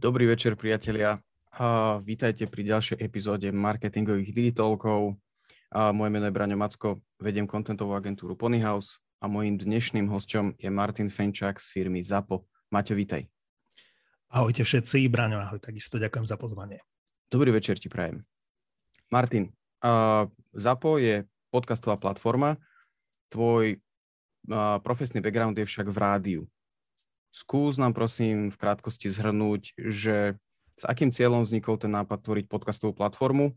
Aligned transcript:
Dobrý 0.00 0.24
večer, 0.24 0.56
priatelia. 0.56 1.20
A 1.60 2.00
vítajte 2.00 2.48
pri 2.48 2.64
ďalšej 2.64 3.04
epizóde 3.04 3.52
marketingových 3.52 4.32
digitálkov. 4.32 5.20
A 5.76 5.92
moje 5.92 6.08
meno 6.08 6.24
je 6.24 6.32
Braňo 6.32 6.56
Macko, 6.56 7.04
vediem 7.20 7.44
kontentovú 7.44 7.92
agentúru 7.92 8.32
Ponyhouse 8.32 8.96
a 9.20 9.28
mojím 9.28 9.60
dnešným 9.60 10.08
hosťom 10.08 10.56
je 10.56 10.72
Martin 10.72 11.12
Fenčák 11.12 11.60
z 11.60 11.66
firmy 11.68 12.00
ZAPO. 12.00 12.48
Maťo, 12.72 12.96
vítaj. 12.96 13.28
Ahojte 14.32 14.64
všetci, 14.64 15.04
Braňo, 15.12 15.36
ahoj, 15.36 15.60
takisto 15.60 16.00
ďakujem 16.00 16.24
za 16.24 16.40
pozvanie. 16.40 16.80
Dobrý 17.28 17.52
večer 17.52 17.76
ti 17.76 17.92
prajem. 17.92 18.24
Martin, 19.12 19.52
uh, 19.84 20.24
ZAPO 20.56 20.96
je 20.96 21.28
podcastová 21.52 22.00
platforma, 22.00 22.56
tvoj 23.28 23.76
uh, 23.76 24.80
profesný 24.80 25.20
background 25.20 25.60
je 25.60 25.68
však 25.68 25.92
v 25.92 25.98
rádiu. 26.00 26.42
Skús 27.30 27.78
nám 27.78 27.94
prosím 27.94 28.50
v 28.50 28.58
krátkosti 28.58 29.06
zhrnúť, 29.06 29.78
že 29.78 30.34
s 30.74 30.82
akým 30.82 31.14
cieľom 31.14 31.46
vznikol 31.46 31.78
ten 31.78 31.94
nápad 31.94 32.26
tvoriť 32.26 32.46
podcastovú 32.50 32.96
platformu. 32.96 33.54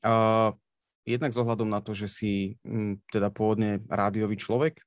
Uh, 0.00 0.56
jednak 1.04 1.34
s 1.34 1.40
ohľadom 1.40 1.68
na 1.68 1.84
to, 1.84 1.92
že 1.92 2.08
si 2.08 2.32
m, 2.64 3.02
teda 3.12 3.28
pôvodne 3.28 3.84
rádiový 3.90 4.38
človek 4.38 4.80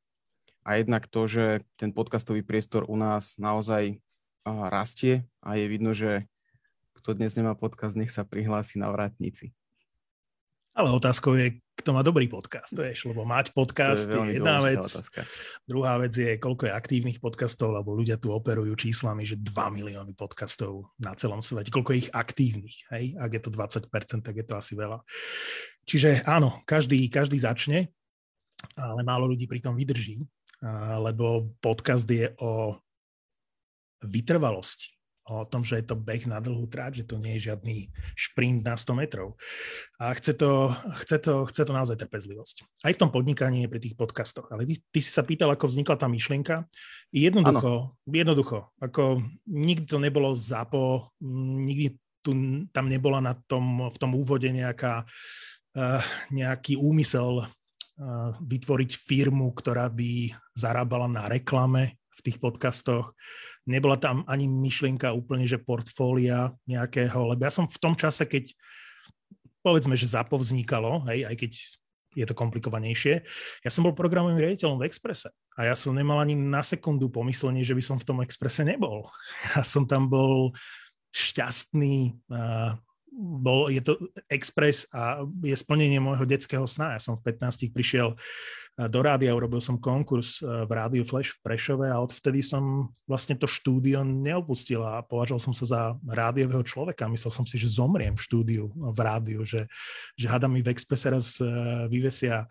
a 0.65 0.79
jednak 0.79 1.05
to, 1.05 1.29
že 1.29 1.45
ten 1.75 1.93
podcastový 1.93 2.41
priestor 2.41 2.87
u 2.87 2.95
nás 2.97 3.37
naozaj 3.37 3.99
uh, 3.99 4.71
rastie 4.73 5.27
a 5.43 5.59
je 5.59 5.65
vidno, 5.67 5.91
že 5.93 6.25
kto 6.97 7.15
dnes 7.15 7.35
nemá 7.37 7.55
podcast, 7.55 7.95
nech 7.95 8.11
sa 8.11 8.27
prihlási 8.27 8.81
na 8.81 8.91
vrátnici. 8.91 9.55
Ale 10.73 10.95
otázkou 10.95 11.35
je, 11.35 11.59
kto 11.79 11.95
má 11.95 12.03
dobrý 12.03 12.27
podcast, 12.27 12.75
vieš, 12.75 13.07
lebo 13.07 13.23
mať 13.23 13.55
podcast 13.55 14.11
je, 14.11 14.19
je 14.19 14.35
jedna 14.35 14.59
vec. 14.59 14.83
Otázka. 14.83 15.23
Druhá 15.63 15.95
vec 15.95 16.11
je, 16.11 16.35
koľko 16.35 16.67
je 16.67 16.75
aktívnych 16.75 17.23
podcastov, 17.23 17.71
lebo 17.71 17.95
ľudia 17.95 18.19
tu 18.19 18.35
operujú 18.35 18.75
číslami, 18.75 19.23
že 19.23 19.39
2 19.39 19.47
milióny 19.79 20.11
podcastov 20.11 20.91
na 20.99 21.15
celom 21.15 21.39
svete. 21.39 21.71
Koľko 21.71 21.95
je 21.95 21.99
ich 22.03 22.11
aktívnych, 22.11 22.83
hej? 22.91 23.15
Ak 23.15 23.31
je 23.31 23.41
to 23.41 23.49
20%, 23.55 23.87
tak 24.19 24.35
je 24.35 24.43
to 24.43 24.59
asi 24.59 24.75
veľa. 24.75 24.99
Čiže 25.87 26.27
áno, 26.27 26.59
každý, 26.67 27.07
každý 27.07 27.39
začne, 27.39 27.87
ale 28.75 28.99
málo 29.07 29.31
ľudí 29.31 29.47
pri 29.47 29.63
tom 29.63 29.79
vydrží, 29.79 30.27
lebo 30.99 31.47
podcast 31.63 32.03
je 32.03 32.27
o 32.43 32.75
vytrvalosti 34.03 34.98
o 35.29 35.45
tom, 35.45 35.61
že 35.61 35.77
je 35.77 35.85
to 35.85 35.95
beh 35.95 36.25
na 36.25 36.41
dlhú 36.41 36.65
tráť, 36.65 37.05
že 37.05 37.07
to 37.07 37.21
nie 37.21 37.37
je 37.37 37.53
žiadny 37.53 37.93
šprint 38.17 38.65
na 38.65 38.73
100 38.73 38.97
metrov. 38.97 39.37
A 40.01 40.11
chce 40.17 40.33
to, 40.33 40.73
chce 41.05 41.17
to, 41.21 41.45
chce 41.45 41.61
to 41.69 41.71
naozaj 41.71 42.01
trpezlivosť. 42.01 42.65
Aj 42.81 42.93
v 42.93 42.99
tom 42.99 43.13
podnikaní 43.13 43.65
je 43.65 43.71
pri 43.71 43.79
tých 43.79 43.95
podcastoch. 43.95 44.49
Ale 44.49 44.65
ty, 44.65 44.81
ty 44.89 44.99
si 44.99 45.13
sa 45.13 45.21
pýtal, 45.21 45.53
ako 45.53 45.69
vznikla 45.69 45.95
tá 46.01 46.09
myšlienka. 46.09 46.65
Jednoducho, 47.13 47.93
ano. 47.93 48.09
jednoducho. 48.09 48.73
Ako 48.81 49.21
nikdy 49.45 49.85
to 49.85 50.01
nebolo 50.01 50.33
zápo, 50.33 51.13
nikdy 51.21 51.93
tu, 52.25 52.33
tam 52.73 52.89
nebola 52.89 53.21
na 53.21 53.37
tom, 53.45 53.87
v 53.93 53.97
tom 54.01 54.11
úvode 54.17 54.49
nejaká, 54.49 55.05
uh, 55.77 56.01
nejaký 56.33 56.73
úmysel 56.75 57.45
uh, 57.45 58.31
vytvoriť 58.41 58.91
firmu, 58.97 59.53
ktorá 59.53 59.87
by 59.93 60.33
zarábala 60.57 61.05
na 61.05 61.29
reklame 61.29 61.98
v 62.19 62.25
tých 62.31 62.37
podcastoch. 62.37 63.15
Nebola 63.63 63.95
tam 63.95 64.27
ani 64.27 64.45
myšlienka 64.45 65.15
úplne, 65.15 65.47
že 65.47 65.61
portfólia 65.61 66.51
nejakého, 66.67 67.33
lebo 67.33 67.41
ja 67.47 67.51
som 67.51 67.65
v 67.65 67.79
tom 67.79 67.95
čase, 67.95 68.27
keď 68.27 68.51
povedzme, 69.63 69.95
že 69.95 70.11
ZAPO 70.11 70.39
vznikalo, 70.39 71.07
hej, 71.11 71.27
aj 71.27 71.35
keď 71.35 71.51
je 72.17 72.25
to 72.25 72.33
komplikovanejšie. 72.33 73.21
Ja 73.61 73.69
som 73.69 73.85
bol 73.85 73.93
programovým 73.93 74.41
riaditeľom 74.41 74.81
v 74.81 74.89
Exprese 74.89 75.29
a 75.55 75.69
ja 75.69 75.75
som 75.77 75.93
nemal 75.93 76.17
ani 76.17 76.33
na 76.33 76.65
sekundu 76.65 77.07
pomyslenie, 77.13 77.61
že 77.61 77.77
by 77.77 77.83
som 77.85 77.97
v 78.01 78.07
tom 78.07 78.19
Exprese 78.25 78.65
nebol. 78.65 79.07
Ja 79.53 79.61
som 79.61 79.85
tam 79.85 80.09
bol 80.09 80.57
šťastný, 81.13 82.17
bol, 83.19 83.67
je 83.73 83.81
to 83.81 83.97
Express 84.29 84.85
a 84.93 85.25
je 85.43 85.55
splnenie 85.57 85.97
môjho 85.97 86.23
detského 86.23 86.63
sna. 86.63 86.95
Ja 86.95 87.01
som 87.01 87.17
v 87.17 87.33
15 87.33 87.69
prišiel 87.73 88.13
eh, 88.13 88.87
do 88.87 88.99
rádia, 89.01 89.35
urobil 89.35 89.59
som 89.59 89.81
konkurs 89.81 90.39
eh, 90.39 90.47
v 90.65 90.71
Rádiu 90.71 91.03
Flash 91.03 91.35
v 91.35 91.41
Prešove 91.43 91.89
a 91.89 91.99
odvtedy 91.99 92.39
som 92.45 92.93
vlastne 93.09 93.35
to 93.35 93.49
štúdio 93.49 94.05
neopustil 94.05 94.85
a 94.85 95.01
považoval 95.03 95.41
som 95.41 95.53
sa 95.53 95.65
za 95.65 95.81
rádiového 96.07 96.61
človeka. 96.63 97.11
Myslel 97.11 97.33
som 97.33 97.45
si, 97.45 97.59
že 97.59 97.71
zomriem 97.71 98.15
v 98.15 98.23
štúdiu 98.23 98.63
v 98.73 98.99
rádiu, 98.99 99.41
že, 99.43 99.65
že 100.15 100.25
hada 100.29 100.47
mi 100.47 100.63
v 100.63 100.71
Expresse 100.71 101.09
raz 101.09 101.41
eh, 101.41 101.49
vyvesia 101.89 102.45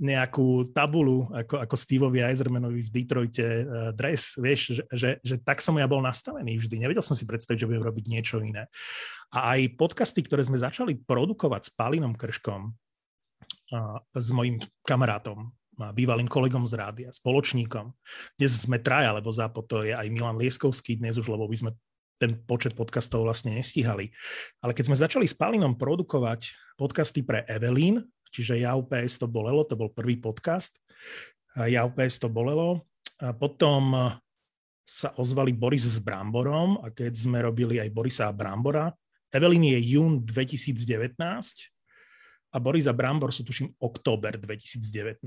nejakú 0.00 0.72
tabulu, 0.72 1.28
ako, 1.28 1.60
ako 1.68 1.74
Steveovi 1.76 2.24
Eisermanovi 2.24 2.80
v 2.80 2.90
Detroite 2.90 3.44
uh, 3.44 3.92
dres, 3.92 4.40
vieš, 4.40 4.72
že, 4.72 4.82
že, 4.88 5.10
že 5.20 5.36
tak 5.44 5.60
som 5.60 5.76
ja 5.76 5.84
bol 5.84 6.00
nastavený 6.00 6.56
vždy. 6.56 6.80
Nevedel 6.80 7.04
som 7.04 7.12
si 7.12 7.28
predstaviť, 7.28 7.60
že 7.60 7.68
budem 7.68 7.84
robiť 7.84 8.04
niečo 8.08 8.40
iné. 8.40 8.72
A 9.36 9.52
aj 9.56 9.76
podcasty, 9.76 10.24
ktoré 10.24 10.48
sme 10.48 10.56
začali 10.56 10.96
produkovať 10.96 11.68
s 11.68 11.70
Palinom 11.76 12.16
Krškom, 12.16 12.72
uh, 12.72 14.00
s 14.16 14.28
mojim 14.32 14.56
kamarátom, 14.80 15.52
bývalým 15.92 16.28
kolegom 16.28 16.68
z 16.68 16.76
rádia, 16.76 17.08
spoločníkom. 17.08 17.92
Dnes 18.36 18.64
sme 18.64 18.80
traja, 18.80 19.12
lebo 19.12 19.32
za 19.32 19.48
to 19.48 19.82
je 19.82 19.92
aj 19.96 20.08
Milan 20.12 20.36
Lieskovský 20.36 21.00
dnes 21.00 21.16
už, 21.16 21.32
lebo 21.32 21.48
by 21.48 21.56
sme 21.58 21.70
ten 22.20 22.38
počet 22.46 22.78
podcastov 22.78 23.26
vlastne 23.26 23.56
nestíhali. 23.56 24.14
Ale 24.62 24.76
keď 24.78 24.84
sme 24.86 25.00
začali 25.00 25.26
s 25.26 25.34
Palinom 25.34 25.74
produkovať 25.74 26.54
podcasty 26.78 27.26
pre 27.26 27.42
Evelyn, 27.50 28.04
Čiže 28.32 28.56
Ja 28.56 28.72
UPS 28.72 29.20
to 29.20 29.28
bolelo, 29.28 29.62
to 29.68 29.76
bol 29.76 29.92
prvý 29.92 30.16
podcast. 30.16 30.80
Ja 31.54 31.84
UPS 31.84 32.16
to 32.16 32.32
bolelo. 32.32 32.88
A 33.20 33.36
potom 33.36 33.92
sa 34.82 35.14
ozvali 35.20 35.54
Boris 35.54 35.86
s 35.86 36.02
Bramborom 36.02 36.82
a 36.82 36.90
keď 36.90 37.12
sme 37.14 37.38
robili 37.44 37.78
aj 37.78 37.92
Borisa 37.94 38.26
a 38.26 38.34
Brambora, 38.34 38.90
Evelyn 39.32 39.64
je 39.72 39.96
jún 39.96 40.20
2019 40.26 41.16
a 42.52 42.56
Boris 42.60 42.84
a 42.84 42.92
Brambor 42.92 43.32
sú 43.32 43.46
tuším 43.46 43.72
október 43.80 44.36
2019. 44.36 45.24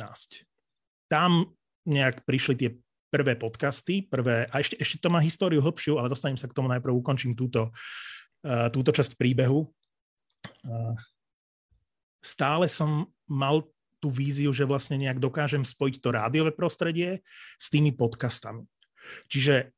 Tam 1.10 1.50
nejak 1.90 2.22
prišli 2.28 2.54
tie 2.54 2.70
prvé 3.10 3.34
podcasty, 3.40 4.06
prvé, 4.06 4.46
a 4.52 4.62
ešte, 4.62 4.76
ešte 4.78 5.02
to 5.02 5.10
má 5.10 5.24
históriu 5.24 5.64
hlbšiu, 5.64 5.98
ale 5.98 6.12
dostanem 6.12 6.38
sa 6.38 6.46
k 6.46 6.54
tomu 6.54 6.70
najprv, 6.70 6.92
ukončím 6.92 7.34
túto, 7.34 7.72
uh, 8.44 8.68
túto 8.70 8.92
časť 8.92 9.16
príbehu. 9.18 9.66
Uh, 10.68 10.94
stále 12.25 12.66
som 12.66 13.06
mal 13.30 13.62
tú 14.02 14.09
víziu, 14.09 14.50
že 14.50 14.66
vlastne 14.66 14.97
nejak 14.97 15.22
dokážem 15.22 15.62
spojiť 15.62 16.02
to 16.02 16.09
rádiové 16.09 16.52
prostredie 16.58 17.22
s 17.62 17.69
tými 17.69 17.94
podcastami. 17.94 18.66
Čiže 19.30 19.69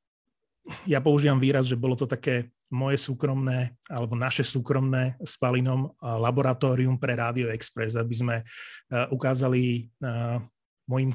ja 0.88 1.03
používam 1.03 1.44
výraz, 1.44 1.68
že 1.68 1.75
bolo 1.75 2.00
to 2.00 2.08
také 2.08 2.52
moje 2.72 3.00
súkromné 3.00 3.75
alebo 3.88 4.16
naše 4.16 4.44
súkromné 4.44 5.16
s 5.24 5.40
Palinom 5.40 5.96
laboratórium 6.03 7.00
pre 7.00 7.16
Radio 7.16 7.47
Express, 7.52 7.96
aby 7.96 8.16
sme 8.16 8.35
ukázali 9.12 9.88
mojim 10.88 11.12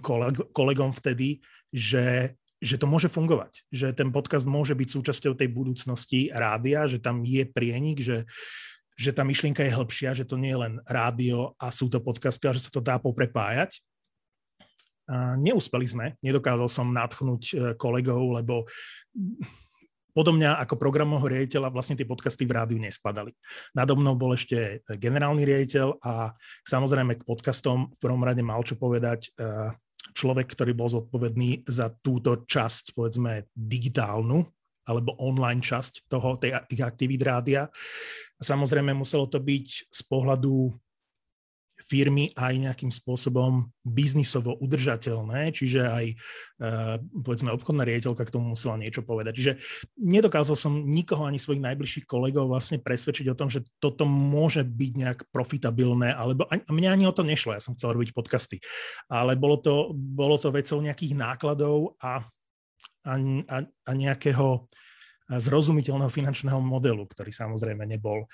kolegom 0.52 0.92
vtedy, 0.92 1.40
že 1.72 2.36
že 2.62 2.78
to 2.78 2.86
môže 2.86 3.10
fungovať, 3.10 3.66
že 3.74 3.90
ten 3.90 4.14
podcast 4.14 4.46
môže 4.46 4.78
byť 4.78 4.88
súčasťou 4.94 5.34
tej 5.34 5.50
budúcnosti 5.50 6.30
rádia, 6.30 6.86
že 6.86 7.02
tam 7.02 7.26
je 7.26 7.42
prienik, 7.42 7.98
že, 7.98 8.22
že 8.96 9.10
tá 9.12 9.24
myšlienka 9.24 9.64
je 9.64 9.72
hĺbšia, 9.72 10.16
že 10.16 10.28
to 10.28 10.36
nie 10.36 10.52
je 10.52 10.62
len 10.62 10.74
rádio 10.84 11.56
a 11.56 11.72
sú 11.72 11.88
to 11.88 12.02
podcasty, 12.02 12.46
ale 12.48 12.58
že 12.60 12.68
sa 12.68 12.72
to 12.72 12.84
dá 12.84 13.00
poprepájať. 13.00 13.80
A 15.10 15.34
neúspeli 15.34 15.86
sme, 15.88 16.06
nedokázal 16.22 16.68
som 16.70 16.94
natchnúť 16.94 17.42
e, 17.50 17.54
kolegov, 17.74 18.38
lebo 18.38 18.70
podo 20.12 20.30
mňa 20.30 20.60
ako 20.62 20.78
programového 20.78 21.26
riaditeľa 21.36 21.72
vlastne 21.72 21.98
tie 21.98 22.06
podcasty 22.06 22.44
v 22.44 22.54
rádiu 22.54 22.78
nespadali. 22.78 23.32
Nado 23.74 23.96
mnou 23.96 24.14
bol 24.14 24.36
ešte 24.36 24.84
generálny 24.86 25.42
riaditeľ 25.42 25.98
a 26.04 26.36
samozrejme 26.68 27.18
k 27.18 27.26
podcastom 27.26 27.90
v 27.90 27.98
prvom 27.98 28.22
rade 28.22 28.44
mal 28.44 28.62
čo 28.62 28.76
povedať 28.76 29.32
e, 29.34 29.72
človek, 30.12 30.52
ktorý 30.52 30.72
bol 30.76 30.92
zodpovedný 30.92 31.64
za 31.66 31.90
túto 31.90 32.44
časť, 32.44 32.94
povedzme, 32.94 33.48
digitálnu 33.56 34.44
alebo 34.86 35.14
online 35.22 35.62
časť 35.62 36.10
toho, 36.10 36.34
tej, 36.38 36.58
tých 36.66 36.82
aktivít 36.82 37.22
rádia. 37.22 37.70
Samozrejme 38.42 38.90
muselo 38.94 39.30
to 39.30 39.38
byť 39.38 39.66
z 39.90 40.00
pohľadu 40.10 40.74
firmy 41.82 42.30
aj 42.38 42.54
nejakým 42.56 42.88
spôsobom 42.94 43.66
biznisovo 43.82 44.54
udržateľné, 44.62 45.50
čiže 45.52 45.82
aj 45.82 46.04
e, 46.08 46.14
povedzme 47.20 47.50
obchodná 47.50 47.82
riaditeľka 47.82 48.22
k 48.24 48.32
tomu 48.32 48.54
musela 48.54 48.78
niečo 48.78 49.02
povedať. 49.02 49.32
Čiže 49.36 49.52
nedokázal 49.98 50.56
som 50.56 50.72
nikoho 50.72 51.26
ani 51.26 51.42
svojich 51.42 51.60
najbližších 51.60 52.06
kolegov 52.06 52.48
vlastne 52.48 52.78
presvedčiť 52.78 53.26
o 53.34 53.36
tom, 53.36 53.50
že 53.50 53.66
toto 53.82 54.06
môže 54.06 54.62
byť 54.62 54.92
nejak 54.94 55.20
profitabilné, 55.34 56.14
alebo 56.14 56.46
a 56.48 56.56
mňa 56.70 56.88
ani 56.94 57.04
o 57.04 57.12
to 57.12 57.26
nešlo, 57.26 57.52
ja 57.52 57.60
som 57.60 57.74
chcel 57.74 57.92
robiť 57.92 58.14
podcasty. 58.14 58.62
Ale 59.10 59.34
bolo 59.34 59.58
to, 59.58 59.90
bolo 59.92 60.38
to 60.38 60.54
vecou 60.54 60.78
nejakých 60.78 61.18
nákladov 61.18 61.98
a 62.00 62.24
a, 63.04 63.14
a, 63.50 63.56
a 63.66 63.90
nejakého 63.92 64.66
zrozumiteľného 65.30 66.12
finančného 66.12 66.60
modelu, 66.60 67.06
ktorý 67.08 67.30
samozrejme 67.32 67.86
nebol, 67.86 68.26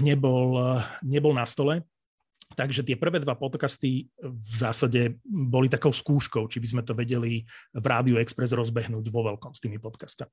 nebol, 0.00 0.78
nebol 1.04 1.32
na 1.34 1.44
stole. 1.44 1.82
Takže 2.54 2.86
tie 2.86 2.94
prvé 2.94 3.18
dva 3.18 3.34
podcasty 3.34 4.06
v 4.22 4.54
zásade 4.54 5.18
boli 5.26 5.66
takou 5.66 5.90
skúškou, 5.90 6.46
či 6.46 6.62
by 6.62 6.68
sme 6.70 6.82
to 6.86 6.94
vedeli 6.94 7.42
v 7.74 7.86
Rádiu 7.88 8.20
Express 8.20 8.54
rozbehnúť 8.54 9.10
vo 9.10 9.26
veľkom 9.26 9.56
s 9.56 9.64
tými 9.64 9.82
podcastami. 9.82 10.30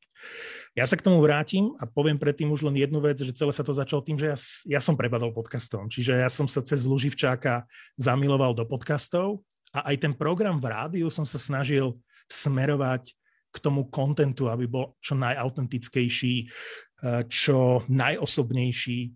Ja 0.78 0.86
sa 0.86 1.00
k 1.00 1.08
tomu 1.08 1.18
vrátim 1.24 1.74
a 1.82 1.90
poviem 1.90 2.22
predtým 2.22 2.52
už 2.54 2.68
len 2.68 2.78
jednu 2.78 3.02
vec, 3.02 3.18
že 3.18 3.34
celé 3.34 3.50
sa 3.56 3.66
to 3.66 3.74
začalo 3.74 4.06
tým, 4.06 4.22
že 4.22 4.28
ja, 4.28 4.38
ja 4.78 4.82
som 4.84 4.94
prepadol 4.94 5.34
podcastom. 5.34 5.90
Čiže 5.90 6.22
ja 6.22 6.30
som 6.30 6.46
sa 6.46 6.62
cez 6.62 6.86
Luživčáka 6.86 7.66
zamiloval 7.98 8.54
do 8.54 8.70
podcastov 8.70 9.42
a 9.74 9.90
aj 9.90 10.06
ten 10.06 10.14
program 10.14 10.62
v 10.62 10.68
rádiu 10.68 11.08
som 11.10 11.26
sa 11.26 11.42
snažil 11.42 11.98
smerovať 12.32 13.12
k 13.52 13.58
tomu 13.60 13.92
kontentu, 13.92 14.48
aby 14.48 14.66
bol 14.66 14.96
čo 15.04 15.20
najautentickejší, 15.20 16.36
eh, 16.48 17.22
čo 17.28 17.84
najosobnejší, 17.92 19.12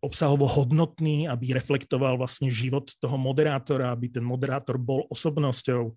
obsahovo 0.00 0.48
hodnotný, 0.48 1.28
aby 1.28 1.52
reflektoval 1.52 2.16
vlastne 2.16 2.48
život 2.48 2.88
toho 2.96 3.20
moderátora, 3.20 3.92
aby 3.92 4.08
ten 4.08 4.24
moderátor 4.24 4.80
bol 4.80 5.04
osobnosťou. 5.12 5.92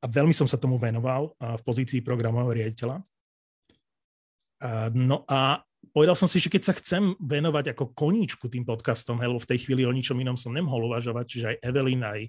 A 0.00 0.06
veľmi 0.08 0.32
som 0.32 0.48
sa 0.48 0.56
tomu 0.56 0.80
venoval 0.80 1.36
v 1.36 1.62
pozícii 1.64 2.00
programového 2.00 2.52
riaditeľa. 2.56 2.96
No 4.96 5.28
a 5.28 5.60
povedal 5.92 6.16
som 6.16 6.28
si, 6.28 6.40
že 6.40 6.48
keď 6.48 6.62
sa 6.64 6.74
chcem 6.80 7.12
venovať 7.20 7.76
ako 7.76 7.92
koníčku 7.92 8.48
tým 8.48 8.64
podcastom, 8.64 9.20
lebo 9.20 9.36
v 9.36 9.48
tej 9.52 9.68
chvíli 9.68 9.84
o 9.84 9.92
ničom 9.92 10.16
inom 10.16 10.36
som 10.40 10.56
nemohol 10.56 10.88
uvažovať, 10.88 11.24
čiže 11.28 11.46
aj 11.52 11.56
Evelyn, 11.60 12.02
aj 12.08 12.20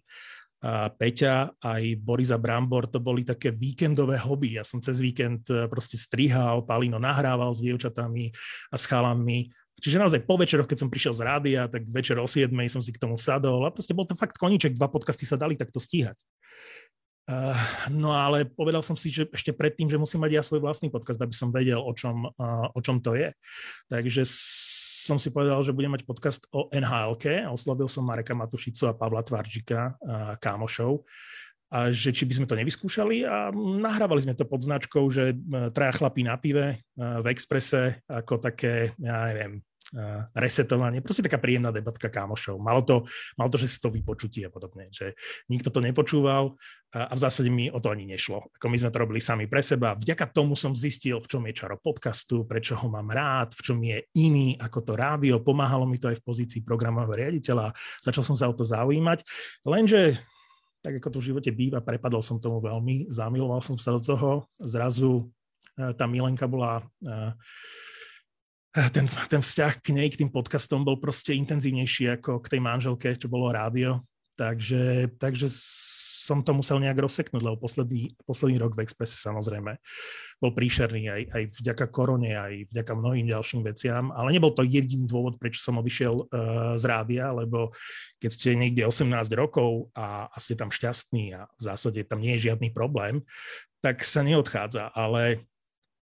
a 0.58 0.90
Peťa, 0.90 1.54
aj 1.62 1.84
Borisa 2.02 2.42
Brambor, 2.42 2.90
to 2.90 2.98
boli 2.98 3.22
také 3.22 3.54
víkendové 3.54 4.18
hobby. 4.18 4.58
Ja 4.58 4.66
som 4.66 4.82
cez 4.82 4.98
víkend 4.98 5.46
e, 5.54 5.70
proste 5.70 6.02
strihal, 6.02 6.66
Palino 6.66 6.98
nahrával 6.98 7.54
s 7.54 7.62
dievčatami 7.62 8.34
a 8.74 8.76
s 8.76 8.90
chalami 8.90 9.54
Čiže 9.78 10.02
naozaj 10.02 10.26
po 10.26 10.42
večeroch, 10.42 10.66
keď 10.66 10.78
som 10.82 10.90
prišiel 10.90 11.14
z 11.14 11.22
rádia, 11.22 11.62
tak 11.70 11.86
večer 11.86 12.18
o 12.18 12.26
7 12.26 12.50
som 12.66 12.82
si 12.82 12.90
k 12.90 12.98
tomu 12.98 13.14
sadol 13.14 13.62
a 13.62 13.70
proste 13.70 13.94
bol 13.94 14.10
to 14.10 14.18
fakt 14.18 14.34
koniček, 14.42 14.74
dva 14.74 14.90
podcasty 14.90 15.30
sa 15.30 15.38
dali 15.38 15.54
takto 15.54 15.78
stíhať. 15.78 16.18
Uh, 17.28 17.54
no 17.92 18.16
ale 18.16 18.48
povedal 18.48 18.80
som 18.82 18.96
si, 18.96 19.12
že 19.12 19.28
ešte 19.30 19.52
predtým, 19.52 19.92
že 19.92 20.00
musím 20.00 20.24
mať 20.24 20.32
ja 20.32 20.42
svoj 20.42 20.64
vlastný 20.64 20.88
podcast, 20.88 21.20
aby 21.20 21.36
som 21.36 21.52
vedel, 21.54 21.78
o 21.78 21.92
čom, 21.94 22.26
uh, 22.26 22.72
o 22.72 22.80
čom 22.80 23.04
to 23.04 23.14
je. 23.14 23.36
Takže 23.92 24.24
som 25.08 25.16
si 25.16 25.32
povedal, 25.32 25.64
že 25.64 25.72
budem 25.72 25.96
mať 25.96 26.04
podcast 26.04 26.44
o 26.52 26.68
nhl 26.76 27.16
Oslovil 27.48 27.88
som 27.88 28.04
Mareka 28.04 28.36
Matušicu 28.36 28.92
a 28.92 28.98
Pavla 28.98 29.24
Tvarčika, 29.24 29.96
kámošov, 30.44 31.08
a 31.68 31.92
že 31.92 32.16
či 32.16 32.24
by 32.24 32.34
sme 32.36 32.48
to 32.48 32.60
nevyskúšali? 32.60 33.28
A 33.28 33.52
nahrávali 33.56 34.24
sme 34.24 34.36
to 34.36 34.48
pod 34.48 34.64
značkou, 34.64 35.04
že 35.12 35.36
traja 35.76 36.00
chlapí 36.00 36.24
na 36.24 36.40
pive 36.40 36.84
v 36.96 37.26
Exprese 37.28 38.04
ako 38.08 38.40
také, 38.40 38.96
ja 39.00 39.32
neviem, 39.32 39.64
resetovanie, 40.36 41.00
proste 41.00 41.24
taká 41.24 41.40
príjemná 41.40 41.72
debatka 41.72 42.12
kámošov. 42.12 42.60
Malo 42.60 42.84
to, 42.84 43.08
malo 43.40 43.48
to 43.48 43.56
že 43.56 43.72
si 43.72 43.78
to 43.80 43.88
vypočutie 43.88 44.48
a 44.48 44.52
podobne, 44.52 44.92
že 44.92 45.16
nikto 45.48 45.72
to 45.72 45.80
nepočúval 45.80 46.60
a 46.92 47.14
v 47.14 47.20
zásade 47.20 47.52
mi 47.52 47.68
o 47.68 47.80
to 47.84 47.92
ani 47.92 48.08
nešlo. 48.08 48.48
Ako 48.60 48.68
my 48.72 48.78
sme 48.80 48.92
to 48.92 49.02
robili 49.04 49.20
sami 49.20 49.46
pre 49.46 49.60
seba. 49.60 49.96
Vďaka 49.96 50.32
tomu 50.32 50.56
som 50.56 50.72
zistil, 50.72 51.20
v 51.20 51.28
čom 51.28 51.44
je 51.48 51.54
čaro 51.56 51.76
podcastu, 51.80 52.48
prečo 52.48 52.80
ho 52.80 52.88
mám 52.88 53.12
rád, 53.12 53.52
v 53.56 53.62
čom 53.64 53.80
je 53.84 54.08
iný 54.16 54.56
ako 54.56 54.80
to 54.82 54.94
rádio. 54.96 55.44
Pomáhalo 55.44 55.84
mi 55.84 56.00
to 56.00 56.08
aj 56.12 56.20
v 56.20 56.26
pozícii 56.26 56.62
programového 56.64 57.12
riaditeľa. 57.12 57.76
Začal 58.00 58.24
som 58.24 58.36
sa 58.40 58.48
o 58.48 58.56
to 58.56 58.64
zaujímať. 58.64 59.24
Lenže 59.68 60.16
tak 60.80 61.04
ako 61.04 61.10
to 61.12 61.20
v 61.20 61.28
živote 61.34 61.52
býva, 61.52 61.84
prepadol 61.84 62.24
som 62.24 62.40
tomu 62.40 62.64
veľmi, 62.64 63.12
zamiloval 63.12 63.60
som 63.60 63.76
sa 63.76 63.92
do 63.92 64.00
toho. 64.00 64.48
Zrazu 64.56 65.28
e, 65.76 65.92
tá 65.92 66.08
milenka 66.08 66.48
bola 66.48 66.80
e, 66.80 66.84
ten, 68.94 69.10
ten 69.10 69.42
vzťah 69.42 69.74
k 69.82 69.88
nej, 69.90 70.08
k 70.14 70.22
tým 70.22 70.30
podcastom 70.30 70.86
bol 70.86 71.02
proste 71.02 71.34
intenzívnejší 71.34 72.22
ako 72.22 72.46
k 72.46 72.58
tej 72.58 72.62
manželke, 72.62 73.10
čo 73.18 73.26
bolo 73.26 73.50
rádio. 73.50 74.06
Takže, 74.38 75.18
takže 75.18 75.50
som 76.28 76.46
to 76.46 76.54
musel 76.54 76.78
nejak 76.78 77.02
rozseknúť, 77.02 77.42
lebo 77.42 77.58
posledný, 77.58 78.14
posledný 78.22 78.62
rok 78.62 78.78
v 78.78 78.86
Expresse 78.86 79.18
samozrejme 79.18 79.82
bol 80.38 80.54
príšerný 80.54 81.10
aj, 81.10 81.22
aj 81.34 81.44
vďaka 81.58 81.86
korone, 81.90 82.38
aj 82.38 82.70
vďaka 82.70 82.94
mnohým 82.94 83.26
ďalším 83.26 83.66
veciam, 83.66 84.14
ale 84.14 84.30
nebol 84.38 84.54
to 84.54 84.62
jediný 84.62 85.10
dôvod, 85.10 85.42
prečo 85.42 85.66
som 85.66 85.82
odišiel 85.82 86.14
uh, 86.14 86.78
z 86.78 86.84
rádia, 86.86 87.34
lebo 87.34 87.74
keď 88.22 88.30
ste 88.30 88.54
niekde 88.54 88.86
18 88.86 89.10
rokov 89.34 89.90
a, 89.98 90.30
a 90.30 90.38
ste 90.38 90.54
tam 90.54 90.70
šťastní 90.70 91.34
a 91.34 91.50
v 91.58 91.62
zásade 91.64 92.06
tam 92.06 92.22
nie 92.22 92.38
je 92.38 92.54
žiadny 92.54 92.70
problém, 92.70 93.26
tak 93.82 94.06
sa 94.06 94.22
neodchádza, 94.22 94.94
ale 94.94 95.42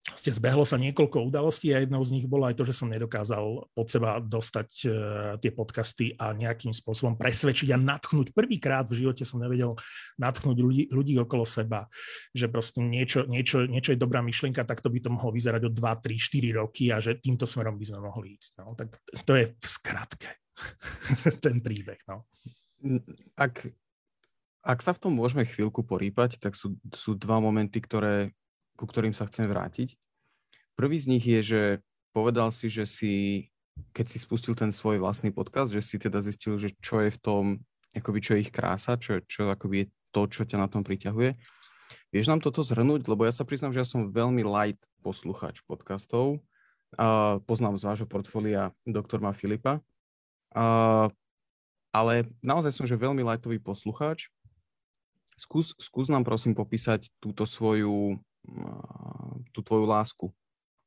ste 0.01 0.33
zbehlo 0.33 0.65
sa 0.65 0.81
niekoľko 0.81 1.29
udalostí 1.29 1.77
a 1.77 1.85
jednou 1.85 2.01
z 2.01 2.17
nich 2.17 2.25
bolo 2.25 2.49
aj 2.49 2.57
to, 2.57 2.65
že 2.65 2.73
som 2.73 2.89
nedokázal 2.89 3.69
pod 3.77 3.87
seba 3.93 4.17
dostať 4.17 4.69
uh, 4.89 4.93
tie 5.37 5.53
podcasty 5.53 6.17
a 6.17 6.33
nejakým 6.33 6.73
spôsobom 6.73 7.21
presvedčiť 7.21 7.77
a 7.77 7.79
natchnúť. 7.79 8.33
Prvýkrát 8.33 8.89
v 8.89 9.05
živote 9.05 9.29
som 9.29 9.45
nevedel 9.45 9.77
natchnúť 10.17 10.57
ľudí, 10.57 10.85
ľudí 10.89 11.15
okolo 11.21 11.45
seba, 11.45 11.85
že 12.33 12.49
proste 12.49 12.81
niečo, 12.81 13.29
niečo, 13.29 13.69
niečo 13.69 13.93
je 13.93 14.01
dobrá 14.01 14.25
myšlienka, 14.25 14.65
tak 14.65 14.81
to 14.81 14.89
by 14.89 15.05
to 15.05 15.13
mohlo 15.13 15.37
vyzerať 15.37 15.69
o 15.69 15.71
2, 15.71 15.77
3, 15.77 16.17
4 16.17 16.61
roky 16.61 16.89
a 16.89 16.97
že 16.97 17.21
týmto 17.21 17.45
smerom 17.45 17.77
by 17.77 17.85
sme 17.85 18.01
mohli 18.01 18.41
ísť. 18.41 18.53
No. 18.65 18.73
Tak 18.73 18.97
to 19.29 19.37
je 19.37 19.53
v 19.53 19.67
skratke 19.69 20.33
ten 21.45 21.61
príbeh. 21.61 22.01
No. 22.09 22.25
Ak, 23.37 23.69
ak 24.65 24.79
sa 24.81 24.97
v 24.97 25.01
tom 25.05 25.13
môžeme 25.13 25.45
chvíľku 25.45 25.85
porýpať, 25.85 26.41
tak 26.41 26.57
sú, 26.57 26.81
sú 26.97 27.13
dva 27.21 27.37
momenty, 27.37 27.85
ktoré 27.85 28.33
ku 28.81 28.89
ktorým 28.89 29.13
sa 29.13 29.29
chcem 29.29 29.45
vrátiť. 29.45 29.93
Prvý 30.73 30.97
z 30.97 31.13
nich 31.13 31.25
je, 31.29 31.41
že 31.45 31.63
povedal 32.17 32.49
si, 32.49 32.73
že 32.73 32.89
si, 32.89 33.15
keď 33.93 34.07
si 34.09 34.17
spustil 34.17 34.57
ten 34.57 34.73
svoj 34.73 34.97
vlastný 34.97 35.29
podcast, 35.37 35.69
že 35.69 35.85
si 35.85 36.01
teda 36.01 36.25
zistil, 36.25 36.57
že 36.57 36.73
čo 36.81 37.05
je 37.05 37.13
v 37.13 37.19
tom, 37.21 37.45
akoby 37.93 38.19
čo 38.25 38.33
je 38.33 38.49
ich 38.49 38.55
krása, 38.55 38.97
čo, 38.97 39.21
čo 39.29 39.53
akoby 39.53 39.85
je 39.85 39.87
to, 40.09 40.25
čo 40.33 40.49
ťa 40.49 40.57
na 40.57 40.73
tom 40.73 40.81
priťahuje. 40.81 41.37
Vieš 42.11 42.27
nám 42.33 42.41
toto 42.41 42.65
zhrnúť? 42.65 43.05
Lebo 43.05 43.29
ja 43.29 43.35
sa 43.35 43.45
priznám, 43.45 43.77
že 43.77 43.85
ja 43.85 43.87
som 43.87 44.09
veľmi 44.09 44.41
light 44.41 44.81
posluchač 45.05 45.61
podcastov. 45.69 46.41
Uh, 46.99 47.39
poznám 47.47 47.79
z 47.79 47.87
vášho 47.87 48.07
portfólia 48.09 48.75
doktor 48.83 49.23
Ma 49.23 49.31
Filipa. 49.31 49.79
Uh, 50.51 51.07
ale 51.95 52.27
naozaj 52.43 52.75
som 52.75 52.87
že 52.87 52.99
veľmi 52.99 53.23
lightový 53.23 53.63
poslucháč. 53.63 54.31
Skús, 55.39 55.75
skús 55.79 56.11
nám 56.11 56.27
prosím 56.27 56.55
popísať 56.55 57.11
túto 57.23 57.47
svoju 57.47 58.19
tú 59.51 59.61
tvoju 59.63 59.87
lásku. 59.87 60.27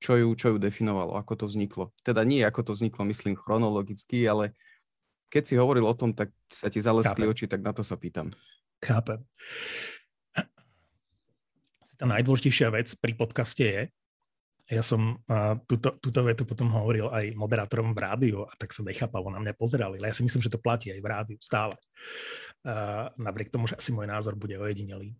Čo 0.03 0.19
ju, 0.19 0.29
čo 0.35 0.47
ju 0.55 0.57
definovalo, 0.59 1.15
ako 1.15 1.33
to 1.39 1.45
vzniklo. 1.47 1.95
Teda 2.03 2.27
nie 2.27 2.43
ako 2.43 2.67
to 2.67 2.71
vzniklo, 2.75 3.07
myslím, 3.07 3.39
chronologicky, 3.39 4.27
ale 4.27 4.51
keď 5.31 5.43
si 5.47 5.55
hovoril 5.55 5.87
o 5.87 5.95
tom, 5.95 6.11
tak 6.11 6.29
sa 6.51 6.67
ti 6.67 6.83
zaleskli 6.83 7.23
oči, 7.23 7.47
tak 7.47 7.63
na 7.63 7.71
to 7.71 7.87
sa 7.87 7.95
pýtam. 7.95 8.27
Chápem. 8.83 9.23
Tá 11.95 12.03
najdôležitejšia 12.03 12.67
vec 12.75 12.91
pri 12.99 13.15
podcaste 13.15 13.63
je, 13.63 13.81
ja 14.71 14.83
som 14.83 15.19
uh, 15.27 15.55
túto, 15.67 15.95
túto 15.99 16.19
vetu 16.23 16.47
potom 16.47 16.71
hovoril 16.71 17.11
aj 17.11 17.35
moderátorom 17.35 17.91
v 17.91 17.99
rádiu 17.99 18.37
a 18.47 18.51
tak 18.55 18.71
sa 18.71 18.83
nechápavo 18.83 19.27
na 19.27 19.39
mňa 19.43 19.53
pozerali, 19.59 19.99
ale 19.99 20.11
ja 20.11 20.15
si 20.15 20.23
myslím, 20.23 20.39
že 20.39 20.51
to 20.51 20.59
platí 20.59 20.91
aj 20.91 20.99
v 21.03 21.07
rádiu 21.07 21.37
stále. 21.43 21.75
Napriek 23.19 23.51
tomu, 23.51 23.67
že 23.67 23.75
asi 23.75 23.91
môj 23.91 24.07
názor 24.07 24.39
bude 24.39 24.55
ojedinelý, 24.55 25.11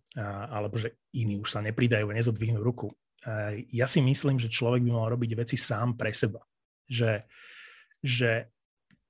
alebo 0.48 0.80
že 0.80 0.96
iní 1.12 1.36
už 1.36 1.52
sa 1.52 1.60
nepridajú 1.60 2.08
a 2.08 2.16
nezodvihnú 2.16 2.64
ruku. 2.64 2.88
Ja 3.68 3.84
si 3.84 4.00
myslím, 4.00 4.40
že 4.40 4.48
človek 4.48 4.80
by 4.80 4.90
mal 4.92 5.12
robiť 5.12 5.36
veci 5.36 5.60
sám 5.60 5.96
pre 5.96 6.16
seba. 6.16 6.40
Že, 6.88 7.24
že 8.00 8.53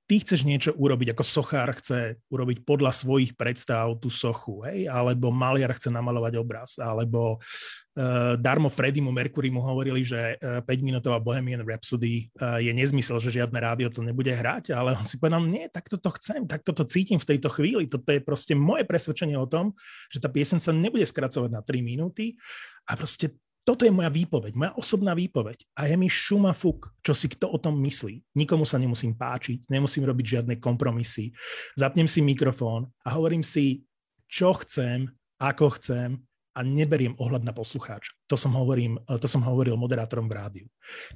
ty 0.05 0.21
chceš 0.21 0.45
niečo 0.45 0.71
urobiť, 0.77 1.17
ako 1.17 1.23
sochár 1.25 1.73
chce 1.81 2.21
urobiť 2.29 2.61
podľa 2.61 2.93
svojich 2.93 3.33
predstav 3.33 3.97
tú 3.97 4.13
sochu, 4.13 4.61
hej? 4.69 4.85
alebo 4.85 5.33
maliar 5.33 5.73
chce 5.73 5.89
namalovať 5.89 6.33
obraz, 6.37 6.77
alebo 6.77 7.41
uh, 7.41 8.37
darmo 8.37 8.69
Freddymu 8.69 9.09
Mercury 9.09 9.49
mu 9.49 9.65
hovorili, 9.65 10.05
že 10.05 10.37
uh, 10.37 10.61
eh, 10.61 10.65
5-minútová 10.65 11.17
Bohemian 11.17 11.65
Rhapsody 11.65 12.29
uh, 12.37 12.61
je 12.61 12.69
nezmysel, 12.69 13.17
že 13.17 13.41
žiadne 13.41 13.57
rádio 13.57 13.89
to 13.89 14.05
nebude 14.05 14.29
hrať, 14.29 14.77
ale 14.77 14.93
on 14.93 15.09
si 15.09 15.17
povedal, 15.17 15.41
nie, 15.41 15.65
tak 15.73 15.89
toto 15.89 16.13
chcem, 16.21 16.45
tak 16.45 16.61
toto 16.61 16.85
cítim 16.85 17.17
v 17.17 17.29
tejto 17.35 17.49
chvíli, 17.49 17.89
toto 17.89 18.13
je 18.13 18.21
proste 18.21 18.53
moje 18.53 18.85
presvedčenie 18.85 19.35
o 19.41 19.49
tom, 19.49 19.73
že 20.13 20.21
tá 20.21 20.29
piesen 20.29 20.61
sa 20.61 20.69
nebude 20.69 21.03
skracovať 21.09 21.49
na 21.49 21.65
3 21.65 21.81
minúty 21.81 22.37
a 22.85 22.93
proste 22.93 23.33
toto 23.65 23.81
je 23.81 23.89
moja 23.89 24.13
výpoveď, 24.13 24.53
moja 24.53 24.71
osobná 24.77 25.17
výpoveď. 25.17 25.65
A 25.73 25.89
je 25.89 25.97
mi 25.97 26.05
šuma 26.05 26.53
fuk, 26.53 26.93
čo 27.01 27.17
si 27.17 27.25
kto 27.25 27.49
o 27.49 27.57
tom 27.57 27.81
myslí. 27.81 28.21
Nikomu 28.37 28.61
sa 28.61 28.77
nemusím 28.77 29.17
páčiť, 29.17 29.65
nemusím 29.73 30.05
robiť 30.05 30.25
žiadne 30.39 30.61
kompromisy. 30.61 31.33
Zapnem 31.73 32.05
si 32.05 32.21
mikrofón 32.21 32.85
a 33.01 33.17
hovorím 33.17 33.41
si, 33.41 33.81
čo 34.29 34.53
chcem, 34.61 35.09
ako 35.41 35.81
chcem 35.81 36.21
a 36.55 36.63
neberiem 36.63 37.17
ohľad 37.19 37.43
na 37.43 37.51
poslucháča. 37.51 38.15
To 38.31 38.37
som, 38.37 38.53
hovorím, 38.55 39.01
to 39.19 39.27
som 39.27 39.43
hovoril 39.43 39.75
moderátorom 39.75 40.29
v 40.29 40.37
rádiu. 40.37 40.67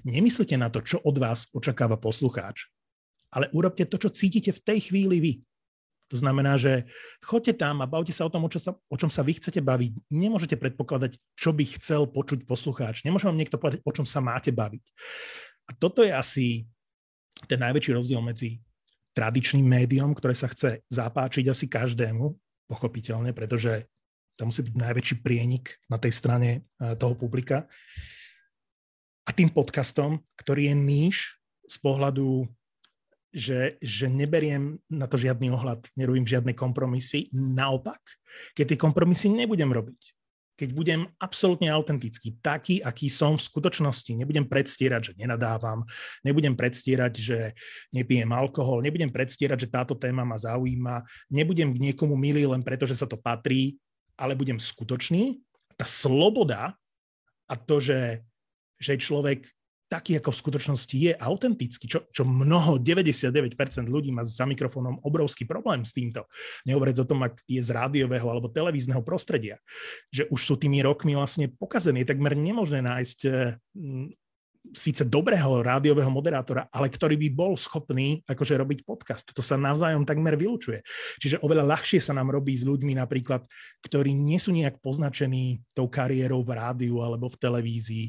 Nemyslite 0.04 0.58
na 0.58 0.68
to, 0.68 0.84
čo 0.84 1.00
od 1.06 1.16
vás 1.16 1.48
očakáva 1.56 1.96
poslucháč, 1.96 2.68
ale 3.30 3.48
urobte 3.54 3.86
to, 3.86 4.02
čo 4.02 4.10
cítite 4.10 4.52
v 4.52 4.64
tej 4.66 4.80
chvíli 4.92 5.18
vy. 5.22 5.34
To 6.10 6.18
znamená, 6.18 6.58
že 6.58 6.90
choďte 7.22 7.62
tam 7.62 7.86
a 7.86 7.90
bavte 7.90 8.10
sa 8.10 8.26
o 8.26 8.34
tom, 8.34 8.42
o, 8.46 8.50
čo 8.50 8.58
sa, 8.58 8.74
o 8.74 8.98
čom 8.98 9.14
sa 9.14 9.22
vy 9.22 9.38
chcete 9.38 9.62
baviť. 9.62 10.10
Nemôžete 10.10 10.58
predpokladať, 10.58 11.22
čo 11.38 11.54
by 11.54 11.64
chcel 11.78 12.10
počuť 12.10 12.50
poslucháč. 12.50 13.06
Nemôže 13.06 13.30
vám 13.30 13.38
niekto 13.38 13.62
povedať, 13.62 13.86
o 13.86 13.92
čom 13.94 14.10
sa 14.10 14.18
máte 14.18 14.50
baviť. 14.50 14.84
A 15.70 15.78
toto 15.78 16.02
je 16.02 16.10
asi 16.10 16.66
ten 17.46 17.62
najväčší 17.62 17.94
rozdiel 17.94 18.20
medzi 18.26 18.58
tradičným 19.14 19.66
médium, 19.66 20.18
ktoré 20.18 20.34
sa 20.34 20.50
chce 20.50 20.82
zapáčiť 20.90 21.46
asi 21.46 21.70
každému, 21.70 22.34
pochopiteľne, 22.66 23.30
pretože 23.38 23.86
tam 24.34 24.50
musí 24.50 24.66
byť 24.66 24.76
najväčší 24.76 25.16
prienik 25.22 25.78
na 25.92 26.00
tej 26.00 26.16
strane 26.16 26.50
e, 26.50 26.60
toho 26.96 27.14
publika. 27.14 27.68
A 29.28 29.36
tým 29.36 29.52
podcastom, 29.52 30.24
ktorý 30.40 30.72
je 30.72 30.76
níž 30.80 31.16
z 31.70 31.76
pohľadu, 31.84 32.50
že, 33.30 33.78
že 33.82 34.10
neberiem 34.10 34.82
na 34.90 35.06
to 35.06 35.18
žiadny 35.18 35.54
ohľad, 35.54 35.86
nerobím 35.94 36.26
žiadne 36.26 36.58
kompromisy. 36.58 37.30
Naopak, 37.34 38.02
keď 38.58 38.74
tie 38.74 38.80
kompromisy 38.80 39.30
nebudem 39.30 39.70
robiť, 39.70 40.02
keď 40.60 40.70
budem 40.76 41.08
absolútne 41.24 41.72
autentický, 41.72 42.36
taký, 42.44 42.84
aký 42.84 43.08
som 43.08 43.40
v 43.40 43.48
skutočnosti, 43.48 44.12
nebudem 44.12 44.44
predstierať, 44.44 45.02
že 45.02 45.14
nenadávam, 45.16 45.88
nebudem 46.28 46.52
predstierať, 46.52 47.14
že 47.16 47.40
nepijem 47.96 48.28
alkohol, 48.36 48.84
nebudem 48.84 49.08
predstierať, 49.08 49.64
že 49.64 49.72
táto 49.72 49.96
téma 49.96 50.28
ma 50.28 50.36
zaujíma, 50.36 51.08
nebudem 51.32 51.72
k 51.72 51.80
niekomu 51.80 52.20
milý 52.20 52.44
len 52.44 52.60
preto, 52.60 52.84
že 52.84 53.00
sa 53.00 53.08
to 53.08 53.16
patrí, 53.16 53.80
ale 54.20 54.36
budem 54.36 54.60
skutočný. 54.60 55.40
Tá 55.80 55.88
sloboda 55.88 56.76
a 57.48 57.56
to, 57.56 57.80
že, 57.80 58.28
že 58.76 59.00
človek 59.00 59.48
taký, 59.90 60.22
ako 60.22 60.30
v 60.30 60.42
skutočnosti 60.46 60.96
je, 60.96 61.12
autentický, 61.18 61.90
čo, 61.90 62.06
čo 62.14 62.24
mnoho, 62.24 62.78
99% 62.78 63.58
ľudí 63.90 64.14
má 64.14 64.22
za 64.22 64.46
mikrofónom 64.46 65.02
obrovský 65.02 65.50
problém 65.50 65.82
s 65.82 65.92
týmto. 65.92 66.30
Nehovoriac 66.70 67.02
o 67.02 67.10
tom, 67.10 67.26
ak 67.26 67.42
je 67.50 67.60
z 67.60 67.70
rádiového 67.74 68.30
alebo 68.30 68.54
televízneho 68.54 69.02
prostredia, 69.02 69.58
že 70.14 70.30
už 70.30 70.40
sú 70.40 70.56
tými 70.56 70.86
rokmi 70.86 71.18
vlastne 71.18 71.50
pokazení. 71.50 72.06
Je 72.06 72.12
takmer 72.14 72.38
nemožné 72.38 72.86
nájsť 72.86 73.20
síce 74.74 75.02
dobrého 75.06 75.66
rádiového 75.66 76.10
moderátora, 76.14 76.70
ale 76.70 76.94
ktorý 76.94 77.18
by 77.18 77.30
bol 77.34 77.54
schopný 77.58 78.22
akože 78.30 78.54
robiť 78.58 78.80
podcast. 78.86 79.34
To 79.34 79.42
sa 79.42 79.58
navzájom 79.58 80.06
takmer 80.06 80.38
vylučuje. 80.38 80.86
Čiže 81.18 81.42
oveľa 81.42 81.78
ľahšie 81.78 81.98
sa 81.98 82.14
nám 82.14 82.30
robí 82.30 82.54
s 82.54 82.66
ľuďmi 82.66 82.98
napríklad, 82.98 83.46
ktorí 83.82 84.14
nie 84.14 84.38
sú 84.38 84.54
nejak 84.54 84.78
poznačení 84.78 85.62
tou 85.74 85.90
kariérou 85.90 86.46
v 86.46 86.54
rádiu 86.54 87.02
alebo 87.02 87.30
v 87.30 87.40
televízii, 87.42 88.06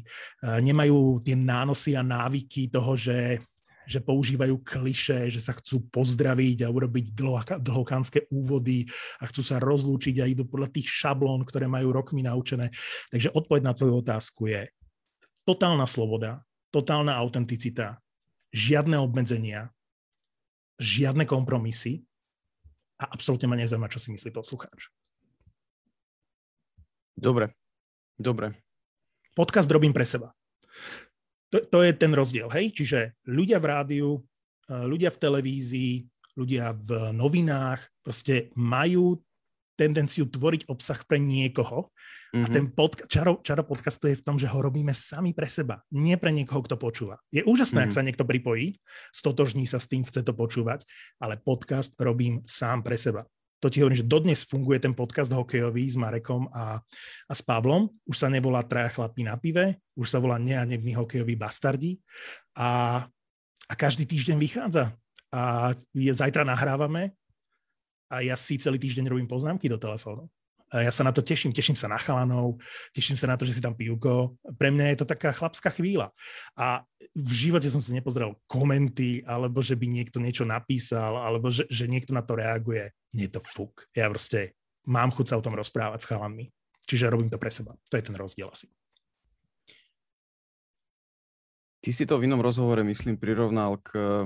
nemajú 0.61 1.25
tie 1.25 1.33
nánosy 1.33 1.97
a 1.97 2.05
návyky 2.05 2.69
toho, 2.69 2.93
že 2.93 3.41
že 3.81 3.97
používajú 3.97 4.61
kliše, 4.61 5.27
že 5.33 5.41
sa 5.41 5.57
chcú 5.57 5.83
pozdraviť 5.91 6.63
a 6.63 6.71
urobiť 6.71 7.11
dlhokánske 7.59 8.29
úvody 8.31 8.87
a 9.19 9.27
chcú 9.27 9.41
sa 9.43 9.57
rozlúčiť 9.59 10.21
a 10.21 10.29
idú 10.29 10.47
podľa 10.47 10.71
tých 10.71 10.87
šablón, 10.87 11.43
ktoré 11.43 11.65
majú 11.67 11.91
rokmi 11.91 12.23
naučené. 12.23 12.71
Takže 13.09 13.33
odpoveď 13.35 13.61
na 13.65 13.73
tvoju 13.75 13.93
otázku 13.99 14.47
je, 14.47 14.69
totálna 15.43 15.89
sloboda, 15.89 16.45
totálna 16.71 17.19
autenticita, 17.19 17.99
žiadne 18.51 18.97
obmedzenia, 18.99 19.71
žiadne 20.79 21.27
kompromisy 21.27 22.01
a 22.97 23.11
absolútne 23.11 23.47
ma 23.51 23.59
nezaujíma, 23.59 23.91
čo 23.91 23.99
si 24.01 24.09
myslí 24.09 24.31
poslucháč. 24.33 24.89
Dobre, 27.13 27.53
dobre. 28.17 28.57
Podcast 29.37 29.69
robím 29.69 29.93
pre 29.93 30.07
seba. 30.07 30.33
To, 31.51 31.59
to 31.59 31.77
je 31.83 31.91
ten 31.93 32.11
rozdiel, 32.15 32.47
hej? 32.55 32.71
Čiže 32.71 33.19
ľudia 33.27 33.59
v 33.59 33.65
rádiu, 33.67 34.09
eh, 34.71 34.87
ľudia 34.87 35.11
v 35.11 35.21
televízii, 35.21 35.93
ľudia 36.39 36.71
v 36.71 37.11
novinách 37.11 37.83
proste 38.01 38.49
majú 38.55 39.19
tendenciu 39.81 40.29
tvoriť 40.29 40.69
obsah 40.69 41.01
pre 41.09 41.17
niekoho. 41.17 41.89
Mm-hmm. 42.31 42.45
A 42.45 42.47
mhm. 42.47 42.53
ten 42.53 42.65
podca- 42.71 43.07
čaro, 43.09 43.41
čaro 43.41 43.65
podcastu 43.65 44.07
je 44.07 44.21
v 44.21 44.23
tom, 44.23 44.37
že 44.37 44.47
ho 44.47 44.59
robíme 44.61 44.93
sami 44.93 45.33
pre 45.33 45.49
seba, 45.49 45.81
nie 45.91 46.15
pre 46.15 46.29
niekoho, 46.29 46.61
kto 46.63 46.77
počúva. 46.77 47.17
Je 47.33 47.41
úžasné, 47.41 47.83
mm-hmm. 47.83 47.89
ak 47.89 47.91
mhm. 47.91 47.97
sa 47.97 48.05
niekto 48.05 48.23
pripojí, 48.23 48.77
stotožní 49.09 49.65
sa 49.65 49.81
s 49.81 49.89
tým, 49.89 50.05
chce 50.05 50.21
to 50.21 50.31
počúvať, 50.37 50.85
ale 51.19 51.41
podcast 51.41 51.97
robím 51.99 52.45
sám 52.45 52.85
pre 52.85 52.95
seba. 52.95 53.25
To 53.61 53.69
ti 53.69 53.77
hovorím, 53.85 54.01
že 54.01 54.09
dodnes 54.09 54.41
funguje 54.41 54.81
ten 54.81 54.97
podcast 54.97 55.29
hokejový 55.29 55.85
s 55.85 55.93
Marekom 55.93 56.49
a, 56.49 56.81
a 57.29 57.33
s 57.33 57.45
Pavlom. 57.45 57.93
Už 58.09 58.17
sa 58.17 58.25
nevolá 58.25 58.65
Traja 58.65 58.89
chlapí 58.89 59.21
na 59.21 59.37
pive, 59.37 59.77
už 59.93 60.09
sa 60.09 60.17
volá 60.17 60.41
Neanevní 60.41 60.97
hokejoví 60.97 61.37
bastardi 61.37 62.01
a, 62.57 63.05
a 63.69 63.73
každý 63.77 64.09
týždeň 64.09 64.37
vychádza. 64.41 64.97
A 65.29 65.71
je, 65.93 66.09
zajtra 66.09 66.41
nahrávame 66.41 67.13
a 68.11 68.19
ja 68.19 68.35
si 68.35 68.59
celý 68.59 68.75
týždeň 68.75 69.07
robím 69.07 69.31
poznámky 69.31 69.71
do 69.71 69.79
telefónu. 69.79 70.27
A 70.71 70.87
ja 70.87 70.91
sa 70.91 71.03
na 71.03 71.11
to 71.11 71.19
teším, 71.19 71.51
teším 71.51 71.75
sa 71.75 71.91
na 71.91 71.99
chalanov, 71.99 72.55
teším 72.95 73.19
sa 73.19 73.27
na 73.27 73.35
to, 73.35 73.43
že 73.43 73.59
si 73.59 73.61
tam 73.63 73.75
pivko. 73.75 74.39
Pre 74.55 74.69
mňa 74.71 74.95
je 74.95 74.97
to 75.03 75.05
taká 75.07 75.35
chlapská 75.35 75.67
chvíľa. 75.67 76.15
A 76.55 76.87
v 77.11 77.31
živote 77.31 77.67
som 77.67 77.83
si 77.83 77.91
nepozrel 77.91 78.39
komenty, 78.47 79.19
alebo 79.27 79.59
že 79.59 79.75
by 79.75 79.83
niekto 79.83 80.23
niečo 80.23 80.47
napísal, 80.47 81.19
alebo 81.19 81.51
že, 81.51 81.67
že 81.67 81.91
niekto 81.91 82.15
na 82.15 82.23
to 82.23 82.39
reaguje. 82.39 82.87
Nie 83.11 83.27
je 83.27 83.35
to 83.35 83.41
fuk. 83.43 83.83
Ja 83.91 84.07
proste 84.07 84.55
mám 84.87 85.11
chuť 85.11 85.35
sa 85.35 85.35
o 85.35 85.43
tom 85.43 85.59
rozprávať 85.59 86.07
s 86.07 86.09
chalanmi. 86.09 86.47
Čiže 86.87 87.11
robím 87.11 87.27
to 87.27 87.35
pre 87.35 87.51
seba. 87.51 87.75
To 87.91 87.99
je 87.99 88.07
ten 88.07 88.15
rozdiel 88.15 88.47
asi. 88.47 88.71
Ty 91.83 91.89
si 91.91 92.07
to 92.07 92.15
v 92.15 92.31
inom 92.31 92.39
rozhovore, 92.39 92.79
myslím, 92.85 93.19
prirovnal 93.19 93.75
k, 93.81 94.23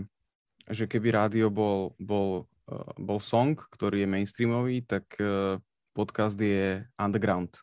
že 0.69 0.85
keby 0.85 1.09
rádio 1.09 1.47
bol, 1.49 1.97
bol 1.97 2.45
bol 2.97 3.21
song, 3.21 3.53
ktorý 3.53 4.03
je 4.03 4.09
mainstreamový, 4.09 4.85
tak 4.85 5.05
eh, 5.21 5.57
podcast 5.93 6.35
je 6.35 6.81
underground 6.97 7.53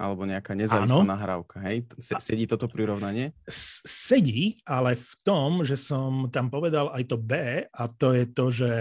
alebo 0.00 0.24
nejaká 0.24 0.56
nezávislá 0.56 1.04
Áno. 1.04 1.12
nahrávka. 1.12 1.60
Hej? 1.60 1.84
Sedí 2.00 2.48
toto 2.48 2.64
prirovnanie? 2.72 3.36
Sedí, 3.84 4.56
ale 4.64 4.96
v 4.96 5.12
tom, 5.20 5.60
že 5.60 5.76
som 5.76 6.32
tam 6.32 6.48
povedal 6.48 6.88
aj 6.96 7.04
to 7.04 7.20
B 7.20 7.32
a 7.68 7.82
to 7.84 8.16
je 8.16 8.24
to, 8.32 8.48
že 8.48 8.72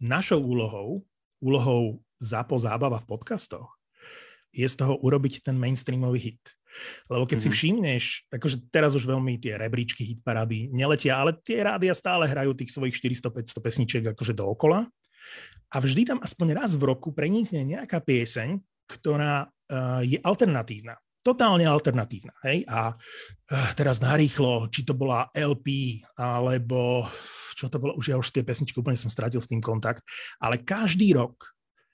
našou 0.00 0.40
úlohou, 0.40 1.04
úlohou 1.44 2.00
zápo 2.16 2.56
zábava 2.56 3.04
v 3.04 3.08
podcastoch, 3.12 3.68
je 4.48 4.64
z 4.64 4.76
toho 4.80 4.96
urobiť 4.96 5.44
ten 5.44 5.60
mainstreamový 5.60 6.32
hit. 6.32 6.44
Lebo 7.08 7.24
keď 7.24 7.38
mm-hmm. 7.38 7.44
si 7.44 7.48
mhm. 7.48 7.56
všimneš, 7.56 8.04
akože 8.32 8.56
teraz 8.72 8.92
už 8.96 9.04
veľmi 9.04 9.38
tie 9.38 9.56
rebríčky 9.56 10.02
hitparády 10.04 10.72
neletia, 10.72 11.20
ale 11.20 11.36
tie 11.40 11.60
rádia 11.62 11.92
stále 11.92 12.24
hrajú 12.28 12.56
tých 12.56 12.72
svojich 12.72 12.96
400-500 12.98 13.64
pesničiek 13.64 14.04
akože 14.16 14.32
dookola. 14.36 14.88
A 15.72 15.76
vždy 15.80 16.04
tam 16.04 16.18
aspoň 16.20 16.58
raz 16.58 16.76
v 16.76 16.84
roku 16.84 17.14
prenikne 17.16 17.64
nejaká 17.64 18.02
pieseň, 18.04 18.60
ktorá 18.90 19.48
uh, 19.48 20.02
je 20.04 20.20
alternatívna. 20.20 20.98
Totálne 21.22 21.64
alternatívna. 21.64 22.34
Hej? 22.44 22.66
A 22.66 22.92
uh, 22.92 23.68
teraz 23.78 24.02
narýchlo, 24.02 24.68
či 24.68 24.84
to 24.84 24.92
bola 24.92 25.30
LP, 25.32 26.02
alebo 26.18 27.06
čo 27.56 27.70
to 27.70 27.78
bolo, 27.78 27.94
už 27.94 28.06
ja 28.10 28.16
už 28.18 28.34
tie 28.34 28.42
pesničky 28.42 28.74
úplne 28.82 28.98
som 28.98 29.12
stratil 29.12 29.38
s 29.38 29.46
tým 29.46 29.62
kontakt, 29.62 30.02
ale 30.42 30.58
každý 30.60 31.14
rok 31.14 31.51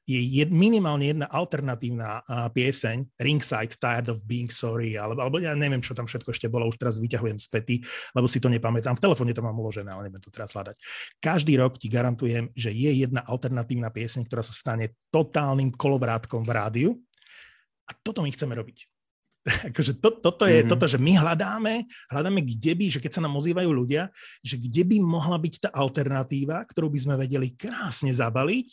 je 0.09 0.17
jed, 0.41 0.49
minimálne 0.49 1.12
jedna 1.12 1.29
alternatívna 1.29 2.25
uh, 2.25 2.49
pieseň, 2.49 3.21
Ringside, 3.21 3.77
Tired 3.77 4.09
of 4.09 4.25
Being 4.25 4.49
Sorry, 4.49 4.97
alebo, 4.97 5.21
alebo 5.21 5.37
ja 5.37 5.53
neviem, 5.53 5.85
čo 5.85 5.93
tam 5.93 6.09
všetko 6.09 6.33
ešte 6.33 6.49
bolo, 6.49 6.65
už 6.65 6.81
teraz 6.81 6.97
vyťahujem 6.97 7.37
späty, 7.37 7.85
lebo 8.17 8.25
si 8.25 8.41
to 8.41 8.49
nepamätám. 8.49 8.97
V 8.97 9.05
telefóne 9.05 9.37
to 9.37 9.45
mám 9.45 9.61
uložené, 9.61 9.93
ale 9.93 10.09
nebudem 10.09 10.25
to 10.25 10.33
teraz 10.33 10.57
hľadať. 10.57 10.81
Každý 11.21 11.61
rok 11.61 11.77
ti 11.77 11.93
garantujem, 11.93 12.49
že 12.57 12.73
je 12.73 13.05
jedna 13.05 13.21
alternatívna 13.29 13.93
pieseň, 13.93 14.25
ktorá 14.25 14.41
sa 14.41 14.57
stane 14.57 14.97
totálnym 15.12 15.77
kolovrátkom 15.77 16.41
v 16.41 16.50
rádiu 16.57 16.91
a 17.85 17.93
toto 18.00 18.25
my 18.25 18.33
chceme 18.33 18.57
robiť. 18.57 18.88
akože 19.73 20.00
to, 20.00 20.09
toto 20.21 20.45
je 20.45 20.61
mm-hmm. 20.61 20.71
toto, 20.71 20.85
že 20.85 20.99
my 21.00 21.12
hľadáme, 21.21 21.88
hľadáme, 22.11 22.41
kde 22.45 22.73
by, 22.75 22.87
že 22.93 23.00
keď 23.00 23.12
sa 23.19 23.25
nám 23.25 23.38
ozývajú 23.38 23.71
ľudia, 23.71 24.12
že 24.45 24.61
kde 24.61 24.83
by 24.85 24.97
mohla 25.00 25.38
byť 25.38 25.69
tá 25.69 25.71
alternatíva, 25.73 26.65
ktorú 26.69 26.93
by 26.93 26.99
sme 26.99 27.15
vedeli 27.17 27.55
krásne 27.55 28.12
zabaliť 28.12 28.69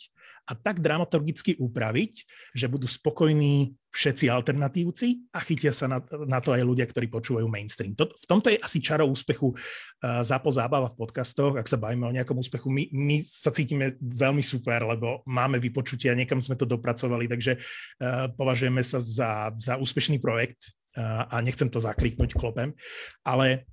a 0.46 0.52
tak 0.54 0.78
dramaturgicky 0.78 1.58
upraviť, 1.58 2.12
že 2.54 2.70
budú 2.70 2.86
spokojní 2.86 3.74
všetci 3.90 4.30
alternatívci 4.30 5.32
a 5.34 5.42
chytia 5.42 5.72
sa 5.74 5.90
na, 5.90 5.98
na 6.28 6.38
to 6.38 6.54
aj 6.54 6.62
ľudia, 6.62 6.86
ktorí 6.86 7.10
počúvajú 7.10 7.48
mainstream. 7.50 7.98
To, 7.98 8.06
v 8.06 8.26
tomto 8.28 8.52
je 8.52 8.60
asi 8.60 8.78
čaro 8.78 9.08
úspechu 9.08 9.50
uh, 9.50 10.22
zápo 10.22 10.52
zábava 10.52 10.92
v 10.92 11.00
podcastoch. 11.00 11.56
Ak 11.56 11.66
sa 11.66 11.80
bavíme 11.80 12.06
o 12.06 12.14
nejakom 12.14 12.36
úspechu, 12.36 12.68
my, 12.70 12.86
my 12.92 13.16
sa 13.24 13.50
cítime 13.50 13.96
veľmi 13.98 14.44
super, 14.44 14.84
lebo 14.84 15.24
máme 15.26 15.58
vypočutia, 15.58 16.14
niekam 16.14 16.38
sme 16.38 16.54
to 16.54 16.68
dopracovali, 16.68 17.26
takže 17.26 17.56
uh, 17.56 18.30
považujeme 18.36 18.84
sa 18.84 19.00
za, 19.00 19.50
za 19.56 19.80
úspešný 19.80 20.20
projekt 20.20 20.76
uh, 21.00 21.26
a 21.32 21.40
nechcem 21.40 21.66
to 21.72 21.80
zakriknúť 21.80 22.36
klopem, 22.36 22.76
ale 23.24 23.66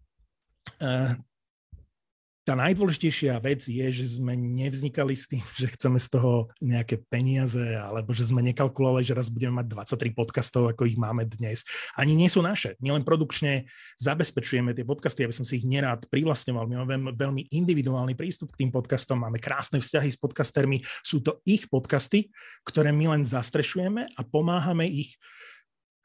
tá 2.43 2.59
najdôležitejšia 2.59 3.39
vec 3.39 3.63
je, 3.63 3.88
že 4.03 4.19
sme 4.19 4.35
nevznikali 4.35 5.15
s 5.15 5.31
tým, 5.31 5.39
že 5.59 5.71
chceme 5.71 5.95
z 5.95 6.07
toho 6.12 6.51
nejaké 6.59 7.00
peniaze, 7.07 7.63
alebo 7.79 8.12
že 8.12 8.27
sme 8.27 8.43
nekalkulovali, 8.43 9.03
že 9.03 9.15
raz 9.15 9.31
budeme 9.31 9.63
mať 9.63 9.95
23 9.95 10.12
podcastov, 10.12 10.67
ako 10.67 10.83
ich 10.83 11.00
máme 11.00 11.23
dnes. 11.23 11.63
Ani 11.95 12.13
nie 12.13 12.27
sú 12.27 12.43
naše. 12.43 12.75
My 12.83 13.00
len 13.00 13.07
produkčne 13.07 13.71
zabezpečujeme 13.97 14.75
tie 14.75 14.83
podcasty, 14.83 15.23
aby 15.23 15.33
som 15.35 15.47
si 15.47 15.63
ich 15.63 15.65
nerád 15.65 16.12
privlastňoval. 16.12 16.67
My 16.67 16.75
máme 16.83 17.15
veľmi 17.15 17.47
individuálny 17.50 18.13
prístup 18.19 18.51
k 18.51 18.67
tým 18.67 18.71
podcastom, 18.75 19.23
máme 19.23 19.39
krásne 19.39 19.79
vzťahy 19.79 20.12
s 20.12 20.19
podcastermi. 20.19 20.83
Sú 21.01 21.23
to 21.23 21.39
ich 21.47 21.71
podcasty, 21.71 22.27
ktoré 22.67 22.91
my 22.91 23.15
len 23.15 23.23
zastrešujeme 23.23 24.12
a 24.19 24.21
pomáhame 24.27 24.83
ich 24.91 25.15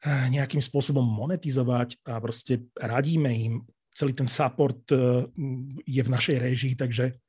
eh, 0.07 0.31
nejakým 0.31 0.63
spôsobom 0.63 1.03
monetizovať 1.03 1.99
a 2.07 2.15
proste 2.23 2.63
radíme 2.79 3.31
im 3.35 3.53
celý 3.99 4.15
ten 4.15 4.31
support 4.31 4.79
e, 4.95 5.27
je 5.83 5.99
v 5.99 6.09
našej 6.09 6.37
režii, 6.39 6.73
takže 6.79 7.19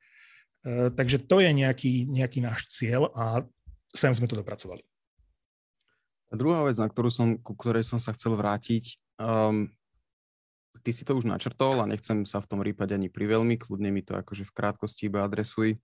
takže 0.68 1.24
to 1.24 1.40
je 1.40 1.50
nejaký, 1.56 2.04
nejaký 2.04 2.44
náš 2.44 2.68
cieľ 2.68 3.08
a 3.16 3.40
sem 3.96 4.12
sme 4.12 4.28
to 4.28 4.36
dopracovali. 4.36 4.84
A 6.30 6.38
druhá 6.38 6.62
vec, 6.62 6.78
na 6.78 6.86
ktorú 6.86 7.10
som, 7.10 7.34
ku 7.40 7.58
ktorej 7.58 7.82
som 7.82 7.98
sa 7.98 8.14
chcel 8.14 8.38
vrátiť, 8.38 9.00
um, 9.18 9.66
ty 10.86 10.94
si 10.94 11.02
to 11.02 11.18
už 11.18 11.26
načrtol 11.26 11.82
a 11.82 11.90
nechcem 11.90 12.22
sa 12.22 12.38
v 12.38 12.46
tom 12.46 12.60
rýpať 12.62 12.94
ani 12.94 13.10
pri 13.10 13.26
veľmi, 13.34 13.58
kľudne 13.58 13.90
mi 13.90 14.04
to 14.04 14.14
akože 14.14 14.46
v 14.46 14.54
krátkosti 14.54 15.10
iba 15.10 15.26
adresuj. 15.26 15.80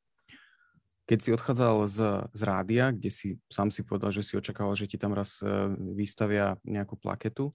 Keď 1.06 1.18
si 1.18 1.30
odchádzal 1.34 1.76
z, 1.90 1.98
z 2.30 2.42
rádia, 2.46 2.84
kde 2.94 3.10
si 3.10 3.38
sám 3.50 3.74
si 3.74 3.82
povedal, 3.82 4.14
že 4.14 4.22
si 4.22 4.38
očakával, 4.38 4.78
že 4.78 4.86
ti 4.86 4.98
tam 4.98 5.18
raz 5.18 5.42
uh, 5.42 5.72
vystavia 5.98 6.60
nejakú 6.62 6.94
plaketu. 6.94 7.50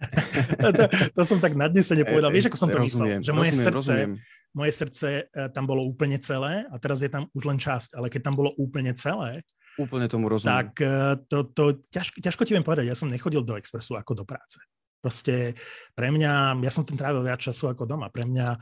to, 0.76 0.84
to 1.12 1.22
som 1.28 1.38
tak 1.38 1.52
nadnesene 1.52 2.04
povedal. 2.08 2.32
Vieš, 2.32 2.48
ako 2.48 2.58
som 2.58 2.68
to 2.72 2.80
rozumiem, 2.80 3.20
myslel? 3.20 3.26
Že 3.26 3.32
moje 3.36 3.50
rozumiem, 3.50 3.66
srdce, 3.66 3.76
rozumiem. 3.76 4.12
moje 4.56 4.72
srdce 4.72 5.08
eh, 5.28 5.48
tam 5.52 5.64
bolo 5.68 5.82
úplne 5.84 6.16
celé 6.18 6.64
a 6.68 6.74
teraz 6.80 7.04
je 7.04 7.10
tam 7.12 7.28
už 7.36 7.42
len 7.44 7.58
časť. 7.60 7.96
Ale 7.96 8.08
keď 8.08 8.20
tam 8.24 8.34
bolo 8.36 8.50
úplne 8.56 8.92
celé, 8.96 9.44
Úplne 9.78 10.10
tomu 10.10 10.26
rozumiem. 10.26 10.50
tak 10.50 10.70
eh, 10.82 11.14
to, 11.28 11.38
to 11.52 11.64
ťažko, 11.92 12.16
ťažko 12.24 12.42
ti 12.48 12.52
viem 12.56 12.64
povedať. 12.64 12.88
Ja 12.88 12.96
som 12.96 13.12
nechodil 13.12 13.44
do 13.44 13.54
Expressu 13.60 13.94
ako 13.96 14.12
do 14.16 14.24
práce. 14.24 14.60
Proste 15.00 15.56
pre 15.96 16.12
mňa, 16.12 16.60
ja 16.60 16.72
som 16.72 16.84
ten 16.84 16.96
trávil 16.96 17.24
viac 17.24 17.40
času 17.40 17.72
ako 17.72 17.88
doma. 17.88 18.12
Pre 18.12 18.24
mňa 18.28 18.56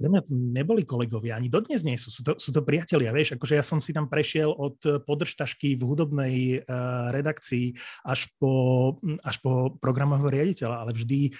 pre 0.00 0.08
mňa 0.08 0.24
to 0.24 0.32
neboli 0.32 0.88
kolegovia, 0.88 1.36
ani 1.36 1.52
dodnes 1.52 1.84
nie 1.84 2.00
sú. 2.00 2.08
Sú 2.08 2.24
to, 2.24 2.40
sú 2.40 2.56
to 2.56 2.64
priatelia, 2.64 3.12
vieš, 3.12 3.36
akože 3.36 3.52
ja 3.52 3.60
som 3.60 3.84
si 3.84 3.92
tam 3.92 4.08
prešiel 4.08 4.48
od 4.48 4.80
podržtašky 5.04 5.76
v 5.76 5.82
hudobnej 5.84 6.36
uh, 6.64 7.12
redakcii 7.12 7.76
až 8.08 8.32
po, 8.40 8.96
až 9.20 9.36
po 9.44 9.76
programového 9.76 10.32
riaditeľa, 10.32 10.88
ale 10.88 10.96
vždy, 10.96 11.36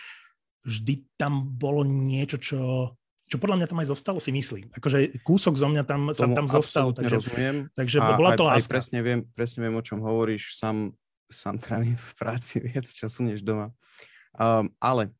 vždy 0.68 0.94
tam 1.16 1.56
bolo 1.56 1.88
niečo, 1.88 2.36
čo, 2.36 2.60
čo 3.24 3.40
podľa 3.40 3.64
mňa 3.64 3.66
tam 3.72 3.80
aj 3.80 3.88
zostalo, 3.96 4.20
si 4.20 4.28
myslím. 4.28 4.68
Akože 4.76 5.24
kúsok 5.24 5.56
zo 5.56 5.72
mňa 5.72 5.82
tam, 5.88 6.12
sa 6.12 6.28
tam 6.28 6.44
zostal. 6.44 6.92
Takže, 6.92 7.16
rozumiem. 7.16 7.72
takže 7.72 7.96
a, 8.04 8.12
bola 8.12 8.36
to 8.36 8.44
aj, 8.44 8.60
láska. 8.60 8.68
Aj 8.68 8.74
presne, 8.76 8.98
viem, 9.00 9.24
presne 9.32 9.64
viem, 9.64 9.72
o 9.72 9.80
čom 9.80 10.04
hovoríš. 10.04 10.52
Sám, 10.60 10.92
sám 11.32 11.56
trávim 11.64 11.96
v 11.96 12.10
práci 12.20 12.60
viac 12.60 12.84
času 12.84 13.24
než 13.24 13.40
doma. 13.40 13.72
Um, 14.36 14.68
ale 14.78 15.16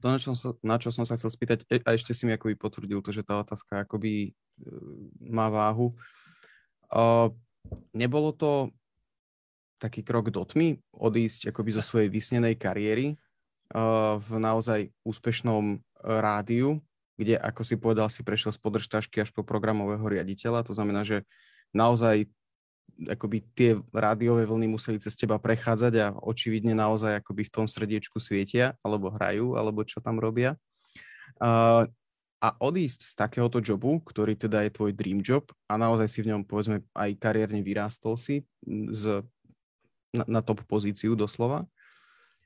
to, 0.00 0.06
na 0.08 0.18
čo, 0.18 0.32
som, 0.32 0.52
na 0.64 0.76
čo 0.80 0.88
som 0.88 1.04
sa 1.04 1.14
chcel 1.20 1.30
spýtať, 1.30 1.68
e, 1.68 1.84
a 1.84 1.92
ešte 1.92 2.16
si 2.16 2.24
mi 2.24 2.32
akoby 2.32 2.56
potvrdil 2.56 3.04
to, 3.04 3.12
že 3.12 3.22
tá 3.22 3.38
otázka 3.44 3.84
akoby 3.84 4.28
e, 4.28 4.30
má 5.28 5.52
váhu. 5.52 5.92
Uh, 6.90 7.30
nebolo 7.94 8.34
to 8.34 8.74
taký 9.78 10.02
krok 10.02 10.34
do 10.34 10.42
tmy, 10.42 10.82
odísť 10.90 11.54
akoby 11.54 11.70
zo 11.70 11.82
svojej 11.86 12.10
vysnenej 12.10 12.58
kariéry 12.58 13.14
uh, 13.14 14.18
v 14.18 14.30
naozaj 14.42 14.90
úspešnom 15.06 15.78
rádiu, 16.02 16.82
kde, 17.14 17.38
ako 17.38 17.62
si 17.62 17.76
povedal, 17.78 18.08
si 18.10 18.24
prešiel 18.26 18.50
z 18.50 18.58
podržtašky 18.58 19.22
až 19.22 19.30
po 19.30 19.44
programového 19.46 20.02
riaditeľa. 20.02 20.66
To 20.66 20.74
znamená, 20.74 21.04
že 21.04 21.22
naozaj 21.70 22.26
akoby 23.08 23.44
tie 23.54 23.70
rádiové 23.94 24.44
vlny 24.46 24.70
museli 24.70 24.98
cez 25.00 25.16
teba 25.16 25.40
prechádzať 25.40 25.94
a 26.00 26.06
očividne 26.14 26.76
naozaj 26.76 27.20
akoby 27.20 27.46
v 27.46 27.54
tom 27.54 27.66
srdiečku 27.66 28.18
svietia, 28.18 28.78
alebo 28.84 29.10
hrajú, 29.10 29.56
alebo 29.56 29.86
čo 29.86 30.02
tam 30.02 30.20
robia. 30.20 30.58
Uh, 31.40 31.88
a 32.40 32.56
odísť 32.56 33.04
z 33.04 33.12
takéhoto 33.12 33.60
jobu, 33.60 34.00
ktorý 34.00 34.32
teda 34.32 34.64
je 34.64 34.72
tvoj 34.72 34.96
dream 34.96 35.20
job 35.20 35.44
a 35.68 35.76
naozaj 35.76 36.08
si 36.08 36.18
v 36.24 36.32
ňom 36.32 36.48
povedzme 36.48 36.80
aj 36.96 37.10
kariérne 37.20 37.60
vyrástol 37.60 38.16
si 38.16 38.48
z, 38.88 39.20
na, 40.16 40.24
na 40.24 40.40
top 40.40 40.64
pozíciu 40.64 41.12
doslova 41.12 41.68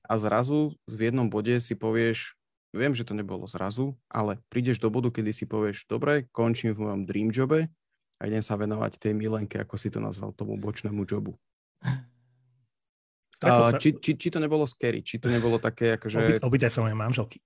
a 0.04 0.14
zrazu 0.18 0.74
v 0.90 1.08
jednom 1.08 1.30
bode 1.30 1.54
si 1.62 1.78
povieš, 1.78 2.34
viem, 2.74 2.92
že 2.92 3.06
to 3.06 3.14
nebolo 3.14 3.46
zrazu, 3.46 3.94
ale 4.10 4.42
prídeš 4.50 4.82
do 4.82 4.90
bodu, 4.90 5.14
kedy 5.14 5.30
si 5.30 5.46
povieš, 5.46 5.86
dobre, 5.86 6.26
končím 6.34 6.74
v 6.74 6.90
mojom 6.90 7.02
dream 7.06 7.30
jobe, 7.30 7.70
a 8.18 8.30
idem 8.30 8.42
sa 8.42 8.54
venovať 8.54 8.98
tej 8.98 9.12
milenke, 9.16 9.58
ako 9.58 9.74
si 9.74 9.90
to 9.90 9.98
nazval, 9.98 10.30
tomu 10.34 10.54
bočnému 10.58 11.02
jobu. 11.06 11.34
Uh, 13.44 13.76
či, 13.76 13.98
či, 14.00 14.16
či 14.16 14.28
to 14.32 14.40
nebolo 14.40 14.64
scary, 14.64 15.04
či 15.04 15.20
to 15.20 15.28
nebolo 15.28 15.60
také, 15.60 16.00
akože... 16.00 16.40
Opýtaj 16.40 16.70
sa 16.72 16.80
mojej 16.80 16.96
manželky. 16.96 17.38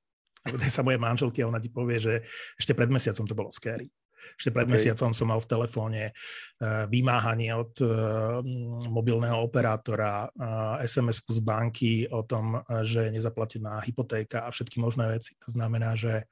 Opýtaj 0.46 0.70
sa 0.70 0.82
mojej 0.86 1.00
manželky 1.00 1.42
a 1.42 1.48
ona 1.50 1.58
ti 1.58 1.72
povie, 1.72 1.98
že 1.98 2.14
ešte 2.54 2.76
pred 2.76 2.86
mesiacom 2.86 3.26
to 3.26 3.34
bolo 3.34 3.50
scary. 3.50 3.90
Ešte 4.36 4.52
pred 4.52 4.68
okay. 4.68 4.74
mesiacom 4.76 5.10
som 5.16 5.26
mal 5.32 5.40
v 5.40 5.50
telefóne 5.50 6.02
uh, 6.12 6.84
vymáhanie 6.86 7.50
od 7.56 7.72
uh, 7.80 8.44
mobilného 8.92 9.40
operátora, 9.40 10.28
uh, 10.28 10.76
SMS-ku 10.84 11.32
z 11.32 11.40
banky 11.40 11.92
o 12.12 12.22
tom, 12.22 12.60
že 12.84 13.08
je 13.08 13.14
nezaplatená 13.18 13.80
hypotéka 13.82 14.44
a 14.44 14.52
všetky 14.52 14.78
možné 14.78 15.08
veci. 15.18 15.34
To 15.42 15.50
znamená, 15.50 15.96
že 15.96 16.28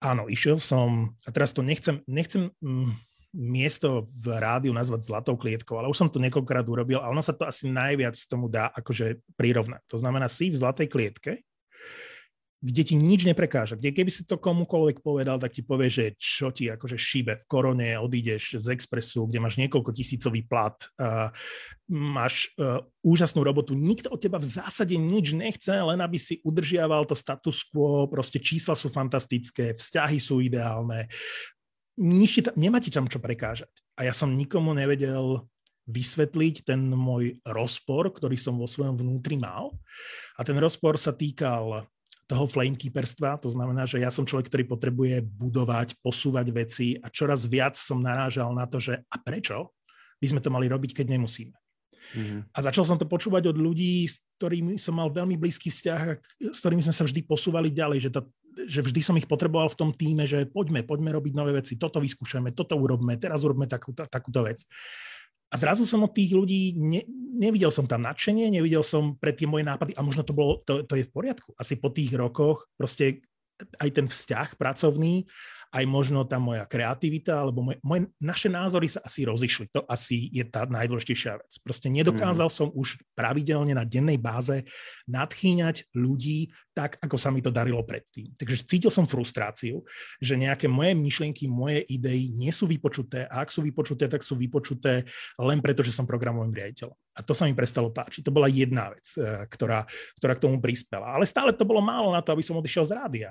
áno, 0.00 0.26
išiel 0.26 0.56
som, 0.56 1.12
a 1.22 1.30
teraz 1.30 1.52
to 1.52 1.60
nechcem, 1.60 2.00
nechcem 2.08 2.48
mm, 2.58 2.90
miesto 3.36 4.10
v 4.10 4.40
rádiu 4.40 4.74
nazvať 4.74 5.06
zlatou 5.06 5.38
klietkou, 5.38 5.78
ale 5.78 5.86
už 5.86 6.00
som 6.00 6.08
to 6.10 6.18
niekoľkokrát 6.18 6.66
urobil 6.66 6.98
a 6.98 7.12
ono 7.12 7.22
sa 7.22 7.36
to 7.36 7.46
asi 7.46 7.70
najviac 7.70 8.16
tomu 8.26 8.50
dá 8.50 8.72
akože 8.74 9.22
prirovnať. 9.38 9.86
To 9.86 10.00
znamená, 10.02 10.26
si 10.26 10.50
v 10.50 10.58
zlatej 10.58 10.90
klietke, 10.90 11.44
kde 12.60 12.82
ti 12.84 12.94
nič 12.94 13.24
neprekáža, 13.24 13.80
kde 13.80 13.88
keby 13.88 14.12
si 14.12 14.28
to 14.28 14.36
komukoľvek 14.36 15.00
povedal, 15.00 15.40
tak 15.40 15.56
ti 15.56 15.64
povie, 15.64 15.88
že 15.88 16.04
čo 16.20 16.52
ti 16.52 16.68
akože 16.68 17.00
šíbe 17.00 17.40
v 17.40 17.44
korone, 17.48 17.96
odídeš 17.96 18.60
z 18.60 18.76
Expressu, 18.76 19.24
kde 19.24 19.40
máš 19.40 19.56
niekoľko 19.56 19.96
tisícový 19.96 20.44
plat, 20.44 20.76
uh, 21.00 21.32
máš 21.88 22.52
uh, 22.60 22.84
úžasnú 23.00 23.40
robotu, 23.40 23.72
nikto 23.72 24.12
od 24.12 24.20
teba 24.20 24.36
v 24.36 24.52
zásade 24.52 24.92
nič 25.00 25.32
nechce, 25.32 25.72
len 25.72 26.04
aby 26.04 26.20
si 26.20 26.44
udržiaval 26.44 27.08
to 27.08 27.16
status 27.16 27.64
quo, 27.64 28.04
proste 28.12 28.36
čísla 28.36 28.76
sú 28.76 28.92
fantastické, 28.92 29.72
vzťahy 29.72 30.20
sú 30.20 30.44
ideálne, 30.44 31.08
nič 31.96 32.40
ti 32.40 32.42
tam, 32.44 32.54
nemá 32.60 32.76
ti 32.80 32.92
tam 32.92 33.08
čo 33.08 33.24
prekážať. 33.24 33.72
A 33.96 34.04
ja 34.04 34.12
som 34.12 34.36
nikomu 34.36 34.76
nevedel 34.76 35.48
vysvetliť 35.90 36.68
ten 36.68 36.80
môj 36.92 37.40
rozpor, 37.42 38.12
ktorý 38.14 38.38
som 38.38 38.56
vo 38.56 38.68
svojom 38.68 39.00
vnútri 39.00 39.40
mal. 39.40 39.74
A 40.38 40.46
ten 40.46 40.54
rozpor 40.56 40.96
sa 40.96 41.10
týkal 41.10 41.88
toho 42.30 42.46
flamekeeperstva, 42.46 43.42
to 43.42 43.50
znamená, 43.50 43.90
že 43.90 43.98
ja 43.98 44.06
som 44.14 44.22
človek, 44.22 44.46
ktorý 44.46 44.64
potrebuje 44.70 45.26
budovať, 45.26 45.98
posúvať 45.98 46.46
veci 46.54 46.94
a 47.02 47.10
čoraz 47.10 47.50
viac 47.50 47.74
som 47.74 47.98
narážal 47.98 48.54
na 48.54 48.70
to, 48.70 48.78
že 48.78 49.02
a 49.10 49.16
prečo 49.18 49.74
by 50.22 50.26
sme 50.30 50.38
to 50.38 50.54
mali 50.54 50.70
robiť, 50.70 51.02
keď 51.02 51.18
nemusíme. 51.18 51.58
Mm-hmm. 52.10 52.40
A 52.54 52.58
začal 52.62 52.86
som 52.86 52.98
to 52.98 53.10
počúvať 53.10 53.50
od 53.50 53.58
ľudí, 53.58 54.06
s 54.06 54.22
ktorými 54.38 54.78
som 54.78 54.94
mal 54.94 55.10
veľmi 55.10 55.34
blízky 55.34 55.74
vzťah, 55.74 56.02
s 56.54 56.58
ktorými 56.62 56.86
sme 56.86 56.94
sa 56.94 57.02
vždy 57.02 57.26
posúvali 57.26 57.74
ďalej, 57.74 57.98
že 58.06 58.10
to, 58.14 58.20
že 58.66 58.80
vždy 58.86 59.00
som 59.02 59.18
ich 59.18 59.26
potreboval 59.26 59.66
v 59.66 59.78
tom 59.78 59.90
týme, 59.90 60.22
že 60.22 60.46
poďme, 60.46 60.86
poďme 60.86 61.10
robiť 61.10 61.32
nové 61.34 61.50
veci, 61.58 61.78
toto 61.78 61.98
vyskúšame, 61.98 62.54
toto 62.54 62.78
urobme, 62.78 63.18
teraz 63.18 63.42
urobme 63.42 63.66
takúto, 63.66 64.06
takúto 64.06 64.46
vec. 64.46 64.62
A 65.50 65.54
zrazu 65.58 65.82
som 65.82 66.06
od 66.06 66.14
tých 66.14 66.30
ľudí, 66.30 66.78
ne, 66.78 67.02
nevidel 67.34 67.74
som 67.74 67.86
tam 67.90 68.06
nadšenie, 68.06 68.50
nevidel 68.54 68.86
som 68.86 69.18
pre 69.18 69.34
tie 69.34 69.50
moje 69.50 69.66
nápady 69.66 69.98
a 69.98 70.00
možno 70.06 70.22
to 70.22 70.30
bolo, 70.30 70.62
to, 70.62 70.86
to 70.86 70.94
je 70.94 71.06
v 71.06 71.14
poriadku. 71.14 71.50
Asi 71.58 71.74
po 71.74 71.90
tých 71.90 72.14
rokoch 72.14 72.70
proste 72.78 73.26
aj 73.82 73.90
ten 73.92 74.06
vzťah 74.08 74.56
pracovný 74.56 75.26
aj 75.70 75.84
možno 75.86 76.26
tá 76.26 76.42
moja 76.42 76.66
kreativita, 76.66 77.46
alebo 77.46 77.62
moje, 77.62 77.78
moje, 77.86 78.10
naše 78.18 78.50
názory 78.50 78.90
sa 78.90 78.98
asi 79.06 79.22
rozišli. 79.22 79.70
To 79.70 79.86
asi 79.86 80.26
je 80.34 80.42
tá 80.42 80.66
najdôležitejšia 80.66 81.38
vec. 81.38 81.52
Proste 81.62 81.86
nedokázal 81.86 82.50
mm. 82.50 82.54
som 82.54 82.68
už 82.74 82.98
pravidelne 83.14 83.78
na 83.78 83.86
dennej 83.86 84.18
báze 84.18 84.66
nadchýňať 85.06 85.94
ľudí 85.94 86.50
tak, 86.74 86.98
ako 86.98 87.16
sa 87.18 87.30
mi 87.30 87.38
to 87.38 87.54
darilo 87.54 87.86
predtým. 87.86 88.34
Takže 88.34 88.66
cítil 88.66 88.90
som 88.90 89.06
frustráciu, 89.06 89.86
že 90.18 90.34
nejaké 90.34 90.66
moje 90.66 90.94
myšlienky, 90.98 91.46
moje 91.46 91.86
idei 91.86 92.34
nie 92.34 92.50
sú 92.50 92.66
vypočuté 92.66 93.30
a 93.30 93.46
ak 93.46 93.54
sú 93.54 93.62
vypočuté, 93.62 94.10
tak 94.10 94.26
sú 94.26 94.34
vypočuté 94.34 95.06
len 95.38 95.62
preto, 95.62 95.86
že 95.86 95.94
som 95.94 96.02
programovým 96.02 96.54
riaditeľom. 96.54 96.94
A 97.14 97.20
to 97.22 97.30
sa 97.30 97.46
mi 97.46 97.54
prestalo 97.54 97.94
páčiť. 97.94 98.26
To 98.26 98.34
bola 98.34 98.50
jedna 98.50 98.90
vec, 98.90 99.06
eh, 99.18 99.46
ktorá, 99.46 99.86
ktorá 100.18 100.32
k 100.34 100.42
tomu 100.42 100.58
prispela. 100.58 101.14
Ale 101.14 101.26
stále 101.26 101.54
to 101.54 101.62
bolo 101.62 101.78
málo 101.78 102.10
na 102.10 102.22
to, 102.22 102.34
aby 102.34 102.42
som 102.42 102.58
odišiel 102.58 102.86
z 102.86 102.94
rádia. 102.98 103.30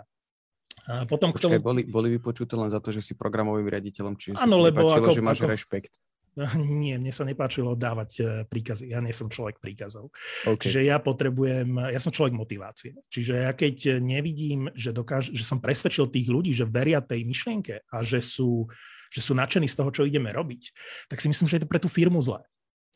A 0.87 1.03
potom 1.03 1.35
Počkej, 1.35 1.59
k 1.59 1.59
tomu... 1.59 1.65
boli, 1.65 1.81
boli 1.83 2.07
vypočuté 2.15 2.55
len 2.55 2.71
za 2.71 2.79
to, 2.79 2.93
že 2.93 3.03
si 3.03 3.13
programovým 3.17 3.67
riaditeľom, 3.67 4.15
čiže 4.15 4.39
ano, 4.39 4.61
lebo 4.61 4.87
nepáčilo, 4.87 5.05
ako, 5.09 5.17
že 5.17 5.23
máš 5.25 5.39
ako... 5.43 5.49
rešpekt. 5.51 5.93
Nie, 6.81 6.95
mne 7.01 7.11
sa 7.11 7.27
nepáčilo 7.27 7.75
dávať 7.75 8.11
e, 8.19 8.23
príkazy. 8.47 8.93
Ja 8.93 9.03
nie 9.03 9.11
som 9.11 9.27
človek 9.27 9.59
príkazov. 9.59 10.13
Okay. 10.45 10.69
Čiže 10.69 10.79
ja 10.87 11.01
potrebujem, 11.01 11.67
ja 11.89 11.99
som 11.99 12.13
človek 12.13 12.37
motivácie. 12.37 12.95
Čiže 13.11 13.33
ja 13.49 13.51
keď 13.51 13.99
nevidím, 13.99 14.69
že, 14.77 14.95
dokáž, 14.95 15.33
že 15.33 15.43
som 15.43 15.59
presvedčil 15.59 16.07
tých 16.07 16.29
ľudí, 16.29 16.55
že 16.55 16.69
veria 16.69 17.03
tej 17.03 17.25
myšlienke 17.27 17.83
a 17.89 17.97
že 18.05 18.23
sú, 18.23 18.69
že 19.11 19.19
sú 19.19 19.33
nadšení 19.35 19.67
z 19.67 19.77
toho, 19.77 19.89
čo 19.91 20.07
ideme 20.07 20.29
robiť, 20.31 20.61
tak 21.09 21.19
si 21.19 21.27
myslím, 21.27 21.47
že 21.49 21.55
je 21.59 21.63
to 21.65 21.71
pre 21.71 21.81
tú 21.81 21.89
firmu 21.89 22.21
zlé. 22.21 22.45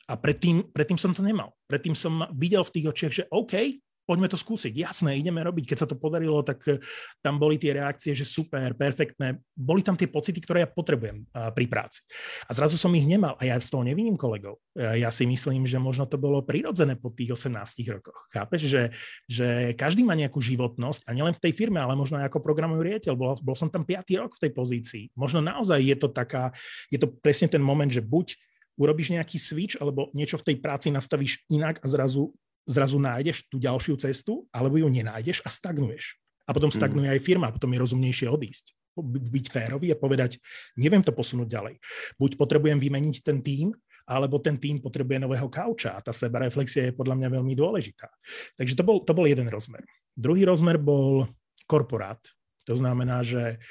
A 0.07 0.19
predtým, 0.19 0.67
predtým 0.75 0.99
som 0.99 1.15
to 1.15 1.23
nemal. 1.23 1.55
Predtým 1.71 1.95
som 1.95 2.27
videl 2.35 2.61
v 2.67 2.73
tých 2.75 2.85
očiach, 2.91 3.13
že 3.23 3.23
OK, 3.31 3.79
poďme 4.03 4.27
to 4.27 4.37
skúsiť. 4.37 4.73
Jasné, 4.75 5.19
ideme 5.19 5.39
robiť. 5.43 5.73
Keď 5.73 5.77
sa 5.79 5.87
to 5.87 5.95
podarilo, 5.95 6.43
tak 6.43 6.59
eh, 6.67 6.79
tam 7.23 7.39
boli 7.39 7.55
tie 7.55 7.75
reakcie, 7.75 8.11
že 8.11 8.27
super, 8.27 8.75
perfektné. 8.75 9.39
Boli 9.55 9.81
tam 9.81 9.95
tie 9.95 10.07
pocity, 10.11 10.39
ktoré 10.43 10.65
ja 10.65 10.69
potrebujem 10.69 11.23
uh, 11.29 11.53
pri 11.53 11.69
práci. 11.69 12.01
A 12.49 12.51
zrazu 12.57 12.75
som 12.75 12.91
ich 12.97 13.05
nemal 13.05 13.37
a 13.37 13.43
ja 13.45 13.55
z 13.61 13.69
toho 13.69 13.85
neviním 13.85 14.17
kolegov. 14.17 14.59
Uh, 14.75 14.97
ja 14.97 15.13
si 15.13 15.23
myslím, 15.23 15.63
že 15.69 15.77
možno 15.79 16.09
to 16.09 16.17
bolo 16.17 16.43
prirodzené 16.43 16.97
po 16.97 17.13
tých 17.13 17.37
18 17.37 17.53
rokoch. 17.93 18.17
Chápeš, 18.33 18.61
že, 18.65 18.83
že 19.29 19.47
každý 19.77 20.01
má 20.03 20.17
nejakú 20.17 20.41
životnosť 20.41 21.05
a 21.07 21.13
nielen 21.13 21.37
v 21.37 21.43
tej 21.43 21.53
firme, 21.53 21.79
ale 21.79 21.93
možno 21.93 22.19
aj 22.19 22.27
ako 22.33 22.43
programový 22.43 22.93
riaditeľ. 22.93 23.13
Bol, 23.15 23.37
bol 23.39 23.55
som 23.55 23.69
tam 23.69 23.85
5. 23.85 24.09
rok 24.19 24.35
v 24.35 24.41
tej 24.49 24.51
pozícii. 24.51 25.03
Možno 25.13 25.39
naozaj 25.39 25.79
je 25.79 25.95
to 25.95 26.09
taká, 26.11 26.51
je 26.89 26.97
to 26.97 27.07
presne 27.21 27.47
ten 27.47 27.61
moment, 27.61 27.89
že 27.89 28.03
buď 28.03 28.35
urobíš 28.77 29.13
nejaký 29.13 29.37
switch 29.37 29.77
alebo 29.77 30.09
niečo 30.17 30.41
v 30.41 30.53
tej 30.53 30.55
práci 30.57 30.89
nastavíš 30.89 31.45
inak 31.49 31.77
a 31.81 31.87
zrazu 31.89 32.33
zrazu 32.63 32.97
nájdeš 32.99 33.47
tú 33.51 33.59
ďalšiu 33.59 33.99
cestu, 33.99 34.47
alebo 34.51 34.79
ju 34.79 34.87
nenájdeš 34.87 35.43
a 35.43 35.49
stagnuješ. 35.51 36.19
A 36.47 36.51
potom 36.51 36.71
mhm. 36.71 36.75
stagnuje 36.75 37.07
mm. 37.07 37.13
aj 37.15 37.21
firma, 37.23 37.47
potom 37.53 37.71
je 37.71 37.79
rozumnejšie 37.79 38.27
odísť. 38.27 38.65
Byť 39.03 39.45
férový 39.49 39.89
a 39.89 39.97
povedať, 39.97 40.37
neviem 40.77 41.01
to 41.01 41.09
posunúť 41.09 41.49
ďalej. 41.49 41.75
Buď 42.21 42.37
potrebujem 42.37 42.77
vymeniť 42.77 43.25
ten 43.25 43.41
tým, 43.41 43.73
alebo 44.03 44.35
ten 44.37 44.59
tým 44.59 44.83
potrebuje 44.83 45.23
nového 45.23 45.47
kauča 45.47 45.95
a 45.95 46.03
tá 46.03 46.11
sebareflexia 46.11 46.91
je 46.91 46.97
podľa 46.97 47.23
mňa 47.23 47.29
veľmi 47.39 47.55
dôležitá. 47.55 48.11
Takže 48.59 48.75
to 48.75 48.83
bol, 48.83 48.99
to 48.99 49.15
bol 49.15 49.23
jeden 49.23 49.47
rozmer. 49.47 49.81
Druhý 50.11 50.43
rozmer 50.43 50.75
bol 50.75 51.25
korporát. 51.65 52.19
To 52.67 52.75
znamená, 52.75 53.23
že 53.23 53.63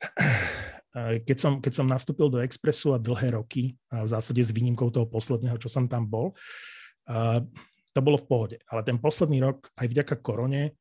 keď 1.28 1.36
som, 1.36 1.52
keď 1.60 1.72
som 1.76 1.86
nastúpil 1.86 2.32
do 2.32 2.40
Expressu 2.40 2.96
a 2.96 2.98
dlhé 2.98 3.36
roky, 3.36 3.76
a 3.92 4.08
v 4.08 4.08
zásade 4.08 4.40
s 4.40 4.54
výnimkou 4.54 4.88
toho 4.88 5.04
posledného, 5.04 5.60
čo 5.60 5.68
som 5.68 5.84
tam 5.84 6.08
bol, 6.08 6.32
to 7.94 8.00
bolo 8.02 8.18
v 8.18 8.26
pohode. 8.26 8.56
Ale 8.66 8.82
ten 8.82 8.98
posledný 8.98 9.38
rok, 9.38 9.70
aj 9.78 9.86
vďaka 9.86 10.14
korone, 10.18 10.74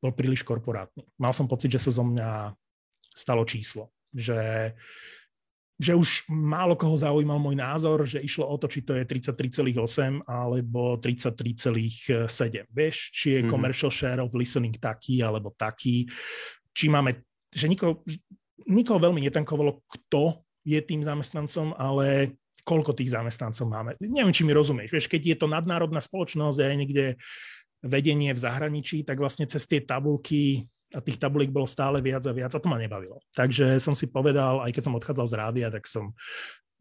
bol 0.00 0.12
príliš 0.16 0.40
korporátny. 0.40 1.04
Mal 1.20 1.36
som 1.36 1.44
pocit, 1.44 1.68
že 1.68 1.80
sa 1.80 1.92
zo 1.92 2.04
mňa 2.04 2.56
stalo 3.12 3.44
číslo. 3.44 3.92
Že, 4.16 4.72
že 5.76 5.92
už 5.92 6.28
málo 6.32 6.76
koho 6.76 6.96
zaujímal 6.96 7.36
môj 7.36 7.56
názor, 7.60 8.08
že 8.08 8.24
išlo 8.24 8.48
o 8.48 8.56
to, 8.56 8.68
či 8.68 8.84
to 8.84 8.96
je 8.96 9.04
33,8 9.04 10.24
alebo 10.24 10.96
33,7. 10.96 12.24
Vieš, 12.72 12.96
či 13.12 13.26
je 13.36 13.40
mm-hmm. 13.44 13.52
commercial 13.52 13.92
share 13.92 14.24
of 14.24 14.32
listening 14.32 14.76
taký 14.80 15.20
alebo 15.20 15.52
taký. 15.52 16.08
Či 16.72 16.88
máme, 16.88 17.24
že 17.52 17.68
nikoho, 17.68 18.00
nikoho 18.68 19.00
veľmi 19.00 19.20
netankovalo, 19.28 19.84
kto 19.88 20.44
je 20.64 20.80
tým 20.80 21.04
zamestnancom, 21.04 21.76
ale 21.76 22.36
koľko 22.66 22.98
tých 22.98 23.14
zamestnancov 23.14 23.70
máme. 23.70 23.94
Neviem, 24.02 24.34
či 24.34 24.42
mi 24.42 24.50
rozumieš. 24.50 24.90
Vieš, 24.90 25.06
keď 25.06 25.22
je 25.22 25.36
to 25.38 25.46
nadnárodná 25.46 26.02
spoločnosť 26.02 26.58
a 26.58 26.66
je 26.66 26.80
niekde 26.82 27.04
vedenie 27.86 28.34
v 28.34 28.42
zahraničí, 28.42 29.06
tak 29.06 29.22
vlastne 29.22 29.46
cez 29.46 29.62
tie 29.70 29.78
tabulky 29.78 30.66
a 30.90 30.98
tých 30.98 31.22
tabuliek 31.22 31.54
bolo 31.54 31.66
stále 31.70 32.02
viac 32.02 32.26
a 32.26 32.34
viac 32.34 32.50
a 32.50 32.62
to 32.62 32.66
ma 32.66 32.78
nebavilo. 32.78 33.22
Takže 33.30 33.78
som 33.78 33.94
si 33.94 34.10
povedal, 34.10 34.66
aj 34.66 34.74
keď 34.74 34.82
som 34.82 34.98
odchádzal 34.98 35.26
z 35.30 35.34
rádia, 35.38 35.68
tak 35.70 35.86
som, 35.86 36.10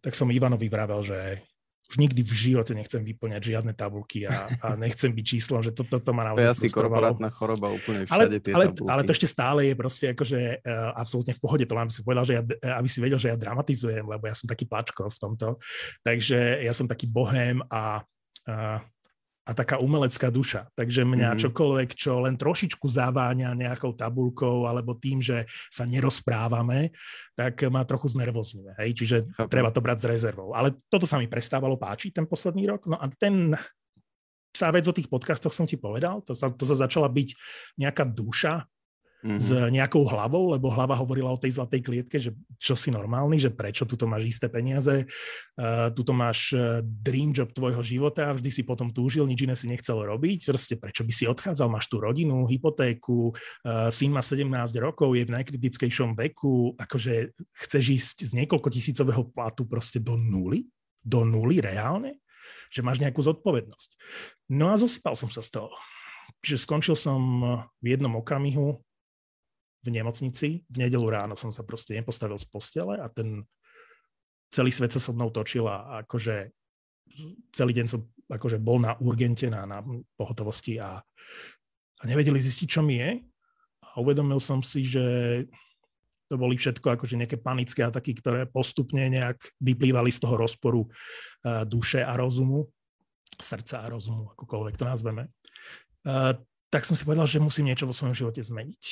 tak 0.01 0.17
som 0.17 0.29
Ivanovi 0.29 0.65
vravel, 0.65 1.05
že 1.05 1.45
už 1.85 1.95
nikdy 2.01 2.25
v 2.25 2.33
živote 2.33 2.73
nechcem 2.73 3.01
vyplňať 3.05 3.41
žiadne 3.41 3.73
tabulky 3.77 4.25
a, 4.25 4.49
a 4.61 4.67
nechcem 4.73 5.13
byť 5.13 5.25
číslom, 5.25 5.61
že 5.61 5.71
toto 5.71 6.01
to, 6.01 6.09
to 6.09 6.11
ma 6.11 6.25
naozaj 6.25 6.41
To 6.41 6.47
je 6.49 6.55
asi 6.57 6.67
korporátna 6.73 7.29
choroba 7.29 7.69
úplne 7.69 8.09
všade 8.09 8.25
ale, 8.25 8.41
tie 8.41 8.53
ale, 8.53 8.65
tabulky. 8.73 8.89
Ale 8.89 9.01
to 9.05 9.11
ešte 9.13 9.29
stále 9.29 9.59
je 9.69 9.75
proste 9.77 10.05
akože 10.17 10.39
uh, 10.65 10.91
absolútne 10.97 11.33
v 11.37 11.41
pohode, 11.41 11.63
to 11.69 11.73
len 11.77 11.85
aby 11.85 11.93
si 11.93 12.01
povedal, 12.01 12.25
že 12.25 12.33
ja, 12.33 12.43
aby 12.81 12.89
si 12.89 12.99
vedel, 13.01 13.19
že 13.21 13.29
ja 13.29 13.37
dramatizujem, 13.37 14.05
lebo 14.05 14.23
ja 14.25 14.33
som 14.33 14.49
taký 14.49 14.65
plačko 14.65 15.13
v 15.13 15.17
tomto. 15.21 15.47
Takže 16.01 16.65
ja 16.65 16.73
som 16.73 16.89
taký 16.89 17.05
bohem 17.05 17.61
a 17.69 18.01
uh, 18.01 18.79
a 19.45 19.51
taká 19.53 19.77
umelecká 19.77 20.33
duša. 20.33 20.73
Takže 20.73 21.05
mňa 21.05 21.37
mm-hmm. 21.37 21.43
čokoľvek, 21.45 21.89
čo 21.93 22.25
len 22.25 22.33
trošičku 22.33 22.89
zaváňa 22.89 23.53
nejakou 23.53 23.93
tabulkou 23.93 24.65
alebo 24.65 24.97
tým, 24.97 25.21
že 25.21 25.45
sa 25.69 25.85
nerozprávame, 25.85 26.89
tak 27.37 27.61
ma 27.69 27.85
trochu 27.85 28.09
znervozňuje. 28.17 28.73
Hej? 28.81 28.89
Čiže 28.97 29.17
Chápem. 29.37 29.51
treba 29.53 29.69
to 29.69 29.85
brať 29.85 29.97
s 30.01 30.09
rezervou. 30.09 30.57
Ale 30.57 30.73
toto 30.89 31.05
sa 31.05 31.21
mi 31.21 31.29
prestávalo 31.29 31.77
páčiť 31.77 32.17
ten 32.17 32.25
posledný 32.25 32.65
rok. 32.65 32.89
No 32.89 32.97
a 32.97 33.05
ten, 33.13 33.53
tá 34.49 34.73
vec 34.73 34.89
o 34.89 34.95
tých 34.97 35.05
podcastoch 35.05 35.53
som 35.53 35.69
ti 35.69 35.77
povedal, 35.77 36.25
to 36.25 36.33
sa, 36.33 36.49
to 36.49 36.65
sa 36.65 36.73
začala 36.73 37.05
byť 37.05 37.29
nejaká 37.77 38.01
duša, 38.09 38.65
mm-hmm. 39.25 39.41
s 39.41 39.49
nejakou 39.73 40.05
hlavou, 40.05 40.53
lebo 40.53 40.69
hlava 40.69 40.93
hovorila 40.93 41.33
o 41.33 41.41
tej 41.41 41.57
zlatej 41.57 41.81
klietke, 41.81 42.21
že 42.21 42.37
čo 42.61 42.77
si 42.77 42.93
normálny, 42.93 43.41
že 43.41 43.49
prečo 43.49 43.89
tuto 43.89 44.05
máš 44.05 44.37
isté 44.37 44.45
peniaze, 44.45 45.09
uh, 45.09 45.89
tuto 45.89 46.13
máš 46.13 46.53
uh, 46.53 46.85
dream 46.85 47.33
job 47.33 47.49
tvojho 47.49 47.81
života, 47.81 48.29
vždy 48.29 48.53
si 48.53 48.61
potom 48.61 48.93
túžil, 48.93 49.25
nič 49.25 49.41
iné 49.41 49.57
si 49.57 49.65
nechcel 49.65 49.97
robiť, 49.97 50.45
proste 50.45 50.77
prečo 50.77 51.01
by 51.01 51.13
si 51.13 51.25
odchádzal, 51.25 51.67
máš 51.73 51.89
tú 51.89 51.97
rodinu, 51.97 52.45
hypotéku, 52.45 53.33
uh, 53.33 53.89
syn 53.89 54.13
má 54.13 54.21
17 54.21 54.45
rokov, 54.77 55.17
je 55.17 55.25
v 55.25 55.33
najkritickejšom 55.33 56.13
veku, 56.13 56.77
akože 56.77 57.33
chceš 57.65 57.83
ísť 57.89 58.17
z 58.29 58.31
niekoľko 58.45 58.69
tisícového 58.69 59.25
platu 59.33 59.65
proste 59.65 59.97
do 59.97 60.13
nuly, 60.13 60.69
do 61.01 61.25
nuly 61.25 61.57
reálne, 61.57 62.21
že 62.69 62.85
máš 62.85 63.01
nejakú 63.01 63.25
zodpovednosť. 63.25 63.89
No 64.53 64.69
a 64.69 64.77
zosypal 64.77 65.17
som 65.17 65.33
sa 65.33 65.41
z 65.41 65.57
toho. 65.57 65.73
Že 66.45 66.61
skončil 66.61 66.93
som 66.93 67.21
v 67.81 67.85
jednom 67.85 68.21
okamihu 68.21 68.84
v 69.85 69.93
nemocnici. 69.93 70.65
V 70.65 70.77
nedelu 70.81 71.05
ráno 71.05 71.37
som 71.37 71.53
sa 71.53 71.61
proste 71.61 71.93
nepostavil 71.93 72.41
z 72.41 72.49
postele 72.49 72.97
a 72.97 73.05
ten 73.13 73.45
celý 74.49 74.73
svet 74.73 74.97
sa 74.97 75.01
so 75.01 75.13
mnou 75.13 75.29
točil 75.29 75.69
a 75.69 76.01
akože 76.01 76.49
celý 77.53 77.71
deň 77.77 77.85
som 77.85 78.01
akože 78.25 78.57
bol 78.57 78.81
na 78.81 78.97
urgente, 78.97 79.45
na, 79.45 79.69
na 79.69 79.85
pohotovosti 80.17 80.81
a, 80.81 80.97
a 80.97 82.03
nevedeli 82.09 82.41
zistiť, 82.41 82.67
čo 82.67 82.81
mi 82.81 82.97
je. 82.97 83.21
A 83.85 84.01
uvedomil 84.01 84.41
som 84.41 84.65
si, 84.65 84.81
že 84.81 85.05
to 86.25 86.41
boli 86.41 86.57
všetko 86.57 86.97
akože 86.97 87.21
nejaké 87.21 87.37
panické 87.37 87.85
ataky, 87.85 88.17
ktoré 88.17 88.49
postupne 88.49 89.05
nejak 89.05 89.37
vyplývali 89.61 90.09
z 90.09 90.25
toho 90.25 90.35
rozporu 90.41 90.89
uh, 90.89 91.61
duše 91.69 92.01
a 92.01 92.17
rozumu, 92.17 92.65
srdca 93.37 93.85
a 93.85 93.93
rozumu, 93.93 94.33
akokoľvek 94.33 94.75
to 94.75 94.85
nazveme. 94.89 95.29
Uh, 96.01 96.33
tak 96.73 96.81
som 96.81 96.97
si 96.97 97.05
povedal, 97.05 97.29
že 97.29 97.37
musím 97.37 97.69
niečo 97.69 97.85
vo 97.85 97.93
svojom 97.93 98.17
živote 98.17 98.41
zmeniť. 98.41 98.83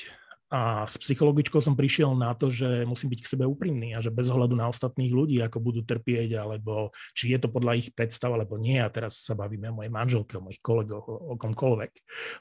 A 0.53 0.85
s 0.85 1.01
psychologičkou 1.01 1.57
som 1.57 1.73
prišiel 1.73 2.13
na 2.13 2.37
to, 2.37 2.53
že 2.53 2.85
musím 2.85 3.09
byť 3.09 3.19
k 3.25 3.31
sebe 3.33 3.49
úprimný 3.49 3.97
a 3.97 4.05
že 4.05 4.13
bez 4.13 4.29
ohľadu 4.29 4.53
na 4.53 4.69
ostatných 4.69 5.09
ľudí, 5.09 5.41
ako 5.41 5.57
budú 5.57 5.81
trpieť, 5.81 6.37
alebo 6.37 6.93
či 7.17 7.33
je 7.33 7.41
to 7.41 7.49
podľa 7.49 7.81
ich 7.81 7.89
predstav, 7.89 8.29
alebo 8.29 8.61
nie. 8.61 8.77
A 8.77 8.85
teraz 8.93 9.25
sa 9.25 9.33
bavíme 9.33 9.73
o 9.73 9.81
mojej 9.81 9.89
manželke, 9.89 10.37
o 10.37 10.45
mojich 10.45 10.61
kolegoch, 10.61 11.09
o, 11.09 11.33
komkoľvek, 11.41 11.91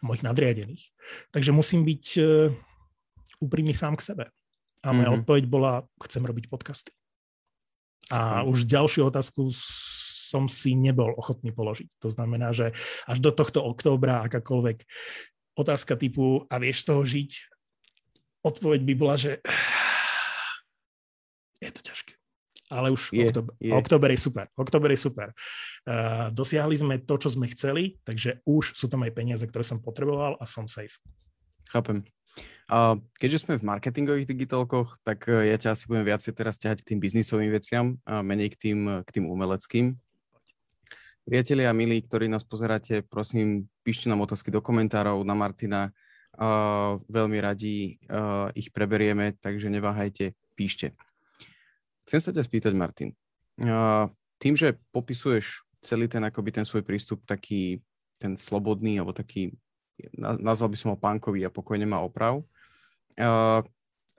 o 0.05 0.13
mojich 0.13 0.29
nadriadených. 0.29 0.85
Takže 1.33 1.57
musím 1.57 1.89
byť 1.89 2.05
uh, 2.21 2.53
úprimný 3.41 3.73
sám 3.73 3.97
k 3.97 4.13
sebe. 4.13 4.25
A 4.85 4.93
moja 4.93 5.09
mm-hmm. 5.09 5.19
odpoveď 5.25 5.45
bola, 5.49 5.89
chcem 6.05 6.21
robiť 6.21 6.53
podcasty. 6.53 6.93
A 8.13 8.45
už 8.45 8.69
ďalšiu 8.69 9.09
otázku 9.09 9.49
som 10.33 10.53
si 10.53 10.77
nebol 10.77 11.17
ochotný 11.17 11.49
položiť. 11.49 11.97
To 12.05 12.13
znamená, 12.13 12.53
že 12.53 12.77
až 13.09 13.19
do 13.25 13.33
tohto 13.33 13.65
októbra 13.65 14.21
akákoľvek 14.29 14.85
otázka 15.57 15.97
typu 16.01 16.49
a 16.49 16.57
vieš 16.57 16.89
toho 16.89 17.05
žiť, 17.05 17.52
odpoveď 18.43 18.81
by 18.83 18.95
bola, 18.99 19.15
že 19.15 19.39
je 21.65 21.71
to 21.71 21.83
ťažké. 21.83 22.13
Ale 22.73 22.89
už 22.89 23.13
je, 23.13 23.29
oktober, 23.29 23.53
je. 23.61 23.73
oktober 23.73 24.09
je 24.17 24.21
super. 24.21 24.47
Oktober 24.57 24.91
je 24.91 25.01
super. 25.01 25.29
Uh, 25.85 26.33
dosiahli 26.33 26.73
sme 26.73 26.97
to, 27.05 27.21
čo 27.21 27.29
sme 27.29 27.45
chceli, 27.53 28.01
takže 28.03 28.41
už 28.49 28.73
sú 28.73 28.89
tam 28.89 29.05
aj 29.05 29.13
peniaze, 29.13 29.45
ktoré 29.45 29.61
som 29.61 29.77
potreboval 29.77 30.41
a 30.41 30.45
som 30.49 30.65
safe. 30.65 30.97
Chápem. 31.69 32.01
A 32.73 32.97
keďže 33.21 33.45
sme 33.45 33.61
v 33.61 33.69
marketingových 33.69 34.25
digitálkoch, 34.25 34.97
tak 35.05 35.29
e, 35.29 35.53
ja 35.53 35.57
ťa 35.61 35.77
asi 35.77 35.85
budem 35.85 36.09
viacej 36.09 36.33
teraz 36.33 36.57
ťahať 36.57 36.81
k 36.81 36.95
tým 36.95 36.99
biznisovým 37.05 37.53
veciam 37.53 38.01
a 38.09 38.25
menej 38.25 38.57
k 38.57 38.59
tým, 38.69 39.05
k 39.05 39.09
tým 39.13 39.29
umeleckým. 39.29 39.93
Priatelia 41.29 41.69
milí, 41.77 42.01
ktorí 42.01 42.33
nás 42.33 42.43
pozeráte, 42.43 43.05
prosím, 43.05 43.69
píšte 43.85 44.09
nám 44.09 44.25
otázky 44.25 44.49
do 44.49 44.65
komentárov 44.65 45.21
na 45.23 45.37
Martina 45.37 45.93
veľmi 47.07 47.39
radi 47.41 48.01
ich 48.57 48.69
preberieme, 48.73 49.37
takže 49.37 49.69
neváhajte, 49.69 50.33
píšte. 50.57 50.97
Chcem 52.09 52.21
sa 52.21 52.31
ťa 52.33 52.43
spýtať, 52.43 52.73
Martin. 52.73 53.13
Tým, 54.41 54.55
že 54.59 54.81
popisuješ 54.91 55.63
celý 55.85 56.09
ten, 56.11 56.25
akoby 56.25 56.51
ten 56.51 56.67
svoj 56.67 56.83
prístup 56.83 57.23
taký 57.29 57.79
ten 58.19 58.39
slobodný, 58.39 59.03
alebo 59.03 59.11
taký, 59.11 59.55
nazval 60.19 60.71
by 60.71 60.79
som 60.79 60.91
ho 60.95 60.99
punkový 60.99 61.43
a 61.43 61.51
pokojne 61.51 61.87
má 61.87 61.99
oprav, 62.03 62.43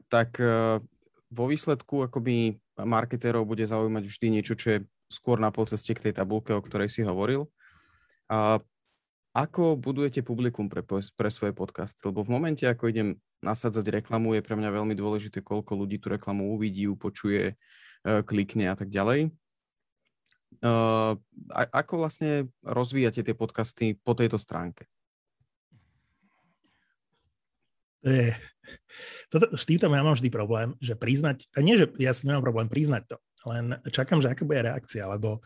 tak 0.08 0.38
vo 1.34 1.46
výsledku 1.50 2.06
akoby 2.06 2.62
marketérov 2.78 3.48
bude 3.48 3.66
zaujímať 3.66 4.04
vždy 4.06 4.28
niečo, 4.30 4.54
čo 4.54 4.68
je 4.78 4.80
skôr 5.10 5.38
na 5.38 5.54
pol 5.54 5.66
ceste 5.70 5.94
k 5.94 6.10
tej 6.10 6.14
tabulke, 6.18 6.54
o 6.54 6.62
ktorej 6.62 6.90
si 6.90 7.06
hovoril. 7.06 7.46
Uh, 8.30 8.58
ako 9.34 9.82
budujete 9.82 10.22
publikum 10.22 10.70
pre, 10.70 10.86
pre 10.86 11.30
svoje 11.34 11.58
podcasty? 11.58 12.06
Lebo 12.06 12.22
v 12.22 12.34
momente, 12.38 12.70
ako 12.70 12.94
idem 12.94 13.18
nasadzať 13.42 14.02
reklamu, 14.02 14.38
je 14.38 14.46
pre 14.46 14.54
mňa 14.54 14.70
veľmi 14.70 14.94
dôležité, 14.94 15.42
koľko 15.42 15.74
ľudí 15.74 15.98
tú 15.98 16.14
reklamu 16.14 16.54
uvidí, 16.54 16.86
počuje, 16.94 17.54
e, 17.54 17.56
klikne 18.24 18.70
a 18.70 18.78
tak 18.78 18.94
ďalej. 18.94 19.34
Uh, 20.64 21.18
ako 21.74 22.06
vlastne 22.06 22.48
rozvíjate 22.62 23.26
tie 23.26 23.36
podcasty 23.36 23.98
po 24.00 24.14
tejto 24.14 24.38
stránke? 24.38 24.86
Je, 28.06 28.38
toto, 29.32 29.50
s 29.56 29.66
týmto 29.66 29.88
ja 29.88 30.04
mám 30.06 30.16
vždy 30.16 30.30
problém, 30.30 30.78
že 30.84 30.94
priznať, 30.94 31.50
a 31.58 31.64
nie, 31.64 31.80
že 31.80 31.90
ja 32.00 32.14
si 32.14 32.30
nemám 32.30 32.48
problém 32.48 32.68
priznať 32.70 33.16
to, 33.16 33.18
len 33.50 33.80
čakám, 33.90 34.22
že 34.22 34.32
aká 34.32 34.46
bude 34.46 34.62
reakcia, 34.62 35.10
lebo 35.10 35.42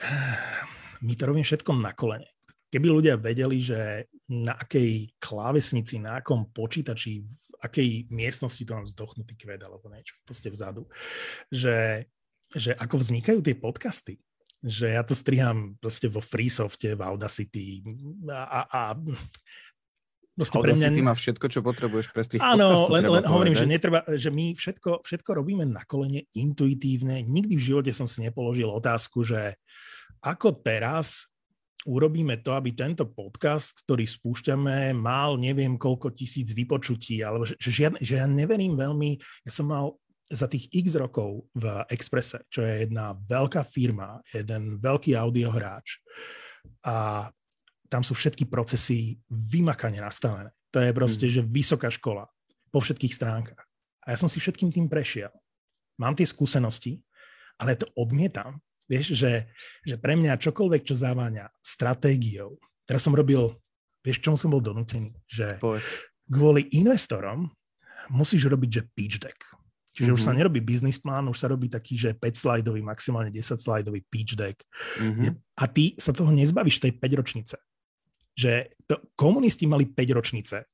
my 1.06 1.12
to 1.18 1.22
robíme 1.26 1.44
všetkom 1.44 1.82
na 1.82 1.92
kolene. 1.96 2.35
Keby 2.76 2.92
ľudia 2.92 3.16
vedeli, 3.16 3.64
že 3.64 4.04
na 4.28 4.52
akej 4.52 5.16
klávesnici, 5.16 5.96
na 5.96 6.20
akom 6.20 6.52
počítači, 6.52 7.24
v 7.24 7.52
akej 7.64 8.12
miestnosti 8.12 8.60
to 8.60 8.76
mám 8.76 8.84
zdochnutý 8.84 9.32
kvet 9.32 9.64
alebo 9.64 9.88
niečo, 9.88 10.12
proste 10.28 10.52
vzadu, 10.52 10.84
že, 11.48 12.04
že 12.52 12.76
ako 12.76 13.00
vznikajú 13.00 13.40
tie 13.40 13.56
podcasty, 13.56 14.20
že 14.60 14.92
ja 14.92 15.00
to 15.08 15.16
striham 15.16 15.80
proste 15.80 16.12
vo 16.12 16.20
FreeSofte, 16.20 16.92
v 16.92 17.00
Audacity 17.00 17.80
a, 18.28 18.44
a, 18.44 18.60
a 18.68 18.80
Proste 20.36 20.60
pre 20.60 20.76
mňa... 20.76 21.00
má 21.00 21.16
všetko, 21.16 21.48
čo 21.48 21.64
potrebuješ 21.64 22.12
pre 22.12 22.20
tých 22.28 22.44
Áno, 22.44 22.92
len, 22.92 23.08
len 23.08 23.24
hovorím, 23.24 23.56
že, 23.56 23.64
netreba, 23.64 24.04
že 24.04 24.28
my 24.28 24.52
všetko, 24.52 25.00
všetko 25.00 25.30
robíme 25.32 25.64
na 25.64 25.80
kolene 25.88 26.28
intuitívne. 26.36 27.24
Nikdy 27.24 27.56
v 27.56 27.66
živote 27.72 27.92
som 27.96 28.04
si 28.04 28.20
nepoložil 28.20 28.68
otázku, 28.68 29.24
že 29.24 29.56
ako 30.20 30.60
teraz 30.60 31.32
urobíme 31.86 32.42
to, 32.42 32.52
aby 32.52 32.74
tento 32.74 33.06
podcast, 33.06 33.86
ktorý 33.86 34.04
spúšťame, 34.04 34.92
mal 34.92 35.38
neviem 35.38 35.78
koľko 35.78 36.12
tisíc 36.12 36.50
vypočutí, 36.52 37.22
alebo 37.22 37.46
že, 37.46 37.54
že, 37.56 37.70
žiadne, 37.70 37.98
že 38.02 38.18
ja 38.18 38.26
neverím 38.26 38.74
veľmi, 38.74 39.16
ja 39.46 39.52
som 39.54 39.70
mal 39.70 39.94
za 40.26 40.50
tých 40.50 40.66
x 40.74 40.98
rokov 40.98 41.46
v 41.54 41.86
Expresse, 41.86 42.42
čo 42.50 42.66
je 42.66 42.82
jedna 42.86 43.14
veľká 43.14 43.62
firma, 43.62 44.18
jeden 44.34 44.82
veľký 44.82 45.14
audiohráč 45.14 46.02
a 46.82 47.30
tam 47.86 48.02
sú 48.02 48.18
všetky 48.18 48.50
procesy 48.50 49.14
vymakane 49.30 50.02
nastavené. 50.02 50.50
To 50.74 50.82
je 50.82 50.90
proste, 50.90 51.26
hmm. 51.30 51.34
že 51.38 51.42
vysoká 51.46 51.88
škola 51.88 52.26
po 52.74 52.82
všetkých 52.82 53.14
stránkach. 53.14 53.62
A 54.02 54.14
ja 54.14 54.18
som 54.18 54.26
si 54.26 54.42
všetkým 54.42 54.74
tým 54.74 54.90
prešiel. 54.90 55.30
Mám 56.02 56.18
tie 56.18 56.26
skúsenosti, 56.26 56.98
ale 57.56 57.78
to 57.78 57.86
odmietam. 57.94 58.58
Vieš, 58.86 59.18
že, 59.18 59.50
že 59.82 59.98
pre 59.98 60.14
mňa 60.14 60.38
čokoľvek, 60.38 60.82
čo 60.86 60.94
záváňa 60.94 61.50
stratégiou, 61.58 62.54
teraz 62.86 63.02
som 63.02 63.14
robil, 63.14 63.50
vieš, 64.02 64.22
čomu 64.22 64.38
som 64.38 64.54
bol 64.54 64.62
donútený? 64.62 65.10
Že 65.26 65.58
Povedz. 65.58 65.86
kvôli 66.30 66.70
investorom 66.74 67.50
musíš 68.14 68.46
robiť, 68.46 68.70
že 68.70 68.82
pitch 68.94 69.18
deck. 69.18 69.38
Čiže 69.96 70.12
mm-hmm. 70.12 70.18
už 70.20 70.22
sa 70.22 70.32
mhm. 70.32 70.38
nerobí 70.38 70.60
business 70.62 71.00
plán, 71.00 71.26
už 71.26 71.40
sa 71.40 71.48
robí 71.48 71.66
taký, 71.72 71.96
že 71.96 72.12
5 72.12 72.22
slajdový, 72.36 72.84
maximálne 72.84 73.32
10 73.32 73.58
slajdový 73.58 74.04
pitch 74.06 74.36
deck. 74.36 74.60
Mm-hmm. 75.00 75.34
A 75.58 75.64
ty 75.66 75.96
sa 75.96 76.12
toho 76.12 76.28
nezbavíš 76.30 76.78
tej 76.84 76.94
5 76.94 77.20
ročnice 77.20 77.56
že 78.36 78.76
to, 78.84 79.00
komunisti 79.16 79.64
mali 79.64 79.88
5 79.88 80.12
ročnice. 80.12 80.68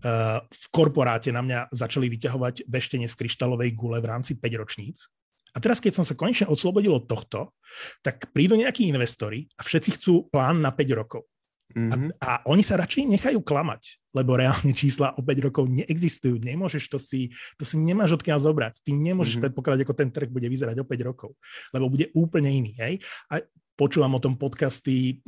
Uh, 0.00 0.40
v 0.48 0.66
korporáte 0.72 1.28
na 1.28 1.44
mňa 1.44 1.72
začali 1.72 2.08
vyťahovať 2.08 2.68
veštenie 2.68 3.08
z 3.08 3.16
kryštálovej 3.16 3.76
gule 3.76 4.00
v 4.00 4.08
rámci 4.08 4.36
5 4.36 4.60
ročníc. 4.60 5.08
A 5.54 5.58
teraz, 5.58 5.82
keď 5.82 6.00
som 6.00 6.04
sa 6.06 6.14
konečne 6.14 6.46
oslobodil 6.46 6.94
od 6.94 7.04
tohto, 7.10 7.54
tak 8.00 8.30
prídu 8.30 8.54
nejakí 8.54 8.86
investori 8.86 9.50
a 9.58 9.66
všetci 9.66 10.00
chcú 10.00 10.30
plán 10.30 10.62
na 10.62 10.70
5 10.70 10.98
rokov. 10.98 11.26
Mm-hmm. 11.70 12.18
A, 12.18 12.26
a 12.26 12.30
oni 12.50 12.66
sa 12.66 12.74
radšej 12.74 13.06
nechajú 13.06 13.46
klamať, 13.46 14.02
lebo 14.10 14.34
reálne 14.34 14.74
čísla 14.74 15.14
o 15.14 15.22
5 15.22 15.46
rokov 15.46 15.70
neexistujú. 15.70 16.42
Nemôžeš 16.42 16.90
to 16.90 16.98
si, 16.98 17.30
to 17.54 17.62
si 17.62 17.78
nemáš 17.78 18.18
odkiaľ 18.18 18.42
zobrať. 18.42 18.82
Ty 18.82 18.90
nemôžeš 18.90 19.38
mm-hmm. 19.38 19.44
predpokladať, 19.54 19.80
ako 19.86 19.94
ten 19.94 20.10
trh 20.10 20.26
bude 20.26 20.50
vyzerať 20.50 20.82
o 20.82 20.84
5 20.86 21.08
rokov, 21.08 21.38
lebo 21.70 21.86
bude 21.86 22.10
úplne 22.18 22.50
iný. 22.50 22.74
Hej? 22.74 22.98
A 23.30 23.38
počúvam 23.78 24.18
o 24.18 24.22
tom 24.22 24.34
podcasty 24.34 25.22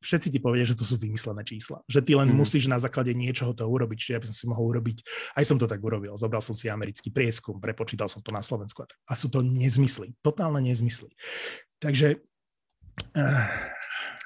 všetci 0.00 0.28
ti 0.32 0.38
povedia, 0.40 0.64
že 0.64 0.76
to 0.76 0.84
sú 0.84 0.96
vymyslené 0.96 1.44
čísla. 1.44 1.84
Že 1.86 2.00
ty 2.04 2.12
len 2.16 2.32
mm. 2.32 2.36
musíš 2.36 2.64
na 2.66 2.80
základe 2.80 3.12
niečoho 3.12 3.52
to 3.52 3.68
urobiť. 3.68 3.96
Čiže 4.00 4.12
ja 4.16 4.20
by 4.20 4.26
som 4.32 4.36
si 4.36 4.46
mohol 4.48 4.64
urobiť, 4.76 4.96
aj 5.36 5.44
som 5.44 5.56
to 5.60 5.68
tak 5.68 5.80
urobil. 5.84 6.16
Zobral 6.16 6.40
som 6.40 6.56
si 6.56 6.72
americký 6.72 7.12
prieskum, 7.12 7.60
prepočítal 7.60 8.08
som 8.08 8.24
to 8.24 8.32
na 8.32 8.40
Slovensku. 8.40 8.88
A 9.06 9.12
sú 9.12 9.28
to 9.28 9.44
nezmysly, 9.44 10.16
totálne 10.24 10.64
nezmysly. 10.64 11.12
Takže... 11.78 12.24
Uh, 13.12 13.44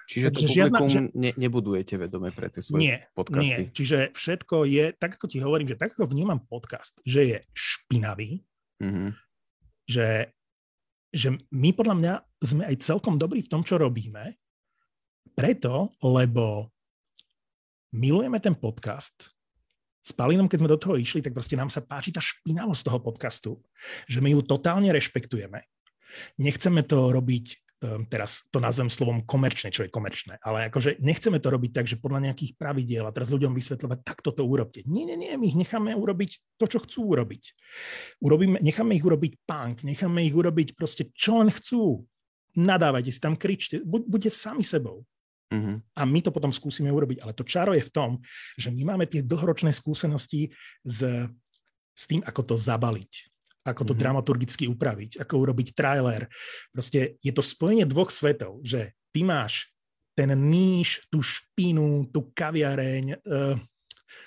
Čiže 0.05 0.37
to 0.37 0.45
publikum 0.45 0.89
žiadna, 0.93 1.11
ne, 1.17 1.31
nebudujete 1.33 1.97
vedome 1.97 2.29
pre 2.29 2.53
tie 2.53 2.61
svoje 2.61 2.81
nie, 2.85 2.97
podcasty? 3.17 3.63
Nie, 3.67 3.73
čiže 3.73 3.99
všetko 4.13 4.69
je, 4.69 4.85
tak 5.01 5.17
ako 5.17 5.27
ti 5.33 5.41
hovorím, 5.41 5.73
že 5.73 5.81
tak 5.81 5.97
ako 5.97 6.13
vnímam 6.13 6.45
podcast, 6.45 7.01
že 7.09 7.21
je 7.25 7.39
špinavý, 7.57 8.45
mm-hmm. 8.85 9.11
že, 9.89 10.29
že 11.09 11.29
my 11.49 11.71
podľa 11.73 11.97
mňa 11.97 12.15
sme 12.45 12.63
aj 12.69 12.77
celkom 12.85 13.17
dobrí 13.17 13.49
v 13.49 13.51
tom, 13.51 13.65
čo 13.65 13.81
robíme, 13.81 14.37
preto, 15.33 15.89
lebo 16.05 16.69
milujeme 17.95 18.37
ten 18.43 18.53
podcast. 18.53 19.31
S 20.05 20.13
Palinom, 20.13 20.53
keď 20.53 20.59
sme 20.61 20.69
do 20.69 20.77
toho 20.77 21.01
išli, 21.01 21.25
tak 21.25 21.33
proste 21.33 21.57
nám 21.57 21.73
sa 21.73 21.81
páči 21.81 22.13
tá 22.13 22.21
špinavosť 22.21 22.83
toho 22.85 23.01
podcastu, 23.01 23.51
že 24.05 24.21
my 24.21 24.37
ju 24.37 24.45
totálne 24.45 24.93
rešpektujeme. 24.93 25.65
Nechceme 26.37 26.85
to 26.85 27.09
robiť, 27.09 27.47
um, 27.81 28.05
teraz 28.05 28.45
to 28.53 28.61
nazvem 28.61 28.93
slovom 28.93 29.25
komerčné, 29.25 29.73
čo 29.73 29.81
je 29.81 29.89
komerčné, 29.89 30.37
ale 30.45 30.69
akože 30.69 31.01
nechceme 31.01 31.41
to 31.41 31.49
robiť 31.49 31.71
tak, 31.73 31.87
že 31.89 31.97
podľa 31.97 32.31
nejakých 32.31 32.53
pravidiel 32.61 33.09
a 33.09 33.17
teraz 33.17 33.33
ľuďom 33.33 33.57
vysvetľovať, 33.57 33.99
takto 34.05 34.37
to 34.37 34.45
urobte. 34.45 34.85
Nie, 34.85 35.09
nie, 35.09 35.17
nie, 35.17 35.41
my 35.41 35.47
ich 35.49 35.57
necháme 35.57 35.97
urobiť 35.97 36.61
to, 36.61 36.69
čo 36.69 36.85
chcú 36.85 37.17
urobiť. 37.17 37.43
Urobíme, 38.21 38.61
necháme 38.61 38.93
ich 38.93 39.09
urobiť 39.09 39.41
punk, 39.49 39.89
necháme 39.89 40.21
ich 40.21 40.37
urobiť 40.37 40.77
proste, 40.77 41.09
čo 41.17 41.41
len 41.41 41.49
chcú. 41.49 42.05
Nadávajte 42.61 43.09
si 43.09 43.19
tam, 43.25 43.41
kričte, 43.41 43.81
buď, 43.81 44.05
buďte 44.05 44.31
sami 44.37 44.63
sebou. 44.69 45.09
Uh-huh. 45.53 45.77
A 45.97 46.03
my 46.09 46.21
to 46.25 46.33
potom 46.33 46.51
skúsime 46.51 46.89
urobiť. 46.89 47.21
Ale 47.21 47.37
to 47.37 47.45
čaro 47.45 47.77
je 47.77 47.85
v 47.85 47.93
tom, 47.93 48.11
že 48.57 48.73
my 48.73 48.95
máme 48.95 49.05
tie 49.05 49.21
dlhoročné 49.21 49.71
skúsenosti 49.75 50.53
s, 50.83 50.99
s 51.93 52.03
tým, 52.09 52.25
ako 52.25 52.55
to 52.55 52.57
zabaliť, 52.57 53.13
ako 53.69 53.83
to 53.85 53.93
uh-huh. 53.93 54.03
dramaturgicky 54.03 54.65
upraviť, 54.71 55.21
ako 55.21 55.35
urobiť 55.45 55.77
trailer. 55.77 56.27
Proste 56.73 57.21
je 57.21 57.33
to 57.33 57.45
spojenie 57.45 57.85
dvoch 57.85 58.09
svetov, 58.09 58.65
že 58.65 58.97
ty 59.13 59.23
máš 59.23 59.69
ten 60.15 60.31
níž, 60.31 61.03
tú 61.11 61.21
špínu, 61.21 62.15
tú 62.15 62.31
kaviareň, 62.31 63.19
uh, 63.19 63.59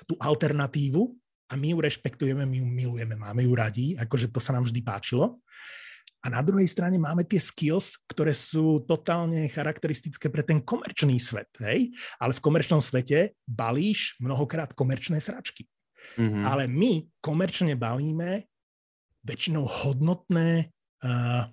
tú 0.04 0.20
alternatívu 0.20 1.16
a 1.48 1.56
my 1.56 1.68
ju 1.72 1.78
rešpektujeme, 1.80 2.44
my 2.44 2.58
ju 2.60 2.68
milujeme, 2.68 3.16
máme 3.16 3.48
ju 3.48 3.54
radi, 3.56 3.88
akože 3.96 4.28
to 4.32 4.44
sa 4.44 4.52
nám 4.52 4.68
vždy 4.68 4.84
páčilo. 4.84 5.40
A 6.26 6.34
na 6.34 6.42
druhej 6.42 6.66
strane 6.66 6.98
máme 6.98 7.24
tie 7.24 7.38
skills, 7.38 8.02
ktoré 8.10 8.34
sú 8.34 8.84
totálne 8.90 9.46
charakteristické 9.54 10.28
pre 10.34 10.42
ten 10.42 10.60
komerčný 10.66 11.22
svet. 11.22 11.50
Hej? 11.62 11.94
Ale 12.18 12.34
v 12.34 12.44
komerčnom 12.44 12.82
svete 12.82 13.38
balíš 13.46 14.18
mnohokrát 14.18 14.74
komerčné 14.74 15.22
sračky. 15.22 15.70
Mm-hmm. 16.18 16.44
Ale 16.44 16.66
my 16.66 17.06
komerčne 17.22 17.78
balíme 17.78 18.50
väčšinou 19.28 19.68
hodnotné 19.68 20.72
uh, 21.04 21.44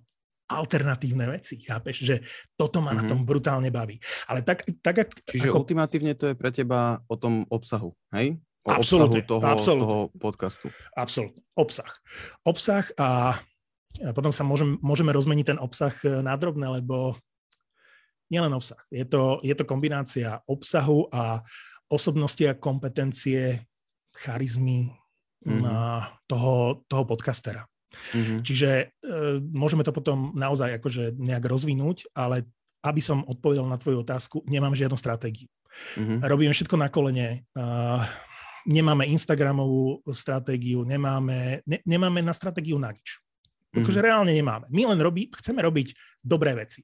alternatívne 0.48 1.26
veci, 1.28 1.60
chápeš? 1.60 2.04
Že 2.04 2.16
toto 2.54 2.80
ma 2.80 2.92
mm-hmm. 2.92 2.98
na 2.98 3.02
mhm. 3.04 3.10
tom 3.10 3.20
brutálne 3.26 3.70
baví. 3.72 3.98
Ale 4.30 4.44
tak, 4.44 4.64
tak 4.80 5.10
Čiže 5.28 5.50
ako... 5.50 5.64
ultimatívne 5.64 6.12
to 6.14 6.32
je 6.32 6.34
pre 6.38 6.54
teba 6.54 7.02
o 7.08 7.16
tom 7.18 7.44
obsahu, 7.50 7.92
hej? 8.16 8.38
O 8.64 8.72
absolútne, 8.72 9.20
obsahu 9.20 9.28
toho, 9.28 9.44
absolútne. 9.44 9.82
toho 9.84 9.98
podcastu. 10.16 10.66
Absolútne. 10.96 11.40
Obsah. 11.52 11.92
Obsah 12.48 12.84
a 12.96 13.36
potom 14.14 14.34
sa 14.34 14.42
môžem, 14.42 14.80
môžeme 14.82 15.14
rozmeniť 15.14 15.54
ten 15.54 15.58
obsah 15.62 15.94
e, 16.02 16.22
na 16.24 16.34
drobné, 16.34 16.66
lebo 16.82 17.14
nielen 18.26 18.50
obsah. 18.50 18.80
Je 18.90 19.06
to, 19.06 19.38
je 19.46 19.54
to 19.54 19.68
kombinácia 19.68 20.42
obsahu 20.50 21.06
a 21.14 21.44
osobnosti 21.86 22.42
a 22.42 22.58
kompetencie, 22.58 23.62
charizmy 24.14 24.90
mm-hmm. 25.46 26.26
toho, 26.26 26.82
toho 26.90 27.04
podcastera. 27.06 27.62
Mm-hmm. 28.10 28.38
Čiže 28.42 28.70
e, 28.74 28.84
môžeme 29.54 29.86
to 29.86 29.94
potom 29.94 30.34
naozaj 30.34 30.82
akože 30.82 31.14
nejak 31.14 31.46
rozvinúť, 31.46 32.10
ale 32.18 32.50
aby 32.82 33.00
som 33.00 33.22
odpovedal 33.24 33.64
na 33.70 33.78
tvoju 33.78 34.02
otázku, 34.02 34.42
nemám 34.50 34.74
žiadnu 34.74 34.98
stratégiu. 34.98 35.46
Mm-hmm. 35.96 36.18
Robíme 36.26 36.52
všetko 36.52 36.76
na 36.78 36.88
kolene. 36.92 37.48
Uh, 37.56 38.04
nemáme 38.68 39.08
Instagramovú 39.08 40.04
stratégiu, 40.12 40.84
nemáme, 40.84 41.64
ne, 41.64 41.78
nemáme 41.84 42.20
na 42.20 42.32
stratégiu 42.36 42.76
na 42.80 42.92
nič. 42.92 43.23
Akože 43.74 44.00
mm. 44.00 44.06
reálne 44.06 44.32
nemáme. 44.32 44.66
My 44.70 44.86
len 44.86 44.98
robí, 45.02 45.26
chceme 45.34 45.58
robiť 45.60 45.98
dobré 46.24 46.56
veci. 46.56 46.80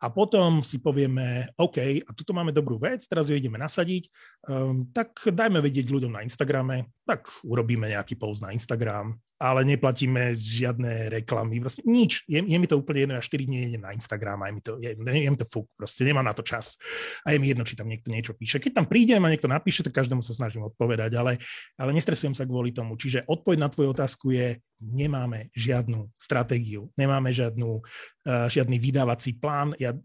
A 0.00 0.08
potom 0.08 0.64
si 0.64 0.80
povieme, 0.80 1.52
OK, 1.60 1.78
a 2.00 2.10
tuto 2.16 2.32
máme 2.32 2.48
dobrú 2.48 2.80
vec, 2.80 3.04
teraz 3.04 3.28
ju 3.28 3.36
ideme 3.36 3.60
nasadiť, 3.60 4.08
um, 4.48 4.88
tak 4.88 5.20
dajme 5.28 5.60
vedieť 5.60 5.92
ľuďom 5.92 6.16
na 6.16 6.24
Instagrame, 6.24 6.88
tak 7.04 7.28
urobíme 7.44 7.92
nejaký 7.92 8.16
post 8.16 8.40
na 8.40 8.56
Instagram, 8.56 9.20
ale 9.36 9.64
neplatíme 9.68 10.32
žiadne 10.32 11.12
reklamy, 11.12 11.60
proste 11.60 11.84
nič. 11.84 12.24
Je, 12.24 12.40
je 12.40 12.56
mi 12.56 12.64
to 12.64 12.80
úplne 12.80 13.04
jedno, 13.04 13.14
ja 13.16 13.24
4 13.24 13.48
dní 13.48 13.56
idem 13.68 13.84
na 13.84 13.92
Instagram 13.92 14.40
a 14.40 14.46
je 14.48 14.52
mi 14.52 14.62
to, 14.64 14.72
je, 14.80 14.90
je 14.96 15.30
mi 15.32 15.38
to 15.40 15.48
fuk, 15.48 15.68
proste 15.76 16.04
nemám 16.08 16.24
na 16.24 16.32
to 16.32 16.40
čas. 16.40 16.80
A 17.24 17.36
je 17.36 17.38
mi 17.40 17.52
jedno, 17.52 17.68
či 17.68 17.76
tam 17.76 17.88
niekto 17.88 18.08
niečo 18.08 18.32
píše. 18.32 18.60
Keď 18.60 18.80
tam 18.80 18.86
prídem 18.88 19.20
a 19.20 19.32
niekto 19.32 19.48
napíše, 19.48 19.84
tak 19.84 19.96
každému 19.96 20.24
sa 20.24 20.32
snažím 20.32 20.64
odpovedať, 20.68 21.12
ale, 21.20 21.36
ale 21.76 21.90
nestresujem 21.92 22.32
sa 22.32 22.48
kvôli 22.48 22.72
tomu. 22.72 22.96
Čiže 22.96 23.28
odpoveď 23.28 23.58
na 23.60 23.68
tvoju 23.68 23.92
otázku 23.92 24.32
je, 24.32 24.60
nemáme 24.80 25.52
žiadnu 25.52 26.08
stratégiu, 26.16 26.88
nemáme 26.96 27.28
žiadnu, 27.32 27.84
žiadny 28.26 28.76
vydávací 28.76 29.36
plán. 29.40 29.72
Ja, 29.80 29.96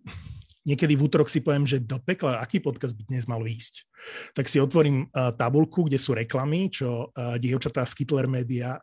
niekedy 0.66 0.98
v 0.98 1.06
útorok 1.06 1.30
si 1.30 1.46
poviem, 1.46 1.70
že 1.70 1.78
do 1.78 2.02
pekla, 2.02 2.42
aký 2.42 2.58
podcast 2.58 2.98
by 2.98 3.06
dnes 3.06 3.30
mal 3.30 3.40
výjsť. 3.40 3.86
Tak 4.34 4.50
si 4.50 4.58
otvorím 4.58 5.06
uh, 5.14 5.30
tabulku, 5.38 5.86
kde 5.86 6.02
sú 6.02 6.18
reklamy, 6.18 6.74
čo 6.74 7.14
uh, 7.14 7.38
dievčatá 7.38 7.86
z 7.86 7.94
Kitler 8.02 8.26
Media, 8.26 8.82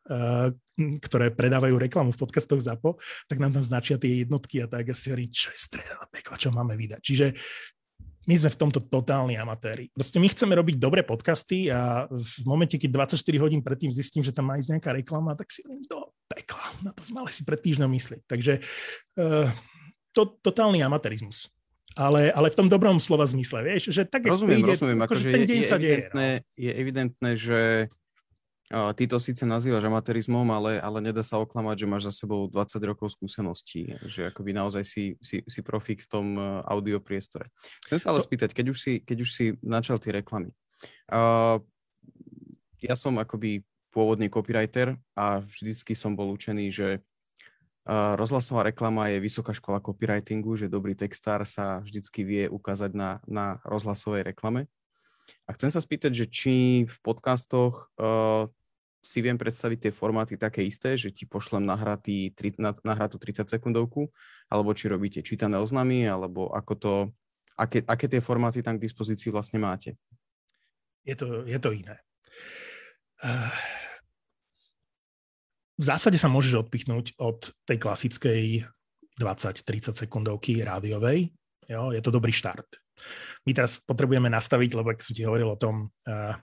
ktoré 0.79 1.35
predávajú 1.35 1.77
reklamu 1.77 2.11
v 2.15 2.21
podcastoch 2.23 2.63
ZAPO, 2.63 2.97
tak 3.29 3.37
nám 3.43 3.53
tam 3.53 3.65
značia 3.67 4.01
tie 4.01 4.25
jednotky 4.25 4.65
a 4.65 4.67
tak 4.71 4.89
ja 4.89 4.97
si 4.97 5.13
hovorím, 5.13 5.29
čo 5.29 5.53
je 5.53 5.59
streda 5.59 6.01
na 6.01 6.07
pekla, 6.09 6.41
čo 6.41 6.49
máme 6.49 6.79
vydať. 6.79 7.01
Čiže 7.03 7.27
my 8.23 8.35
sme 8.39 8.51
v 8.55 8.61
tomto 8.61 8.81
totálni 8.87 9.35
amatéri. 9.35 9.91
Proste 9.91 10.23
my 10.23 10.31
chceme 10.31 10.55
robiť 10.55 10.79
dobré 10.79 11.03
podcasty 11.03 11.67
a 11.75 12.07
v 12.07 12.35
momente, 12.47 12.79
keď 12.79 13.11
24 13.11 13.43
hodín 13.43 13.61
predtým 13.67 13.91
zistím, 13.91 14.23
že 14.23 14.31
tam 14.31 14.47
má 14.47 14.55
ísť 14.55 14.79
nejaká 14.79 14.95
reklama, 14.95 15.35
tak 15.35 15.51
si 15.51 15.59
hovorím, 15.67 15.83
do 15.91 16.07
pekla, 16.33 16.65
na 16.81 16.91
to 16.97 17.05
sme 17.05 17.23
mali 17.23 17.31
si 17.31 17.45
pred 17.45 17.61
týždňom 17.61 17.91
myslieť. 17.93 18.21
Takže 18.25 18.65
uh, 19.21 19.49
to, 20.17 20.23
totálny 20.41 20.81
amatérizmus. 20.81 21.53
Ale, 21.93 22.33
ale 22.33 22.49
v 22.49 22.57
tom 22.57 22.69
dobrom 22.73 22.97
slova 22.97 23.29
zmysle, 23.29 23.61
vieš, 23.61 23.93
že 23.93 24.09
tak, 24.09 24.25
rozumiem, 24.25 24.65
príde, 24.65 24.81
rozumiem, 24.81 25.01
akože 25.05 25.29
akože 25.29 25.35
ten 25.37 25.45
deň 25.45 25.61
je, 25.61 25.69
sa 25.69 25.77
je, 25.77 25.85
deje. 25.85 25.99
no. 26.17 26.21
je 26.57 26.71
evidentné, 26.73 27.31
že 27.37 27.61
uh, 28.73 28.97
ty 28.97 29.05
to 29.05 29.21
síce 29.21 29.45
nazývaš 29.45 29.85
amatérizmom, 29.93 30.49
ale, 30.49 30.81
ale 30.81 31.05
nedá 31.05 31.21
sa 31.21 31.37
oklamať, 31.37 31.85
že 31.85 31.91
máš 31.91 32.03
za 32.09 32.25
sebou 32.25 32.49
20 32.49 32.81
rokov 32.89 33.13
skúseností, 33.13 33.93
že 34.09 34.33
akoby 34.33 34.57
naozaj 34.57 34.85
si, 34.89 35.05
si, 35.21 35.45
si 35.45 35.61
profík 35.61 36.01
v 36.01 36.09
tom 36.09 36.27
uh, 36.41 36.65
audio 36.65 36.97
priestore. 36.97 37.53
Chcem 37.85 38.01
sa 38.01 38.17
ale 38.17 38.25
to... 38.25 38.27
spýtať, 38.33 38.57
keď 38.57 38.73
už 38.73 38.79
si, 38.81 38.93
keď 39.05 39.17
už 39.21 39.29
si 39.29 39.45
načal 39.61 40.01
tie 40.01 40.17
reklamy. 40.17 40.49
Uh, 41.13 41.61
ja 42.81 42.97
som 42.97 43.21
akoby 43.21 43.63
pôvodný 43.93 44.33
copywriter 44.33 44.97
a 45.13 45.45
vždycky 45.45 45.93
som 45.93 46.17
bol 46.17 46.33
učený, 46.33 46.73
že 46.73 46.89
rozhlasová 48.17 48.71
reklama 48.71 49.11
je 49.11 49.19
vysoká 49.19 49.51
škola 49.53 49.83
copywritingu, 49.83 50.55
že 50.55 50.71
dobrý 50.71 50.95
textár 50.95 51.43
sa 51.43 51.83
vždycky 51.83 52.23
vie 52.23 52.45
ukázať 52.47 52.95
na, 52.95 53.19
na 53.27 53.59
rozhlasovej 53.67 54.23
reklame. 54.23 54.71
A 55.47 55.55
chcem 55.55 55.71
sa 55.71 55.83
spýtať, 55.83 56.15
že 56.15 56.27
či 56.31 56.55
v 56.87 56.97
podcastoch 57.03 57.91
uh, 57.99 58.47
si 59.03 59.19
viem 59.19 59.35
predstaviť 59.35 59.91
tie 59.91 59.93
formáty 59.93 60.39
také 60.39 60.63
isté, 60.63 60.95
že 60.95 61.11
ti 61.11 61.27
pošlem 61.27 61.67
nahratý, 61.67 62.31
tri, 62.31 62.55
nahratú 62.87 63.19
30 63.19 63.51
sekundovku, 63.51 64.07
alebo 64.47 64.71
či 64.79 64.87
robíte 64.87 65.19
čítané 65.27 65.59
oznamy, 65.59 66.07
alebo 66.07 66.55
ako 66.55 66.73
to, 66.79 66.93
aké, 67.59 67.83
aké 67.83 68.07
tie 68.07 68.23
formáty 68.23 68.63
tam 68.63 68.79
k 68.79 68.87
dispozícii 68.87 69.35
vlastne 69.35 69.59
máte? 69.59 69.99
Je 71.03 71.19
to, 71.19 71.43
je 71.43 71.59
to 71.59 71.75
iné. 71.75 71.99
Uh 73.23 73.81
v 75.83 75.85
zásade 75.85 76.15
sa 76.15 76.31
môžeš 76.31 76.69
odpichnúť 76.69 77.19
od 77.19 77.51
tej 77.67 77.79
klasickej 77.83 78.43
20-30 79.19 79.99
sekundovky 79.99 80.63
rádiovej. 80.63 81.35
Jo, 81.67 81.91
je 81.91 81.99
to 81.99 82.15
dobrý 82.15 82.31
štart. 82.31 82.79
My 83.49 83.51
teraz 83.51 83.83
potrebujeme 83.83 84.31
nastaviť, 84.31 84.71
lebo 84.79 84.95
ak 84.95 85.03
som 85.03 85.17
ti 85.17 85.27
hovoril 85.27 85.51
o 85.51 85.59
tom 85.59 85.91
uh, 86.07 86.39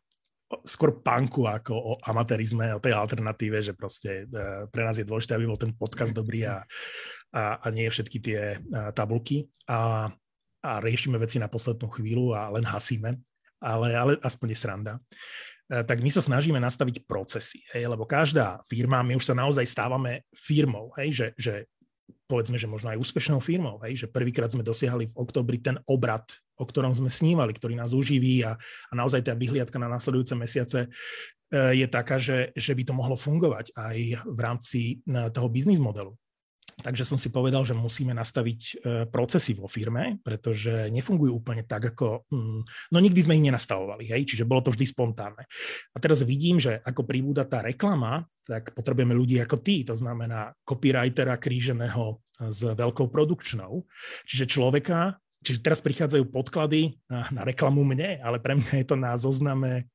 skôr 0.67 0.99
punku 0.99 1.47
ako 1.47 1.71
o 1.71 1.91
amatérizme, 2.03 2.75
o 2.75 2.83
tej 2.83 2.99
alternatíve, 2.99 3.63
že 3.63 3.71
proste 3.77 4.27
uh, 4.27 4.67
pre 4.67 4.83
nás 4.83 4.99
je 4.99 5.07
dôležité, 5.07 5.39
aby 5.39 5.47
bol 5.47 5.61
ten 5.61 5.71
podcast 5.71 6.11
dobrý 6.11 6.43
a, 6.43 6.65
a, 7.31 7.63
a 7.63 7.67
nie 7.71 7.87
všetky 7.87 8.17
tie 8.19 8.57
uh, 8.59 8.91
tabulky 8.91 9.47
a, 9.71 10.11
a 10.59 10.71
riešime 10.83 11.15
veci 11.15 11.39
na 11.39 11.47
poslednú 11.47 11.87
chvíľu 11.93 12.35
a 12.35 12.51
len 12.51 12.65
hasíme, 12.67 13.15
ale, 13.63 13.87
ale 13.95 14.11
aspoň 14.19 14.47
je 14.51 14.57
sranda. 14.57 14.93
E, 15.69 15.85
tak 15.85 16.01
my 16.01 16.09
sa 16.09 16.25
snažíme 16.25 16.57
nastaviť 16.57 17.05
procesy, 17.05 17.61
hej, 17.69 17.85
lebo 17.85 18.09
každá 18.09 18.57
firma, 18.65 19.05
my 19.05 19.21
už 19.21 19.29
sa 19.29 19.37
naozaj 19.37 19.69
stávame 19.69 20.25
firmou, 20.33 20.89
hej, 20.97 21.13
že, 21.13 21.27
že 21.37 21.53
povedzme, 22.25 22.57
že 22.57 22.65
možno 22.65 22.89
aj 22.89 22.97
úspešnou 22.97 23.37
firmou, 23.37 23.77
hej, 23.85 24.05
že 24.05 24.07
prvýkrát 24.09 24.49
sme 24.49 24.65
dosiahli 24.65 25.05
v 25.13 25.17
oktobri 25.17 25.61
ten 25.61 25.77
obrad, 25.85 26.25
o 26.57 26.65
ktorom 26.65 26.97
sme 26.97 27.13
snívali, 27.13 27.53
ktorý 27.53 27.77
nás 27.77 27.93
uživí 27.93 28.41
a, 28.41 28.57
a 28.89 28.93
naozaj 28.97 29.29
tá 29.29 29.37
vyhliadka 29.37 29.77
na 29.77 29.89
nasledujúce 29.89 30.33
mesiace 30.33 30.79
e, 30.85 30.89
je 31.77 31.85
taká, 31.85 32.17
že, 32.17 32.49
že 32.57 32.73
by 32.73 32.83
to 32.89 32.93
mohlo 32.97 33.13
fungovať 33.13 33.77
aj 33.77 33.97
v 34.25 34.39
rámci 34.41 34.79
e, 35.05 35.29
toho 35.29 35.53
biznis 35.53 35.77
modelu. 35.77 36.17
Takže 36.79 37.03
som 37.03 37.19
si 37.19 37.27
povedal, 37.27 37.67
že 37.67 37.75
musíme 37.75 38.15
nastaviť 38.15 38.59
e, 38.61 38.73
procesy 39.11 39.51
vo 39.51 39.67
firme, 39.67 40.23
pretože 40.23 40.87
nefungujú 40.87 41.35
úplne 41.35 41.67
tak, 41.67 41.91
ako... 41.95 42.23
Mm, 42.31 42.61
no 42.65 42.97
nikdy 43.03 43.19
sme 43.19 43.35
ich 43.35 43.45
nenastavovali, 43.51 44.07
hej? 44.07 44.23
čiže 44.23 44.47
bolo 44.47 44.63
to 44.63 44.71
vždy 44.71 44.85
spontánne. 44.87 45.43
A 45.91 45.97
teraz 45.99 46.23
vidím, 46.23 46.57
že 46.57 46.79
ako 46.83 47.03
pribúda 47.03 47.43
tá 47.43 47.59
reklama, 47.59 48.23
tak 48.47 48.71
potrebujeme 48.73 49.11
ľudí 49.11 49.37
ako 49.43 49.59
ty, 49.59 49.83
to 49.83 49.93
znamená 49.93 50.55
copywritera 50.63 51.35
kríženého 51.35 52.17
s 52.39 52.63
veľkou 52.63 53.11
produkčnou, 53.11 53.83
čiže 54.23 54.47
človeka, 54.47 55.19
čiže 55.43 55.59
teraz 55.59 55.83
prichádzajú 55.83 56.23
podklady 56.31 56.95
na, 57.11 57.27
na 57.35 57.41
reklamu 57.43 57.83
mne, 57.83 58.23
ale 58.23 58.39
pre 58.39 58.55
mňa 58.55 58.73
je 58.79 58.85
to 58.87 58.95
na 58.95 59.13
zozname 59.19 59.85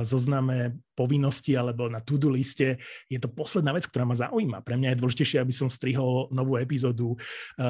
zozname 0.00 0.80
povinnosti 0.96 1.52
alebo 1.52 1.90
na 1.90 2.00
to-do 2.00 2.32
liste, 2.32 2.80
je 3.10 3.18
to 3.20 3.28
posledná 3.28 3.76
vec, 3.76 3.84
ktorá 3.84 4.08
ma 4.08 4.16
zaujíma. 4.16 4.64
Pre 4.64 4.78
mňa 4.78 4.94
je 4.94 5.00
dôležitejšie, 5.04 5.38
aby 5.42 5.52
som 5.52 5.68
strihol 5.68 6.32
novú 6.32 6.56
epizódu 6.56 7.12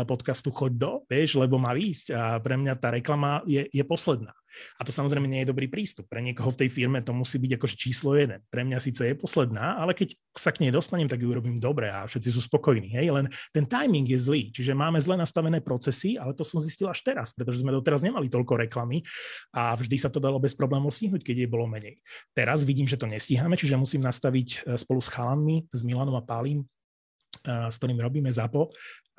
podcastu 0.06 0.54
Choď 0.54 0.72
do, 0.78 0.92
vieš, 1.10 1.34
lebo 1.34 1.58
má 1.58 1.74
výjsť 1.74 2.06
a 2.14 2.38
pre 2.38 2.54
mňa 2.54 2.78
tá 2.78 2.94
reklama 2.94 3.42
je, 3.42 3.66
je 3.66 3.82
posledná. 3.82 4.30
A 4.78 4.86
to 4.86 4.90
samozrejme 4.94 5.26
nie 5.26 5.42
je 5.42 5.50
dobrý 5.50 5.66
prístup. 5.70 6.06
Pre 6.08 6.22
niekoho 6.22 6.50
v 6.54 6.66
tej 6.66 6.68
firme 6.70 7.02
to 7.02 7.12
musí 7.12 7.38
byť 7.38 7.52
ako 7.58 7.66
číslo 7.70 8.10
jeden. 8.14 8.40
Pre 8.48 8.62
mňa 8.62 8.78
síce 8.80 9.02
je 9.02 9.14
posledná, 9.14 9.78
ale 9.78 9.92
keď 9.94 10.14
sa 10.34 10.50
k 10.50 10.66
nej 10.66 10.72
dostanem, 10.74 11.06
tak 11.06 11.22
ju 11.22 11.30
urobím 11.30 11.58
dobre 11.58 11.90
a 11.90 12.06
všetci 12.06 12.28
sú 12.34 12.40
spokojní. 12.42 12.94
Hej? 12.94 13.06
Len 13.14 13.26
ten 13.54 13.64
timing 13.66 14.06
je 14.06 14.18
zlý, 14.18 14.50
čiže 14.50 14.74
máme 14.74 14.98
zle 14.98 15.14
nastavené 15.18 15.62
procesy, 15.62 16.18
ale 16.18 16.34
to 16.34 16.42
som 16.42 16.58
zistil 16.58 16.90
až 16.90 17.02
teraz, 17.06 17.34
pretože 17.34 17.62
sme 17.62 17.74
doteraz 17.74 18.02
nemali 18.02 18.26
toľko 18.26 18.66
reklamy 18.66 19.02
a 19.54 19.74
vždy 19.74 19.96
sa 19.98 20.10
to 20.10 20.18
dalo 20.18 20.38
bez 20.38 20.54
problémov 20.54 20.94
stihnúť, 20.94 21.22
keď 21.22 21.46
je 21.46 21.48
bolo 21.48 21.66
menej. 21.70 21.98
Teraz 22.32 22.66
vidím, 22.66 22.86
že 22.86 22.98
to 22.98 23.06
nestíhame, 23.10 23.54
čiže 23.54 23.78
musím 23.78 24.02
nastaviť 24.02 24.48
e, 24.48 24.78
spolu 24.78 25.00
s 25.02 25.10
chalanmi, 25.10 25.66
s 25.70 25.80
Milanom 25.86 26.18
a 26.18 26.22
Pálim, 26.22 26.62
e, 26.62 26.66
s 27.70 27.78
ktorým 27.78 27.98
robíme 28.00 28.30
ZAPO, 28.30 28.70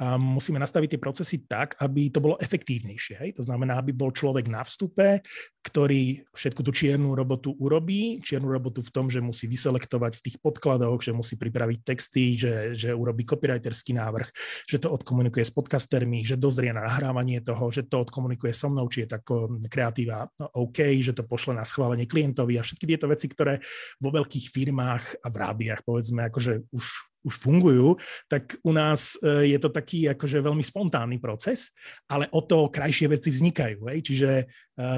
musíme 0.04 0.60
nastaviť 0.60 0.96
tie 0.96 1.02
procesy 1.02 1.38
tak, 1.48 1.80
aby 1.80 2.12
to 2.12 2.20
bolo 2.20 2.36
efektívnejšie. 2.36 3.16
Hej? 3.16 3.40
To 3.40 3.44
znamená, 3.48 3.80
aby 3.80 3.96
bol 3.96 4.12
človek 4.12 4.52
na 4.52 4.60
vstupe, 4.68 5.24
ktorý 5.64 6.28
všetku 6.36 6.62
tú 6.68 6.76
čiernu 6.76 7.16
robotu 7.16 7.56
urobí. 7.56 8.20
Čiernu 8.20 8.52
robotu 8.52 8.84
v 8.84 8.92
tom, 8.92 9.08
že 9.08 9.24
musí 9.24 9.48
vyselektovať 9.48 10.20
v 10.20 10.24
tých 10.28 10.38
podkladoch, 10.44 11.00
že 11.00 11.16
musí 11.16 11.40
pripraviť 11.40 11.80
texty, 11.88 12.36
že, 12.36 12.76
že 12.76 12.92
urobí 12.92 13.24
copywriterský 13.24 13.96
návrh, 13.96 14.28
že 14.68 14.84
to 14.84 14.92
odkomunikuje 14.92 15.48
s 15.48 15.56
podcastermi, 15.56 16.28
že 16.28 16.36
dozrie 16.36 16.76
na 16.76 16.84
nahrávanie 16.84 17.40
toho, 17.40 17.72
že 17.72 17.88
to 17.88 18.04
odkomunikuje 18.04 18.52
so 18.52 18.68
mnou, 18.68 18.92
či 18.92 19.08
je 19.08 19.16
tako 19.16 19.64
kreatíva 19.72 20.28
OK, 20.60 21.00
že 21.00 21.16
to 21.16 21.24
pošle 21.24 21.56
na 21.56 21.64
schválenie 21.64 22.04
klientovi 22.04 22.60
a 22.60 22.66
všetky 22.68 22.84
tieto 22.84 23.08
veci, 23.08 23.32
ktoré 23.32 23.64
vo 24.04 24.12
veľkých 24.12 24.52
firmách 24.52 25.24
a 25.24 25.28
v 25.32 25.36
rádiách, 25.40 25.82
povedzme, 25.88 26.28
akože 26.28 26.68
už 26.76 27.15
už 27.26 27.42
fungujú, 27.42 27.98
tak 28.30 28.56
u 28.62 28.72
nás 28.72 29.18
e, 29.20 29.50
je 29.50 29.58
to 29.58 29.74
taký 29.74 30.06
akože 30.14 30.46
veľmi 30.46 30.62
spontánny 30.62 31.18
proces, 31.18 31.74
ale 32.06 32.30
o 32.30 32.46
to 32.46 32.70
krajšie 32.70 33.10
veci 33.10 33.34
vznikajú. 33.34 33.90
Hej? 33.90 34.00
Čiže 34.06 34.30
e, 34.40 34.46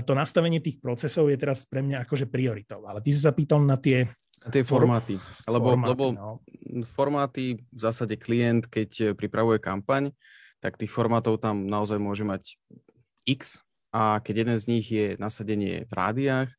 to 0.03 0.11
nastavenie 0.11 0.59
tých 0.59 0.83
procesov 0.83 1.31
je 1.31 1.39
teraz 1.39 1.63
pre 1.63 1.79
mňa 1.79 2.03
akože 2.03 2.27
prioritou. 2.27 2.83
Ale 2.83 2.99
ty 2.99 3.15
si 3.15 3.23
sa 3.23 3.31
pýtal 3.31 3.63
na 3.63 3.79
tie 3.79 4.05
na 4.45 4.53
tie 4.53 4.61
formáty. 4.61 5.17
Lebo, 5.49 5.73
formáty, 5.73 5.89
lebo 5.89 6.05
no. 6.13 6.31
formáty, 6.85 7.45
v 7.73 7.79
zásade 7.79 8.15
klient, 8.21 8.69
keď 8.69 9.17
pripravuje 9.17 9.57
kampaň, 9.57 10.13
tak 10.61 10.77
tých 10.77 10.93
formátov 10.93 11.41
tam 11.41 11.65
naozaj 11.65 11.97
môže 11.97 12.21
mať 12.21 12.53
x 13.25 13.65
a 13.91 14.21
keď 14.21 14.45
jeden 14.45 14.57
z 14.61 14.65
nich 14.69 14.87
je 14.87 15.07
nasadenie 15.17 15.89
v 15.89 15.93
rádiách, 15.93 16.49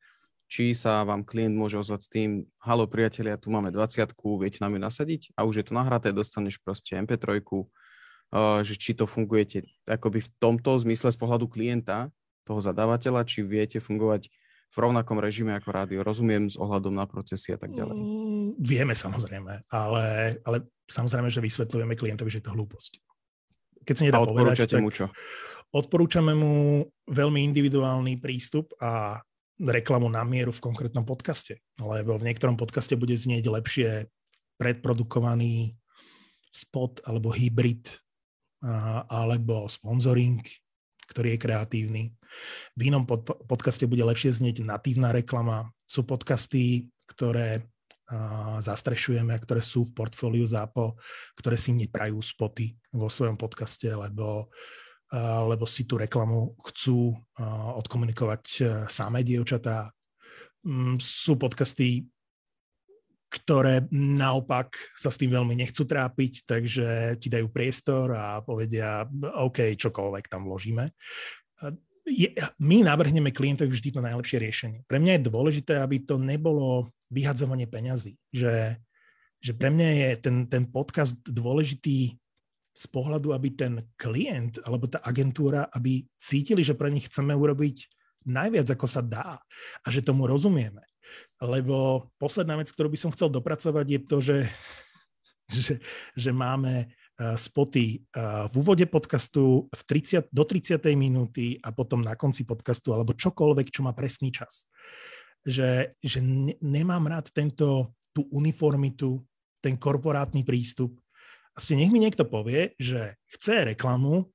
či 0.49 0.73
sa 0.73 1.05
vám 1.05 1.23
klient 1.29 1.53
môže 1.53 1.77
ozvať 1.77 2.01
s 2.01 2.09
tým, 2.09 2.31
halo 2.65 2.89
priatelia, 2.89 3.37
tu 3.37 3.53
máme 3.53 3.69
20 3.69 4.17
viete 4.41 4.59
nám 4.65 4.75
ju 4.75 4.81
nasadiť 4.81 5.23
a 5.37 5.45
už 5.45 5.61
je 5.61 5.65
to 5.69 5.77
nahraté, 5.77 6.09
dostaneš 6.11 6.57
proste 6.65 6.97
MP3, 6.97 7.45
uh, 7.45 8.65
že 8.65 8.75
či 8.81 8.97
to 8.97 9.05
fungujete 9.05 9.69
akoby 9.85 10.25
v 10.25 10.29
tomto 10.41 10.81
zmysle 10.81 11.13
z 11.13 11.19
pohľadu 11.21 11.47
klienta, 11.53 12.09
toho 12.49 12.65
zadávateľa, 12.65 13.29
či 13.29 13.45
viete 13.45 13.77
fungovať 13.77 14.33
v 14.69 14.77
rovnakom 14.81 15.21
režime 15.21 15.53
ako 15.53 15.69
rádio. 15.69 16.01
Rozumiem 16.01 16.49
s 16.49 16.57
ohľadom 16.57 16.97
na 16.97 17.05
procesy 17.05 17.53
a 17.53 17.61
tak 17.61 17.77
ďalej. 17.77 17.93
Mm, 17.93 18.49
vieme 18.57 18.97
samozrejme, 18.97 19.69
ale, 19.69 20.05
ale 20.49 20.57
samozrejme, 20.89 21.29
že 21.29 21.45
vysvetľujeme 21.45 21.93
klientovi, 21.93 22.33
že 22.33 22.41
je 22.41 22.47
to 22.49 22.57
hlúposť. 22.57 22.93
Keď 23.85 23.95
sa 23.97 24.05
nedá 24.09 24.21
a 24.21 24.25
povedať, 24.25 24.65
tak 24.65 24.81
mu 24.81 24.93
čo? 24.93 25.13
odporúčame 25.69 26.33
mu 26.33 26.85
veľmi 27.09 27.45
individuálny 27.53 28.17
prístup 28.21 28.73
a 28.81 29.21
reklamu 29.59 30.07
na 30.07 30.23
mieru 30.23 30.55
v 30.55 30.63
konkrétnom 30.63 31.03
podcaste, 31.03 31.59
lebo 31.83 32.15
v 32.15 32.31
niektorom 32.31 32.55
podcaste 32.55 32.95
bude 32.95 33.19
znieť 33.19 33.51
lepšie 33.51 33.91
predprodukovaný 34.59 35.75
spot 36.49 37.03
alebo 37.05 37.35
hybrid 37.35 37.99
alebo 39.11 39.71
sponsoring, 39.71 40.43
ktorý 41.11 41.35
je 41.35 41.43
kreatívny. 41.43 42.03
V 42.75 42.81
inom 42.91 43.07
pod, 43.07 43.23
podcaste 43.47 43.87
bude 43.87 44.03
lepšie 44.03 44.35
znieť 44.35 44.67
natívna 44.67 45.15
reklama. 45.15 45.71
Sú 45.87 46.03
podcasty, 46.05 46.91
ktoré 47.09 47.65
a, 48.11 48.59
zastrešujeme, 48.59 49.33
ktoré 49.41 49.63
sú 49.63 49.87
v 49.89 49.95
portfóliu 49.95 50.45
ZAPO, 50.45 50.99
ktoré 51.39 51.57
si 51.57 51.73
neprajú 51.73 52.19
spoty 52.21 52.77
vo 52.93 53.07
svojom 53.09 53.39
podcaste, 53.39 53.89
lebo 53.89 54.51
lebo 55.49 55.65
si 55.65 55.89
tú 55.89 55.97
reklamu 55.97 56.53
chcú 56.69 57.17
odkomunikovať 57.81 58.43
samé 58.93 59.25
dievčatá. 59.25 59.89
Mm, 60.67 61.01
sú 61.01 61.41
podcasty, 61.41 62.05
ktoré 63.29 63.85
naopak 63.93 64.73
sa 64.97 65.13
s 65.13 65.21
tým 65.21 65.33
veľmi 65.33 65.53
nechcú 65.53 65.85
trápiť, 65.85 66.49
takže 66.49 66.87
ti 67.21 67.29
dajú 67.29 67.53
priestor 67.53 68.17
a 68.17 68.41
povedia, 68.41 69.05
OK, 69.45 69.77
čokoľvek 69.77 70.25
tam 70.29 70.49
vložíme. 70.49 70.89
My 72.57 72.77
navrhneme 72.81 73.29
klientovi 73.29 73.69
vždy 73.69 73.89
to 73.93 74.01
najlepšie 74.01 74.41
riešenie. 74.41 74.81
Pre 74.89 74.97
mňa 74.97 75.21
je 75.21 75.29
dôležité, 75.29 75.77
aby 75.77 76.01
to 76.01 76.17
nebolo 76.17 76.89
vyhadzovanie 77.13 77.69
peňazí. 77.69 78.17
Že, 78.33 78.81
že 79.45 79.53
pre 79.53 79.69
mňa 79.69 79.89
je 79.93 80.09
ten, 80.17 80.37
ten 80.49 80.65
podcast 80.65 81.21
dôležitý 81.29 82.17
z 82.79 82.87
pohľadu, 82.95 83.35
aby 83.35 83.49
ten 83.59 83.83
klient 83.99 84.63
alebo 84.63 84.87
tá 84.87 85.03
agentúra, 85.03 85.67
aby 85.75 86.07
cítili, 86.15 86.63
že 86.63 86.79
pre 86.79 86.95
nich 86.95 87.11
chceme 87.11 87.35
urobiť 87.35 87.91
najviac, 88.31 88.71
ako 88.71 88.87
sa 88.87 89.03
dá 89.03 89.43
a 89.83 89.87
že 89.91 90.07
tomu 90.07 90.31
rozumieme. 90.31 90.87
Lebo 91.43 92.07
posledná 92.23 92.55
vec, 92.55 92.71
ktorú 92.71 92.95
by 92.95 92.99
som 93.01 93.11
chcel 93.11 93.35
dopracovať, 93.35 93.87
je 93.89 94.01
to, 94.07 94.17
že, 94.23 94.39
že, 95.59 95.75
že 96.15 96.31
máme 96.31 96.87
eh, 96.87 97.35
spoty 97.35 97.99
eh, 97.99 98.47
v 98.47 98.55
úvode 98.63 98.87
podcastu 98.87 99.67
v 99.67 99.83
30, 99.83 100.31
do 100.31 100.47
30. 100.47 100.79
minúty 100.95 101.59
a 101.59 101.75
potom 101.75 101.99
na 101.99 102.15
konci 102.15 102.47
podcastu 102.47 102.95
alebo 102.95 103.19
čokoľvek, 103.19 103.75
čo 103.75 103.83
má 103.83 103.91
presný 103.91 104.31
čas. 104.31 104.71
Že, 105.43 105.99
že 105.99 106.19
nemám 106.63 107.11
rád 107.11 107.35
tento, 107.35 107.99
tú 108.15 108.27
uniformitu, 108.31 109.19
ten 109.59 109.75
korporátny 109.75 110.47
prístup, 110.47 110.95
Vlastne 111.59 111.83
nech 111.83 111.91
mi 111.91 111.99
niekto 111.99 112.23
povie, 112.23 112.79
že 112.79 113.19
chce 113.35 113.75
reklamu 113.75 114.31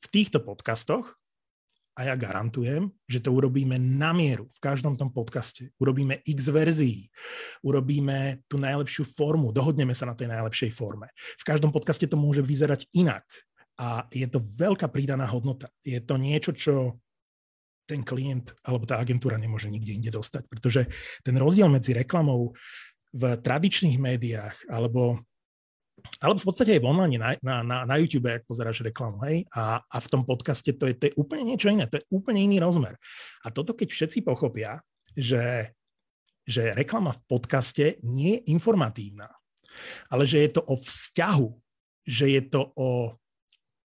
v 0.00 0.06
týchto 0.08 0.40
podcastoch 0.40 1.20
a 2.00 2.08
ja 2.08 2.16
garantujem, 2.16 2.88
že 3.04 3.20
to 3.20 3.28
urobíme 3.28 3.76
na 3.76 4.16
mieru 4.16 4.48
v 4.48 4.60
každom 4.64 4.96
tom 4.96 5.12
podcaste. 5.12 5.68
Urobíme 5.76 6.24
x 6.24 6.48
verzií, 6.48 7.12
urobíme 7.60 8.40
tú 8.48 8.56
najlepšiu 8.56 9.04
formu, 9.04 9.52
dohodneme 9.52 9.92
sa 9.92 10.08
na 10.08 10.16
tej 10.16 10.32
najlepšej 10.32 10.72
forme. 10.72 11.12
V 11.12 11.44
každom 11.44 11.76
podcaste 11.76 12.08
to 12.08 12.16
môže 12.16 12.40
vyzerať 12.40 12.88
inak 12.96 13.28
a 13.76 14.08
je 14.08 14.24
to 14.24 14.40
veľká 14.40 14.88
pridaná 14.88 15.28
hodnota. 15.28 15.68
Je 15.84 16.00
to 16.00 16.16
niečo, 16.16 16.56
čo 16.56 17.04
ten 17.84 18.00
klient 18.00 18.56
alebo 18.64 18.88
tá 18.88 18.96
agentúra 18.96 19.36
nemôže 19.36 19.68
nikde 19.68 19.92
inde 19.92 20.08
dostať, 20.08 20.48
pretože 20.48 20.88
ten 21.20 21.36
rozdiel 21.36 21.68
medzi 21.68 21.92
reklamou 21.92 22.56
v 23.12 23.22
tradičných 23.36 24.00
médiách 24.00 24.72
alebo 24.72 25.20
alebo 26.20 26.38
v 26.40 26.48
podstate 26.48 26.70
aj 26.76 26.80
v 26.82 26.88
online, 26.88 27.16
na, 27.18 27.30
na, 27.40 27.56
na, 27.64 27.78
na 27.86 27.94
YouTube, 27.96 28.30
ak 28.30 28.48
pozeráš 28.48 28.84
reklamu, 28.84 29.20
hej, 29.26 29.44
a, 29.54 29.80
a 29.80 29.96
v 30.00 30.10
tom 30.10 30.22
podcaste 30.24 30.72
to 30.76 30.88
je, 30.90 30.94
to 30.96 31.04
je 31.10 31.14
úplne 31.16 31.44
niečo 31.44 31.68
iné, 31.70 31.86
to 31.86 32.00
je 32.00 32.06
úplne 32.10 32.40
iný 32.40 32.60
rozmer. 32.60 32.96
A 33.44 33.52
toto, 33.52 33.72
keď 33.72 33.88
všetci 33.92 34.24
pochopia, 34.24 34.80
že, 35.14 35.74
že 36.44 36.74
reklama 36.74 37.16
v 37.16 37.22
podcaste 37.28 38.00
nie 38.06 38.40
je 38.40 38.54
informatívna, 38.54 39.28
ale 40.10 40.24
že 40.26 40.42
je 40.44 40.50
to 40.58 40.62
o 40.66 40.74
vzťahu, 40.76 41.48
že 42.06 42.26
je 42.26 42.42
to 42.50 42.62
o 42.74 43.14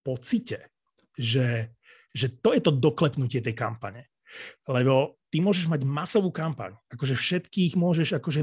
pocite, 0.06 0.74
že, 1.18 1.78
že 2.14 2.28
to 2.42 2.54
je 2.54 2.62
to 2.62 2.72
doklepnutie 2.74 3.42
tej 3.42 3.56
kampane. 3.58 4.14
Lebo 4.68 5.22
ty 5.36 5.44
môžeš 5.44 5.68
mať 5.68 5.84
masovú 5.84 6.32
kampaň, 6.32 6.80
akože 6.96 7.12
všetkých 7.12 7.76
môžeš 7.76 8.24
akože 8.24 8.40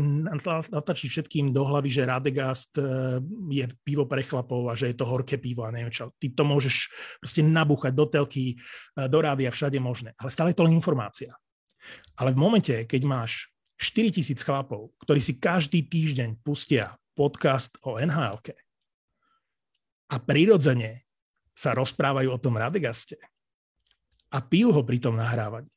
natačiť 0.76 1.09
všetkým 1.09 1.49
do 1.49 1.64
hlavy, 1.64 1.88
že 1.88 2.05
Radegast 2.05 2.76
e, 2.76 3.16
je 3.49 3.64
pivo 3.80 4.05
pre 4.05 4.20
chlapov 4.20 4.68
a 4.68 4.76
že 4.76 4.93
je 4.93 5.01
to 5.01 5.09
horké 5.09 5.40
pivo 5.40 5.64
a 5.64 5.72
neviem 5.72 5.88
čo. 5.88 6.12
Ty 6.20 6.36
to 6.36 6.45
môžeš 6.45 6.93
proste 7.16 7.40
nabúchať 7.40 7.97
do 7.97 8.05
telky, 8.05 8.61
e, 8.61 9.09
do 9.09 9.18
rádia, 9.24 9.49
všade 9.49 9.80
možné. 9.80 10.12
Ale 10.20 10.28
stále 10.28 10.53
je 10.53 10.61
to 10.61 10.68
len 10.68 10.76
informácia. 10.76 11.32
Ale 12.20 12.36
v 12.36 12.45
momente, 12.45 12.84
keď 12.84 13.03
máš 13.09 13.49
4000 13.80 14.36
chlapov, 14.45 14.93
ktorí 15.01 15.24
si 15.24 15.40
každý 15.40 15.88
týždeň 15.88 16.45
pustia 16.45 16.93
podcast 17.16 17.72
o 17.88 17.97
nhl 17.97 18.36
a 20.12 20.16
prirodzene 20.20 21.09
sa 21.57 21.72
rozprávajú 21.72 22.28
o 22.28 22.36
tom 22.36 22.61
Radegaste 22.61 23.16
a 24.28 24.45
pijú 24.45 24.76
ho 24.76 24.84
pri 24.84 25.01
tom 25.01 25.16
nahrávaní, 25.16 25.72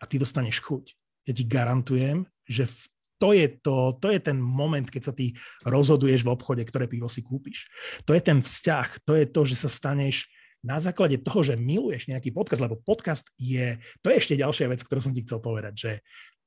a 0.00 0.04
ty 0.04 0.20
dostaneš 0.20 0.60
chuť. 0.64 0.84
Ja 1.26 1.32
ti 1.34 1.44
garantujem, 1.46 2.28
že 2.46 2.68
v 2.68 2.76
to 3.16 3.32
je, 3.32 3.48
to, 3.48 3.96
to 3.96 4.12
je 4.12 4.20
ten 4.20 4.36
moment, 4.36 4.84
keď 4.84 5.02
sa 5.08 5.12
ty 5.16 5.32
rozhoduješ 5.64 6.20
v 6.20 6.32
obchode, 6.36 6.60
ktoré 6.68 6.84
pivo 6.84 7.08
si 7.08 7.24
kúpiš. 7.24 7.64
To 8.04 8.12
je 8.12 8.20
ten 8.20 8.44
vzťah, 8.44 9.08
to 9.08 9.16
je 9.16 9.24
to, 9.24 9.40
že 9.48 9.56
sa 9.56 9.70
staneš 9.72 10.28
na 10.60 10.76
základe 10.76 11.16
toho, 11.24 11.40
že 11.40 11.56
miluješ 11.56 12.12
nejaký 12.12 12.28
podcast, 12.36 12.60
lebo 12.60 12.76
podcast 12.76 13.24
je, 13.40 13.80
to 14.04 14.12
je 14.12 14.20
ešte 14.20 14.36
ďalšia 14.36 14.68
vec, 14.68 14.84
ktorú 14.84 15.00
som 15.00 15.16
ti 15.16 15.24
chcel 15.24 15.40
povedať, 15.40 15.74
že 15.74 15.92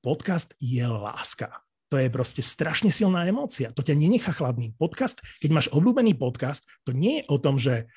podcast 0.06 0.54
je 0.62 0.86
láska. 0.86 1.50
To 1.90 1.98
je 1.98 2.06
proste 2.14 2.46
strašne 2.46 2.94
silná 2.94 3.26
emócia. 3.26 3.74
To 3.74 3.82
ťa 3.82 3.98
nenechá 3.98 4.30
chladný. 4.30 4.78
Podcast, 4.78 5.26
keď 5.42 5.50
máš 5.50 5.68
obľúbený 5.74 6.22
podcast, 6.22 6.70
to 6.86 6.94
nie 6.94 7.26
je 7.26 7.28
o 7.34 7.42
tom, 7.42 7.58
že 7.58 7.90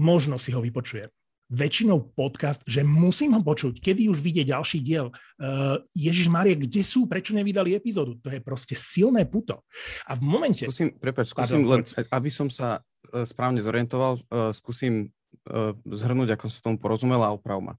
možno 0.00 0.40
si 0.40 0.48
ho 0.56 0.64
vypočujem 0.64 1.12
väčšinou 1.52 2.12
podcast, 2.16 2.64
že 2.64 2.80
musím 2.80 3.36
ho 3.36 3.42
počuť, 3.44 3.78
kedy 3.80 4.08
už 4.08 4.18
vidie 4.24 4.48
ďalší 4.48 4.80
diel. 4.80 5.12
Uh, 5.36 5.76
Ježiš 5.92 6.32
Marie, 6.32 6.56
kde 6.56 6.80
sú, 6.80 7.04
prečo 7.04 7.36
nevydali 7.36 7.76
epizódu? 7.76 8.16
To 8.24 8.32
je 8.32 8.40
proste 8.40 8.72
silné 8.72 9.28
puto. 9.28 9.60
A 10.08 10.16
v 10.16 10.22
momente... 10.24 10.64
Skúsim, 10.64 10.96
prepáč, 10.96 11.36
skúsim 11.36 11.64
Pardon, 11.64 11.84
len, 11.84 11.84
aby 11.84 12.30
som 12.32 12.48
sa 12.48 12.80
uh, 12.80 13.24
správne 13.28 13.60
zorientoval, 13.60 14.16
uh, 14.16 14.50
skúsim 14.56 15.12
uh, 15.52 15.76
zhrnúť, 15.84 16.36
ako 16.36 16.44
som 16.48 16.60
tomu 16.72 16.76
porozumel 16.80 17.20
a 17.20 17.34
oprav 17.34 17.60
ma. 17.60 17.74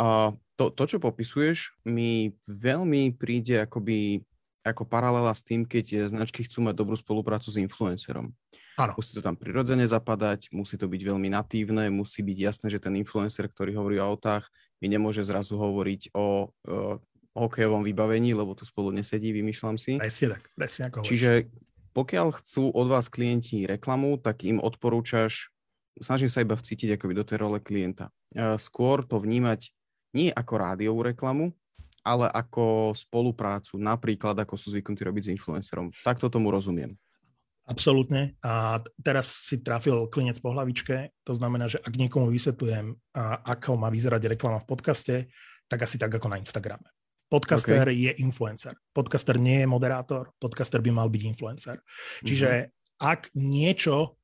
Uh, 0.00 0.32
to, 0.56 0.72
to, 0.72 0.96
čo 0.96 0.98
popisuješ, 1.00 1.76
mi 1.84 2.32
veľmi 2.48 3.16
príde 3.16 3.60
akoby 3.60 4.24
ako 4.60 4.84
paralela 4.84 5.32
s 5.32 5.40
tým, 5.40 5.64
keď 5.64 6.12
značky 6.12 6.44
chcú 6.44 6.68
mať 6.68 6.76
dobrú 6.76 6.92
spoluprácu 6.92 7.48
s 7.48 7.56
influencerom. 7.56 8.28
Ano. 8.80 8.96
Musí 8.96 9.12
to 9.12 9.20
tam 9.20 9.36
prirodzene 9.36 9.84
zapadať, 9.84 10.48
musí 10.56 10.80
to 10.80 10.88
byť 10.88 11.02
veľmi 11.04 11.28
natívne, 11.28 11.92
musí 11.92 12.24
byť 12.24 12.38
jasné, 12.40 12.66
že 12.72 12.80
ten 12.80 12.96
influencer, 12.96 13.44
ktorý 13.44 13.76
hovorí 13.76 14.00
o 14.00 14.08
autách, 14.08 14.48
mi 14.80 14.88
nemôže 14.88 15.20
zrazu 15.20 15.60
hovoriť 15.60 16.16
o, 16.16 16.48
o 16.48 16.98
hokejovom 17.36 17.84
vybavení, 17.84 18.32
lebo 18.32 18.56
to 18.56 18.64
spolu 18.64 18.90
nesedí, 18.90 19.36
vymýšľam 19.36 19.76
si. 19.76 20.00
Presne 20.00 20.40
tak, 20.40 20.48
presne 20.56 20.82
ako 20.88 21.04
Čiže 21.04 21.52
pokiaľ 21.92 22.26
chcú 22.40 22.72
od 22.72 22.86
vás 22.88 23.12
klienti 23.12 23.68
reklamu, 23.68 24.16
tak 24.16 24.48
im 24.48 24.62
odporúčaš, 24.62 25.52
snažím 26.00 26.32
sa 26.32 26.40
iba 26.40 26.56
vcítiť 26.56 26.96
akoby 26.96 27.14
do 27.18 27.26
tej 27.26 27.36
role 27.42 27.58
klienta. 27.60 28.08
Skôr 28.56 29.04
to 29.04 29.20
vnímať 29.20 29.74
nie 30.16 30.30
ako 30.30 30.54
rádiovú 30.56 31.02
reklamu, 31.06 31.52
ale 32.00 32.30
ako 32.32 32.96
spoluprácu, 32.96 33.76
napríklad 33.76 34.38
ako 34.38 34.56
sú 34.56 34.72
zvyknutí 34.72 35.04
robiť 35.04 35.22
s 35.28 35.32
influencerom. 35.36 35.92
Takto 36.00 36.32
tomu 36.32 36.48
rozumiem. 36.48 36.96
Absolútne. 37.70 38.34
A 38.42 38.82
teraz 38.98 39.46
si 39.46 39.62
trafil 39.62 40.10
klinec 40.10 40.42
po 40.42 40.50
hlavičke. 40.50 41.14
To 41.22 41.32
znamená, 41.38 41.70
že 41.70 41.78
ak 41.78 41.94
niekomu 41.94 42.26
vysvetľujem, 42.34 43.14
ako 43.46 43.78
má 43.78 43.86
vyzerať 43.94 44.26
reklama 44.26 44.58
v 44.58 44.66
podcaste, 44.66 45.14
tak 45.70 45.86
asi 45.86 45.94
tak 45.94 46.10
ako 46.10 46.26
na 46.34 46.42
Instagrame. 46.42 46.90
Podcaster 47.30 47.86
okay. 47.86 48.10
je 48.10 48.12
influencer. 48.26 48.74
Podcaster 48.90 49.38
nie 49.38 49.62
je 49.62 49.70
moderátor. 49.70 50.34
Podcaster 50.42 50.82
by 50.82 50.90
mal 50.90 51.06
byť 51.06 51.22
influencer. 51.30 51.78
Mm-hmm. 51.78 52.26
Čiže 52.26 52.50
ak 52.98 53.30
niečo 53.38 54.18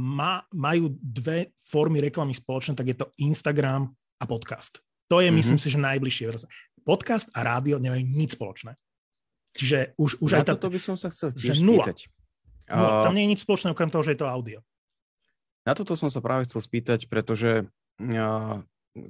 má, 0.00 0.40
majú 0.56 0.96
dve 0.96 1.52
formy 1.68 2.00
reklamy 2.00 2.32
spoločné, 2.32 2.72
tak 2.80 2.88
je 2.88 2.96
to 2.96 3.12
Instagram 3.20 3.92
a 3.92 4.24
podcast. 4.24 4.80
To 5.12 5.20
je, 5.20 5.28
mm-hmm. 5.28 5.36
myslím 5.36 5.60
si, 5.60 5.68
že 5.68 5.76
najbližšie. 5.76 6.48
Podcast 6.80 7.28
a 7.36 7.44
rádio 7.44 7.76
nemajú 7.76 8.08
nič 8.08 8.40
spoločné. 8.40 8.72
Čiže 9.52 9.92
už, 10.00 10.24
už 10.24 10.30
Na 10.32 10.40
aj 10.40 10.56
toto 10.56 10.72
by 10.72 10.80
som 10.80 10.96
sa 10.96 11.12
chcel 11.12 11.36
tiež 11.36 11.60
spýtať. 11.60 12.08
No, 12.70 13.04
tam 13.04 13.12
nie 13.12 13.28
je 13.28 13.32
nič 13.36 13.40
spoločné 13.44 13.76
okrem 13.76 13.92
toho, 13.92 14.00
že 14.00 14.16
je 14.16 14.20
to 14.24 14.30
audio. 14.30 14.58
Na 15.64 15.72
toto 15.72 15.96
som 15.96 16.08
sa 16.12 16.20
práve 16.20 16.44
chcel 16.48 16.60
spýtať, 16.60 17.08
pretože 17.08 17.68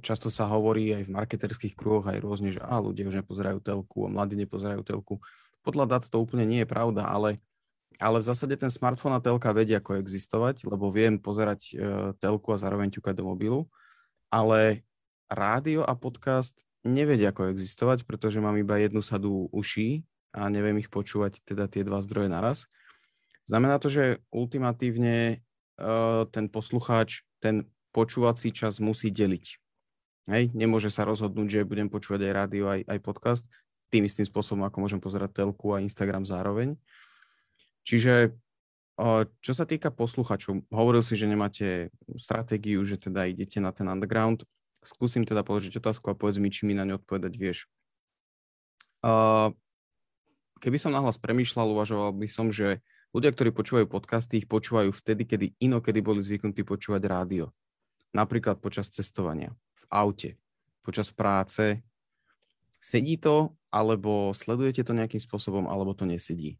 často 0.00 0.32
sa 0.32 0.48
hovorí 0.48 0.94
aj 0.94 1.02
v 1.06 1.14
marketerských 1.14 1.74
kruhoch 1.76 2.06
aj 2.08 2.22
rôzne, 2.22 2.54
že 2.54 2.62
á, 2.62 2.80
ľudia 2.80 3.10
už 3.10 3.20
nepozerajú 3.20 3.58
telku 3.60 4.06
a 4.06 4.12
mladí 4.12 4.38
nepozerajú 4.38 4.80
telku. 4.86 5.20
Podľa 5.60 5.84
dát 5.96 6.04
to 6.06 6.16
úplne 6.20 6.46
nie 6.46 6.64
je 6.64 6.68
pravda, 6.68 7.04
ale, 7.04 7.42
ale 8.00 8.20
v 8.20 8.28
zásade 8.28 8.54
ten 8.56 8.72
smartfón 8.72 9.12
a 9.12 9.20
telka 9.20 9.52
vedia 9.52 9.80
ako 9.80 10.00
existovať, 10.00 10.64
lebo 10.64 10.88
viem 10.88 11.20
pozerať 11.20 11.60
e, 11.72 11.74
telku 12.20 12.52
a 12.52 12.60
zároveň 12.60 12.92
ťukať 12.92 13.14
do 13.16 13.24
mobilu, 13.28 13.68
ale 14.32 14.84
rádio 15.28 15.84
a 15.84 15.92
podcast 15.96 16.54
nevedia 16.84 17.32
ako 17.32 17.48
existovať, 17.52 18.04
pretože 18.04 18.40
mám 18.40 18.56
iba 18.60 18.76
jednu 18.76 19.00
sadu 19.00 19.48
uší 19.52 20.04
a 20.36 20.52
neviem 20.52 20.76
ich 20.80 20.92
počúvať 20.92 21.40
teda 21.44 21.64
tie 21.68 21.80
dva 21.80 22.00
zdroje 22.04 22.28
naraz. 22.28 22.68
Znamená 23.44 23.76
to, 23.80 23.92
že 23.92 24.24
ultimatívne 24.32 25.40
uh, 25.80 26.24
ten 26.32 26.48
poslucháč 26.48 27.24
ten 27.44 27.68
počúvací 27.92 28.50
čas 28.50 28.80
musí 28.80 29.12
deliť. 29.12 29.46
Hej, 30.32 30.56
nemôže 30.56 30.88
sa 30.88 31.04
rozhodnúť, 31.04 31.60
že 31.60 31.68
budem 31.68 31.92
počúvať 31.92 32.24
aj 32.24 32.32
rádio, 32.32 32.64
aj, 32.66 32.80
aj 32.88 32.98
podcast, 33.04 33.44
tým 33.92 34.08
istým 34.08 34.24
spôsobom, 34.24 34.64
ako 34.64 34.80
môžem 34.80 34.96
pozerať 34.96 35.44
telku 35.44 35.76
a 35.76 35.84
Instagram 35.84 36.24
zároveň. 36.24 36.80
Čiže 37.84 38.32
Čo 39.42 39.52
sa 39.58 39.66
týka 39.66 39.90
posluchačov, 39.90 40.70
hovoril 40.70 41.02
si, 41.02 41.18
že 41.18 41.26
nemáte 41.26 41.90
stratégiu, 42.14 42.78
že 42.86 42.94
teda 42.94 43.26
idete 43.26 43.58
na 43.58 43.74
ten 43.74 43.90
underground. 43.90 44.46
Skúsim 44.86 45.26
teda 45.26 45.42
položiť 45.42 45.82
otázku 45.82 46.14
a 46.14 46.18
povedz 46.18 46.38
mi, 46.38 46.46
či 46.46 46.62
mi 46.62 46.78
na 46.78 46.86
ňu 46.86 47.02
odpovedať 47.02 47.34
vieš. 47.34 47.66
Keby 50.62 50.78
som 50.78 50.94
nahlas 50.94 51.18
premýšľal, 51.18 51.74
uvažoval 51.74 52.14
by 52.14 52.28
som, 52.30 52.54
že 52.54 52.78
ľudia, 53.14 53.30
ktorí 53.30 53.54
počúvajú 53.54 53.86
podcasty, 53.86 54.42
ich 54.42 54.50
počúvajú 54.50 54.90
vtedy, 54.90 55.22
kedy 55.22 55.46
inokedy 55.62 56.02
boli 56.02 56.18
zvyknutí 56.20 56.66
počúvať 56.66 57.02
rádio. 57.06 57.54
Napríklad 58.10 58.58
počas 58.58 58.90
cestovania, 58.90 59.54
v 59.54 59.84
aute, 59.88 60.30
počas 60.82 61.14
práce. 61.14 61.80
Sedí 62.82 63.16
to, 63.16 63.54
alebo 63.70 64.34
sledujete 64.34 64.82
to 64.82 64.92
nejakým 64.92 65.22
spôsobom, 65.22 65.70
alebo 65.70 65.94
to 65.94 66.04
nesedí? 66.04 66.58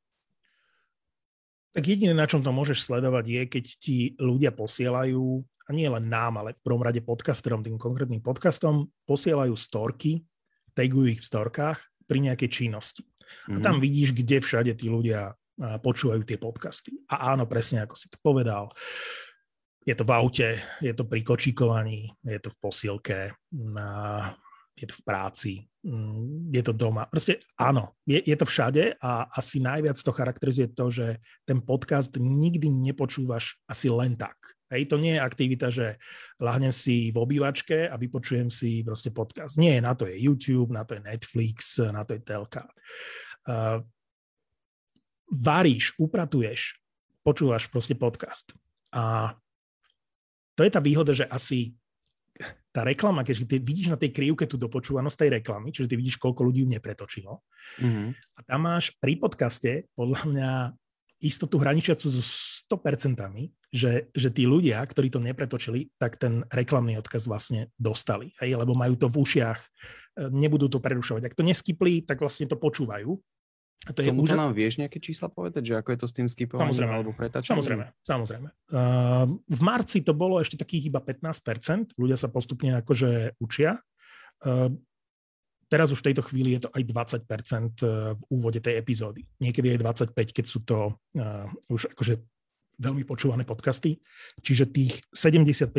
Tak 1.74 1.90
jediné, 1.90 2.14
na 2.14 2.30
čom 2.30 2.38
to 2.38 2.54
môžeš 2.54 2.86
sledovať, 2.86 3.24
je, 3.26 3.42
keď 3.50 3.64
ti 3.82 3.96
ľudia 4.22 4.54
posielajú, 4.54 5.42
a 5.64 5.70
nie 5.74 5.90
len 5.90 6.06
nám, 6.06 6.38
ale 6.38 6.54
v 6.54 6.62
prvom 6.62 6.78
rade 6.78 7.02
podcasterom, 7.02 7.66
tým 7.66 7.74
konkrétnym 7.80 8.22
podcastom, 8.22 8.86
posielajú 9.10 9.58
storky, 9.58 10.22
tagujú 10.70 11.18
ich 11.18 11.20
v 11.20 11.28
storkách 11.34 11.82
pri 12.06 12.18
nejakej 12.30 12.46
činnosti. 12.46 13.02
Mm-hmm. 13.02 13.54
A 13.54 13.58
tam 13.58 13.80
mhm. 13.80 13.82
vidíš, 13.82 14.08
kde 14.14 14.38
všade 14.38 14.72
tí 14.78 14.86
ľudia 14.86 15.34
počúvajú 15.58 16.22
tie 16.26 16.38
podcasty. 16.38 16.94
A 17.10 17.34
áno, 17.34 17.46
presne 17.46 17.86
ako 17.86 17.94
si 17.94 18.10
to 18.10 18.18
povedal. 18.18 18.72
Je 19.84 19.92
to 19.92 20.02
v 20.02 20.12
aute, 20.16 20.48
je 20.80 20.92
to 20.96 21.04
pri 21.04 21.20
kočíkovaní, 21.20 22.08
je 22.24 22.40
to 22.40 22.48
v 22.48 22.56
posilke, 22.56 23.36
je 24.74 24.86
to 24.88 24.94
v 24.96 25.02
práci, 25.06 25.52
mm, 25.86 26.50
je 26.50 26.62
to 26.64 26.72
doma. 26.72 27.06
Proste 27.06 27.38
áno, 27.60 27.94
je, 28.08 28.18
je 28.18 28.32
to 28.32 28.48
všade 28.48 28.98
a 28.98 29.28
asi 29.30 29.62
najviac 29.62 30.00
to 30.00 30.10
charakterizuje 30.10 30.72
to, 30.74 30.90
že 30.90 31.06
ten 31.46 31.62
podcast 31.62 32.16
nikdy 32.18 32.66
nepočúvaš 32.66 33.60
asi 33.70 33.86
len 33.92 34.18
tak. 34.18 34.34
Hej, 34.72 34.90
to 34.90 34.96
nie 34.98 35.14
je 35.14 35.22
aktivita, 35.22 35.66
že 35.70 36.00
lahnem 36.42 36.74
si 36.74 37.14
v 37.14 37.20
obývačke 37.22 37.86
a 37.86 37.94
vypočujem 37.94 38.50
si 38.50 38.82
proste 38.82 39.14
podcast. 39.14 39.54
Nie, 39.54 39.78
na 39.78 39.94
to 39.94 40.10
je 40.10 40.18
YouTube, 40.18 40.74
na 40.74 40.82
to 40.82 40.98
je 40.98 41.04
Netflix, 41.04 41.78
na 41.78 42.02
to 42.02 42.18
je 42.18 42.20
telka. 42.26 42.66
Uh, 43.46 43.84
varíš, 45.28 45.96
upratuješ, 45.96 46.80
počúvaš 47.24 47.68
proste 47.72 47.96
podcast. 47.96 48.52
A 48.94 49.34
to 50.54 50.62
je 50.62 50.70
tá 50.70 50.78
výhoda, 50.78 51.10
že 51.16 51.26
asi 51.26 51.74
tá 52.74 52.82
reklama, 52.82 53.22
keď 53.22 53.46
ty 53.46 53.62
vidíš 53.62 53.94
na 53.94 53.98
tej 53.98 54.10
krivke 54.10 54.50
tú 54.50 54.58
dopočúvanosť 54.58 55.16
tej 55.18 55.30
reklamy, 55.38 55.70
čiže 55.70 55.90
ty 55.90 55.94
vidíš, 55.94 56.18
koľko 56.18 56.50
ľudí 56.50 56.66
ju 56.66 56.68
nepretočilo. 56.74 57.38
Mm-hmm. 57.78 58.08
A 58.34 58.40
tam 58.42 58.60
máš 58.66 58.90
pri 58.98 59.14
podcaste 59.14 59.86
podľa 59.94 60.20
mňa 60.26 60.50
istotu 61.22 61.56
hraničiacu 61.62 62.10
so 62.10 62.22
100%, 62.66 63.14
že, 63.70 64.10
že 64.10 64.28
tí 64.34 64.44
ľudia, 64.44 64.82
ktorí 64.82 65.08
to 65.08 65.22
nepretočili, 65.22 65.94
tak 65.96 66.18
ten 66.18 66.42
reklamný 66.50 66.98
odkaz 66.98 67.30
vlastne 67.30 67.70
dostali. 67.78 68.34
Hej? 68.42 68.58
Lebo 68.58 68.74
majú 68.74 68.98
to 68.98 69.06
v 69.06 69.22
ušiach, 69.22 69.58
e, 69.58 69.68
nebudú 70.34 70.66
to 70.66 70.82
prerušovať. 70.82 71.30
Ak 71.30 71.38
to 71.38 71.46
neskypli, 71.46 72.02
tak 72.02 72.18
vlastne 72.18 72.50
to 72.50 72.58
počúvajú 72.58 73.14
to 73.92 74.00
je 74.00 74.10
úžas... 74.14 74.38
nám 74.38 74.56
vieš 74.56 74.80
nejaké 74.80 74.96
čísla 75.02 75.28
povedať, 75.28 75.68
že 75.68 75.74
ako 75.76 75.88
je 75.92 75.98
to 76.00 76.06
s 76.08 76.14
tým 76.16 76.28
skipovaním 76.30 76.72
samozrejme, 76.72 76.92
alebo 76.94 77.10
pretačením? 77.12 77.60
Samozrejme, 77.60 77.86
samozrejme. 78.00 78.48
Uh, 78.72 79.26
v 79.44 79.62
marci 79.66 80.00
to 80.00 80.16
bolo 80.16 80.40
ešte 80.40 80.56
takých 80.56 80.88
iba 80.88 81.04
15%, 81.04 81.98
ľudia 82.00 82.16
sa 82.16 82.32
postupne 82.32 82.80
akože 82.80 83.36
učia. 83.42 83.76
Uh, 84.40 84.72
teraz 85.68 85.92
už 85.92 86.00
v 86.00 86.06
tejto 86.12 86.22
chvíli 86.24 86.56
je 86.56 86.64
to 86.64 86.70
aj 86.72 86.82
20% 87.28 88.14
v 88.14 88.22
úvode 88.32 88.60
tej 88.64 88.80
epizódy. 88.80 89.26
Niekedy 89.42 89.74
je 89.74 89.82
25, 89.82 90.14
keď 90.16 90.44
sú 90.48 90.64
to 90.64 90.96
uh, 91.18 91.48
už 91.68 91.92
akože 91.92 92.20
veľmi 92.78 93.06
počúvané 93.06 93.46
podcasty, 93.46 93.98
čiže 94.42 94.70
tých 94.70 95.00
75% 95.12 95.70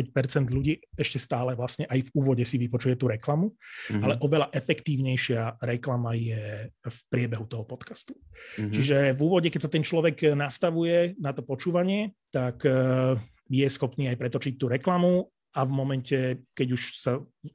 ľudí 0.48 0.80
ešte 0.96 1.18
stále 1.20 1.52
vlastne 1.54 1.84
aj 1.86 2.08
v 2.08 2.10
úvode 2.16 2.44
si 2.44 2.56
vypočuje 2.56 2.96
tú 2.96 3.10
reklamu, 3.10 3.52
mm-hmm. 3.52 4.02
ale 4.02 4.14
oveľa 4.20 4.52
efektívnejšia 4.52 5.60
reklama 5.62 6.16
je 6.16 6.70
v 6.72 6.98
priebehu 7.12 7.44
toho 7.48 7.64
podcastu. 7.68 8.16
Mm-hmm. 8.16 8.72
Čiže 8.72 8.96
v 9.16 9.20
úvode, 9.20 9.48
keď 9.52 9.68
sa 9.68 9.72
ten 9.72 9.84
človek 9.84 10.36
nastavuje 10.36 11.16
na 11.20 11.36
to 11.36 11.44
počúvanie, 11.44 12.16
tak 12.32 12.64
eh, 12.64 13.16
je 13.46 13.66
schopný 13.70 14.10
aj 14.10 14.18
pretočiť 14.18 14.54
tú 14.58 14.66
reklamu 14.66 15.26
a 15.56 15.64
v 15.64 15.72
momente, 15.72 16.18
keď 16.52 16.68
už 16.76 16.82
sa 17.00 17.12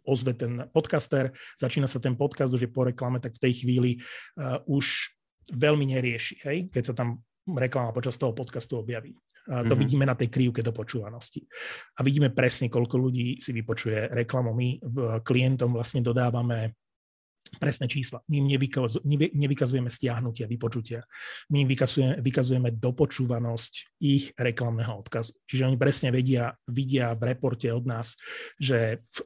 ozve 0.09 0.33
ten 0.33 0.65
podcaster, 0.73 1.29
začína 1.61 1.85
sa 1.85 2.01
ten 2.01 2.17
podcast, 2.17 2.49
už 2.49 2.65
je 2.65 2.71
po 2.73 2.89
reklame, 2.89 3.21
tak 3.21 3.37
v 3.37 3.43
tej 3.45 3.53
chvíli 3.61 3.91
uh, 4.41 4.57
už 4.65 5.13
veľmi 5.53 5.85
nerieši, 5.85 6.35
hej? 6.41 6.57
keď 6.73 6.83
sa 6.91 6.93
tam 6.97 7.21
reklama 7.45 7.93
počas 7.93 8.17
toho 8.17 8.33
podcastu 8.33 8.81
objaví. 8.81 9.13
A 9.49 9.65
to 9.65 9.73
mm-hmm. 9.73 9.81
vidíme 9.81 10.05
na 10.05 10.13
tej 10.13 10.29
krivke 10.29 10.61
do 10.61 10.69
počúvanosti. 10.69 11.41
A 11.97 12.05
vidíme 12.05 12.29
presne, 12.29 12.69
koľko 12.69 13.01
ľudí 13.01 13.41
si 13.41 13.51
vypočuje 13.55 14.13
reklamu. 14.13 14.53
My 14.53 14.77
klientom 15.25 15.73
vlastne 15.73 16.05
dodávame 16.05 16.77
presné 17.59 17.91
čísla. 17.91 18.23
My 18.31 18.39
im 18.39 18.47
nevykaz, 18.47 19.03
nevykazujeme 19.35 19.91
stiahnutia, 19.91 20.47
vypočutia. 20.47 21.03
My 21.51 21.65
im 21.65 21.67
vykazujeme, 21.67 22.23
vykazujeme 22.23 22.69
dopočúvanosť 22.79 23.99
ich 23.99 24.31
reklamného 24.39 25.03
odkazu. 25.03 25.35
Čiže 25.49 25.67
oni 25.67 25.75
presne 25.75 26.15
vedia, 26.15 26.55
vidia 26.71 27.11
v 27.11 27.35
reporte 27.35 27.67
od 27.67 27.83
nás, 27.83 28.15
že 28.55 29.03
v 29.03 29.17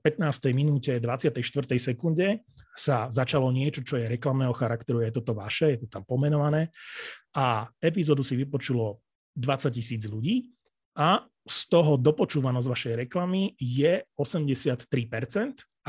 15. 0.00 0.50
minúte 0.56 0.96
24. 0.98 1.38
sekunde 1.78 2.42
sa 2.74 3.06
začalo 3.12 3.52
niečo, 3.52 3.84
čo 3.84 4.00
je 4.00 4.10
reklamného 4.10 4.54
charakteru, 4.56 5.04
je 5.04 5.12
toto 5.12 5.36
vaše, 5.36 5.76
je 5.76 5.78
to 5.84 5.86
tam 5.92 6.02
pomenované 6.08 6.72
a 7.36 7.68
epizódu 7.82 8.24
si 8.24 8.38
vypočulo 8.38 9.02
20 9.36 9.74
tisíc 9.74 10.02
ľudí 10.06 10.48
a 10.98 11.24
z 11.48 11.60
toho 11.72 11.96
dopočúvanosť 11.96 12.68
vašej 12.68 12.94
reklamy 13.08 13.56
je 13.56 14.04
83% 14.20 14.84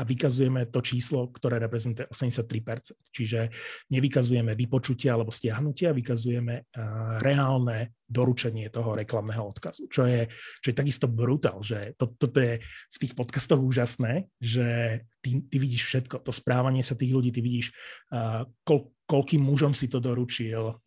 vykazujeme 0.00 0.64
to 0.72 0.80
číslo, 0.80 1.28
ktoré 1.28 1.60
reprezentuje 1.60 2.08
83%. 2.08 2.96
Čiže 3.12 3.52
nevykazujeme 3.92 4.56
vypočutia 4.56 5.12
alebo 5.12 5.28
stiahnutia, 5.28 5.92
vykazujeme 5.92 6.64
uh, 6.64 7.20
reálne 7.20 7.92
doručenie 8.08 8.72
toho 8.72 8.96
reklamného 8.96 9.44
odkazu, 9.44 9.86
čo 9.92 10.08
je, 10.08 10.26
čo 10.64 10.72
je 10.72 10.76
takisto 10.80 11.06
brutál, 11.06 11.60
že 11.60 11.92
to, 12.00 12.08
toto 12.16 12.40
je 12.40 12.58
v 12.64 12.96
tých 12.96 13.12
podcastoch 13.12 13.60
úžasné, 13.60 14.32
že 14.40 14.98
ty, 15.20 15.44
ty 15.44 15.56
vidíš 15.60 15.84
všetko, 15.84 16.24
to 16.24 16.32
správanie 16.32 16.80
sa 16.80 16.96
tých 16.96 17.12
ľudí, 17.12 17.30
ty 17.30 17.44
vidíš, 17.44 17.70
uh, 18.16 18.48
kol, 18.64 18.88
koľkým 19.10 19.42
mužom 19.42 19.74
si 19.74 19.90
to 19.90 19.98
doručil, 19.98 20.78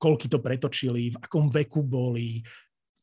koľky 0.00 0.32
to 0.32 0.40
pretočili, 0.40 1.12
v 1.12 1.20
akom 1.20 1.52
veku 1.52 1.84
boli, 1.84 2.40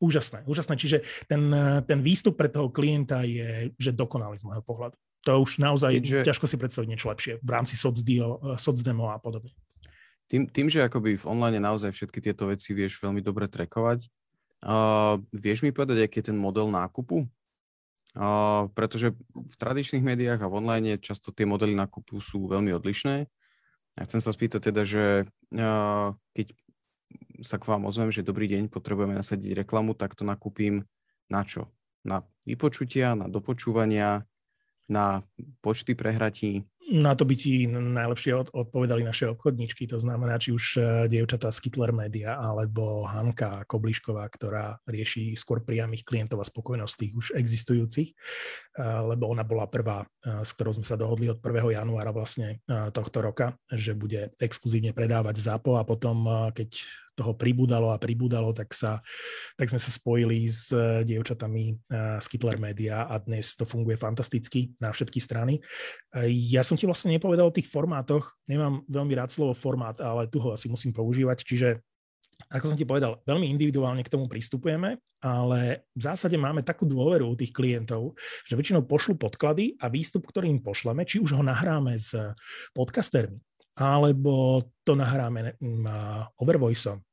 úžasné, 0.02 0.42
úžasné. 0.50 0.74
Čiže 0.74 0.98
ten, 1.30 1.54
ten 1.86 2.02
výstup 2.02 2.34
pre 2.34 2.50
toho 2.50 2.66
klienta 2.74 3.22
je, 3.22 3.70
že 3.78 3.94
dokonalý 3.94 4.42
z 4.42 4.50
môjho 4.50 4.66
pohľadu 4.66 4.98
to 5.20 5.36
už 5.36 5.60
naozaj 5.60 6.00
Keďže... 6.00 6.24
ťažko 6.24 6.46
si 6.48 6.56
predstaviť 6.56 6.88
niečo 6.88 7.12
lepšie 7.12 7.32
v 7.44 7.50
rámci 7.52 7.76
socdio, 7.76 8.40
socdemo 8.56 9.12
a 9.12 9.20
podobne. 9.20 9.52
Tým, 10.30 10.46
tým, 10.46 10.70
že 10.70 10.86
akoby 10.86 11.18
v 11.18 11.28
online 11.28 11.58
naozaj 11.58 11.90
všetky 11.90 12.22
tieto 12.22 12.48
veci 12.48 12.70
vieš 12.70 13.02
veľmi 13.02 13.18
dobre 13.20 13.50
trekovať, 13.50 14.06
uh, 14.64 15.18
vieš 15.34 15.66
mi 15.66 15.74
povedať, 15.74 16.06
aký 16.06 16.22
je 16.22 16.32
ten 16.32 16.38
model 16.38 16.70
nákupu? 16.70 17.26
Uh, 18.10 18.66
pretože 18.74 19.14
v 19.34 19.54
tradičných 19.54 20.02
médiách 20.02 20.40
a 20.42 20.50
v 20.50 20.56
online 20.58 20.98
často 20.98 21.34
tie 21.34 21.46
modely 21.46 21.74
nákupu 21.74 22.18
sú 22.22 22.46
veľmi 22.46 22.74
odlišné. 22.74 23.26
Ja 24.00 24.08
chcem 24.08 24.24
sa 24.24 24.32
spýtať 24.32 24.72
teda, 24.72 24.88
že 24.88 25.28
uh, 25.52 26.16
keď 26.32 26.56
sa 27.44 27.60
k 27.60 27.68
vám 27.68 27.84
ozvem, 27.84 28.08
že 28.08 28.24
dobrý 28.24 28.48
deň, 28.48 28.72
potrebujeme 28.72 29.12
nasadiť 29.12 29.52
reklamu, 29.52 29.92
tak 29.92 30.16
to 30.16 30.24
nakúpim 30.24 30.88
na 31.28 31.44
čo? 31.44 31.68
Na 32.00 32.24
vypočutia, 32.48 33.12
na 33.12 33.28
dopočúvania, 33.28 34.24
na 34.88 35.20
počty 35.60 35.92
prehratí? 35.92 36.64
Na 36.90 37.14
to 37.14 37.22
by 37.22 37.38
ti 37.38 37.70
najlepšie 37.70 38.50
odpovedali 38.50 39.06
naše 39.06 39.30
obchodničky, 39.30 39.86
to 39.86 40.02
znamená, 40.02 40.42
či 40.42 40.50
už 40.50 40.64
e, 40.74 40.80
dievčatá 41.06 41.54
z 41.54 41.62
Kittler 41.62 41.94
Media 41.94 42.34
alebo 42.34 43.06
Hanka 43.06 43.62
Koblišková, 43.70 44.26
ktorá 44.26 44.74
rieši 44.90 45.38
skôr 45.38 45.62
priamých 45.62 46.02
klientov 46.02 46.42
a 46.42 46.50
spokojnosť 46.50 46.94
tých 46.98 47.12
už 47.14 47.26
existujúcich, 47.38 48.10
e, 48.10 48.14
lebo 48.82 49.30
ona 49.30 49.46
bola 49.46 49.70
prvá, 49.70 50.02
e, 50.02 50.42
s 50.42 50.50
ktorou 50.58 50.82
sme 50.82 50.86
sa 50.86 50.98
dohodli 50.98 51.30
od 51.30 51.38
1. 51.38 51.78
januára 51.78 52.10
vlastne 52.10 52.58
tohto 52.66 53.22
roka, 53.22 53.54
že 53.70 53.94
bude 53.94 54.34
exkluzívne 54.42 54.90
predávať 54.90 55.38
ZAPO 55.38 55.78
a 55.78 55.86
potom, 55.86 56.26
keď 56.50 56.74
toho 57.20 57.36
pribúdalo 57.36 57.92
a 57.92 58.00
pribúdalo, 58.00 58.56
tak, 58.56 58.72
sa, 58.72 59.04
tak 59.60 59.68
sme 59.68 59.76
sa 59.76 59.92
spojili 59.92 60.48
s 60.48 60.72
eh, 60.72 61.04
dievčatami 61.04 61.64
eh, 61.68 62.16
z 62.16 62.26
Kittler 62.32 62.56
Media 62.56 63.04
a 63.04 63.20
dnes 63.20 63.52
to 63.60 63.68
funguje 63.68 64.00
fantasticky 64.00 64.72
na 64.80 64.88
všetky 64.88 65.20
strany. 65.20 65.60
Eh, 66.16 66.32
ja 66.48 66.64
som 66.64 66.80
ti 66.80 66.88
vlastne 66.88 67.12
nepovedal 67.12 67.52
o 67.52 67.56
tých 67.56 67.68
formátoch, 67.68 68.40
nemám 68.48 68.80
veľmi 68.88 69.12
rád 69.12 69.28
slovo 69.28 69.52
formát, 69.52 70.00
ale 70.00 70.32
tu 70.32 70.40
ho 70.40 70.56
asi 70.56 70.72
musím 70.72 70.96
používať, 70.96 71.44
čiže 71.44 71.76
ako 72.48 72.72
som 72.72 72.78
ti 72.78 72.88
povedal, 72.88 73.20
veľmi 73.28 73.52
individuálne 73.52 74.00
k 74.00 74.08
tomu 74.08 74.24
pristupujeme, 74.24 74.96
ale 75.20 75.84
v 75.92 76.00
zásade 76.00 76.40
máme 76.40 76.64
takú 76.64 76.88
dôveru 76.88 77.28
u 77.28 77.36
tých 77.36 77.52
klientov, 77.52 78.16
že 78.48 78.56
väčšinou 78.56 78.88
pošlu 78.88 79.20
podklady 79.20 79.76
a 79.76 79.92
výstup, 79.92 80.24
ktorý 80.24 80.48
im 80.48 80.64
pošleme, 80.64 81.04
či 81.04 81.20
už 81.20 81.36
ho 81.36 81.44
nahráme 81.44 82.00
s 82.00 82.16
podcastermi, 82.72 83.36
alebo 83.76 84.64
to 84.88 84.96
nahráme 84.96 85.52
overvoiceom, 86.40 87.04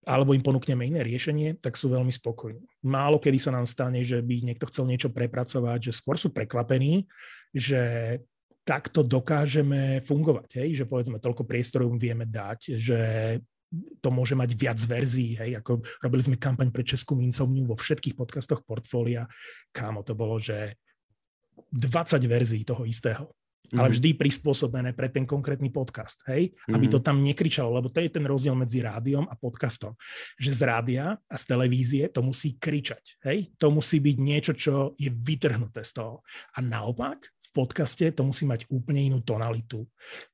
alebo 0.00 0.32
im 0.32 0.40
ponúkneme 0.40 0.88
iné 0.88 1.04
riešenie, 1.04 1.60
tak 1.60 1.76
sú 1.76 1.92
veľmi 1.92 2.10
spokojní. 2.10 2.64
Málo 2.88 3.20
kedy 3.20 3.38
sa 3.38 3.52
nám 3.52 3.68
stane, 3.68 4.00
že 4.00 4.24
by 4.24 4.42
niekto 4.42 4.64
chcel 4.72 4.88
niečo 4.88 5.12
prepracovať, 5.12 5.92
že 5.92 5.96
skôr 5.96 6.16
sú 6.16 6.32
prekvapení, 6.32 7.04
že 7.52 8.16
takto 8.64 9.04
dokážeme 9.04 10.00
fungovať, 10.04 10.64
hej? 10.64 10.82
že 10.82 10.84
povedzme 10.88 11.20
toľko 11.20 11.44
priestoru 11.44 11.90
vieme 11.96 12.24
dať, 12.24 12.80
že 12.80 13.00
to 14.02 14.08
môže 14.10 14.34
mať 14.34 14.50
viac 14.58 14.80
verzií, 14.82 15.38
hej, 15.38 15.62
ako 15.62 15.78
robili 16.02 16.22
sme 16.26 16.42
kampaň 16.42 16.74
pre 16.74 16.82
Českú 16.82 17.14
mincovňu 17.14 17.70
vo 17.70 17.78
všetkých 17.78 18.18
podcastoch 18.18 18.66
portfólia, 18.66 19.30
kámo, 19.70 20.02
to 20.02 20.18
bolo, 20.18 20.42
že 20.42 20.74
20 21.70 22.18
verzií 22.26 22.66
toho 22.66 22.82
istého. 22.82 23.30
Ale 23.74 23.88
mhm. 23.90 23.94
vždy 23.94 24.10
prispôsobené 24.18 24.90
pre 24.94 25.08
ten 25.10 25.22
konkrétny 25.26 25.70
podcast, 25.70 26.22
hej? 26.26 26.50
Mm-hmm. 26.50 26.74
Aby 26.74 26.86
to 26.90 26.98
mhm. 26.98 27.06
tam 27.06 27.16
nekričalo, 27.22 27.70
lebo 27.70 27.88
to 27.90 28.02
je 28.02 28.10
ten 28.10 28.24
rozdiel 28.26 28.54
medzi 28.58 28.82
rádiom 28.82 29.26
a 29.30 29.34
podcastom. 29.38 29.94
Že 30.36 30.50
z 30.56 30.60
rádia 30.66 31.04
a 31.14 31.34
z 31.38 31.44
televízie 31.46 32.04
to 32.10 32.20
musí 32.24 32.58
kričať, 32.58 33.22
hej? 33.26 33.54
To 33.62 33.70
musí 33.70 34.02
byť 34.02 34.16
niečo, 34.18 34.52
čo 34.54 34.98
je 34.98 35.10
vytrhnuté 35.10 35.86
z 35.86 36.02
toho. 36.02 36.26
A 36.54 36.58
naopak, 36.62 37.22
v 37.26 37.50
podcaste 37.54 38.04
to 38.14 38.22
musí 38.26 38.46
mať 38.46 38.66
úplne 38.70 39.02
inú 39.10 39.22
tonalitu. 39.22 39.86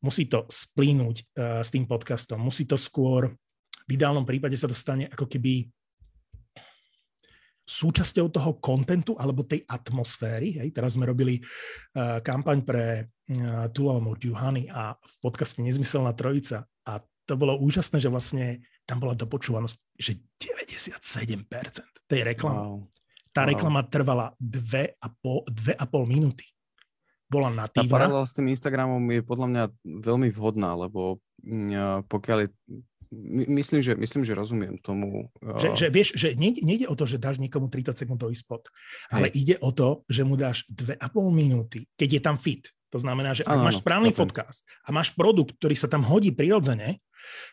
Musí 0.05 0.29
to 0.29 0.45
splínuť 0.49 1.17
uh, 1.17 1.61
s 1.65 1.69
tým 1.73 1.89
podcastom. 1.89 2.41
Musí 2.41 2.69
to 2.69 2.77
skôr, 2.77 3.33
v 3.87 3.91
ideálnom 3.95 4.27
prípade 4.27 4.59
sa 4.59 4.67
to 4.67 4.75
stane 4.75 5.07
ako 5.09 5.31
keby 5.31 5.71
súčasťou 7.67 8.31
toho 8.31 8.63
kontentu 8.63 9.19
alebo 9.19 9.43
tej 9.43 9.67
atmosféry. 9.67 10.63
Hej. 10.63 10.71
Teraz 10.71 10.95
sme 10.95 11.11
robili 11.11 11.43
uh, 11.43 12.23
kampaň 12.23 12.63
pre 12.63 12.85
uh, 13.03 13.67
Tulamur 13.75 14.17
Juhany 14.23 14.71
a 14.71 14.95
v 14.95 15.15
podcaste 15.19 15.59
Nezmyselná 15.59 16.15
trojica 16.15 16.65
a 16.87 17.03
to 17.27 17.35
bolo 17.35 17.59
úžasné, 17.59 17.99
že 17.99 18.07
vlastne 18.07 18.63
tam 18.87 19.03
bola 19.03 19.19
dopočúvanosť, 19.19 19.77
že 19.99 20.23
97% 20.39 21.03
tej 22.07 22.21
reklamy. 22.23 22.63
Wow. 22.63 22.87
Tá 23.35 23.43
wow. 23.43 23.51
reklama 23.51 23.83
trvala 23.91 24.27
dve 24.39 24.95
a, 25.03 25.11
pol, 25.11 25.43
dve 25.51 25.75
a 25.75 25.85
pol 25.91 26.07
minúty. 26.07 26.47
Bola 27.27 27.51
natívna. 27.51 27.91
Tá 27.91 27.91
paralela 27.91 28.23
s 28.23 28.31
tým 28.31 28.47
Instagramom 28.55 29.03
je 29.11 29.23
podľa 29.27 29.47
mňa 29.51 29.65
veľmi 30.07 30.31
vhodná, 30.31 30.79
lebo 30.79 31.19
mm, 31.43 32.07
pokiaľ 32.07 32.47
je 32.47 32.49
myslím, 33.49 33.81
že, 33.83 33.93
myslím, 33.95 34.23
že 34.25 34.35
rozumiem 34.35 34.75
tomu. 34.79 35.31
Že, 35.41 35.69
že 35.75 35.87
vieš, 35.91 36.09
že 36.15 36.29
nejde, 36.35 36.61
nejde 36.63 36.87
o 36.91 36.95
to, 36.95 37.05
že 37.07 37.21
dáš 37.21 37.39
niekomu 37.39 37.71
30 37.71 37.97
sekundový 37.97 38.35
spot, 38.35 38.69
ale 39.11 39.31
Hej. 39.31 39.35
ide 39.37 39.57
o 39.63 39.71
to, 39.71 40.03
že 40.11 40.23
mu 40.27 40.35
dáš 40.35 40.67
2,5 40.73 40.99
minúty, 41.31 41.87
keď 41.95 42.09
je 42.19 42.21
tam 42.23 42.37
fit. 42.39 42.65
To 42.95 42.99
znamená, 43.03 43.35
že 43.35 43.43
ak 43.43 43.59
ano, 43.59 43.67
máš 43.67 43.83
správny 43.83 44.15
chápem. 44.15 44.23
podcast 44.23 44.61
a 44.87 44.95
máš 44.95 45.11
produkt, 45.13 45.59
ktorý 45.59 45.75
sa 45.75 45.91
tam 45.91 46.07
hodí 46.07 46.31
prirodzene, 46.31 47.03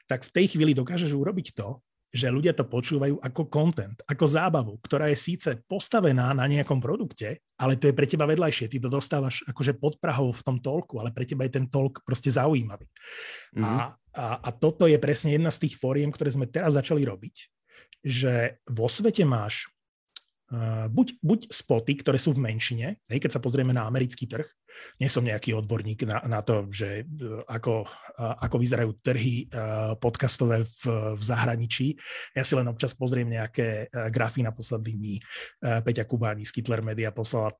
tak 0.05 0.23
v 0.23 0.31
tej 0.31 0.45
chvíli 0.55 0.77
dokážeš 0.77 1.11
urobiť 1.11 1.57
to, 1.57 1.81
že 2.13 2.29
ľudia 2.29 2.53
to 2.53 2.69
počúvajú 2.69 3.17
ako 3.17 3.49
content, 3.49 3.97
ako 4.05 4.25
zábavu, 4.29 4.77
ktorá 4.85 5.09
je 5.09 5.17
síce 5.17 5.49
postavená 5.65 6.29
na 6.37 6.45
nejakom 6.45 6.77
produkte, 6.77 7.41
ale 7.57 7.73
to 7.73 7.89
je 7.89 7.97
pre 7.97 8.05
teba 8.05 8.29
vedľajšie. 8.29 8.69
Ty 8.69 8.77
to 8.85 8.89
dostávaš 8.93 9.41
akože 9.49 9.73
pod 9.81 9.97
Prahou 9.97 10.29
v 10.29 10.45
tom 10.45 10.61
tolku, 10.61 11.01
ale 11.01 11.09
pre 11.09 11.25
teba 11.25 11.49
je 11.49 11.57
ten 11.57 11.65
tolk 11.65 12.05
proste 12.05 12.29
zaujímavý. 12.29 12.85
Mm-hmm. 13.57 13.65
A, 13.65 13.97
a, 14.13 14.39
a 14.39 14.49
toto 14.53 14.85
je 14.85 14.97
presne 15.01 15.33
jedna 15.33 15.49
z 15.49 15.67
tých 15.67 15.75
fóriem, 15.81 16.13
ktoré 16.13 16.29
sme 16.29 16.45
teraz 16.45 16.77
začali 16.77 17.01
robiť, 17.01 17.35
že 18.05 18.61
vo 18.69 18.85
svete 18.85 19.25
máš 19.25 19.69
uh, 20.53 20.85
buď, 20.87 21.17
buď 21.19 21.39
spoty, 21.49 21.97
ktoré 21.97 22.21
sú 22.21 22.37
v 22.37 22.45
menšine, 22.45 23.01
hej, 23.09 23.19
keď 23.19 23.37
sa 23.37 23.43
pozrieme 23.43 23.73
na 23.73 23.89
americký 23.89 24.29
trh, 24.29 24.45
nie 24.97 25.09
som 25.09 25.25
nejaký 25.25 25.53
odborník 25.57 26.05
na, 26.05 26.21
na 26.25 26.39
to, 26.45 26.67
že 26.69 27.03
e, 27.03 27.43
ako, 27.49 27.85
ako 28.17 28.55
vyzerajú 28.57 28.91
trhy 29.01 29.45
e, 29.45 29.55
podcastové 29.97 30.63
v, 30.63 30.83
v 31.17 31.21
zahraničí. 31.23 31.97
Ja 32.37 32.45
si 32.45 32.53
len 32.53 32.67
občas 32.69 32.93
pozriem 32.93 33.29
nejaké 33.29 33.87
e, 33.87 34.09
grafy 34.13 34.45
na 34.45 34.51
posledných 34.53 34.97
dní. 34.97 35.15
Peťa 35.63 36.05
Kubáni 36.05 36.45
z 36.45 36.51
Kittler 36.53 36.85
Media 36.85 37.09
poslala, 37.09 37.55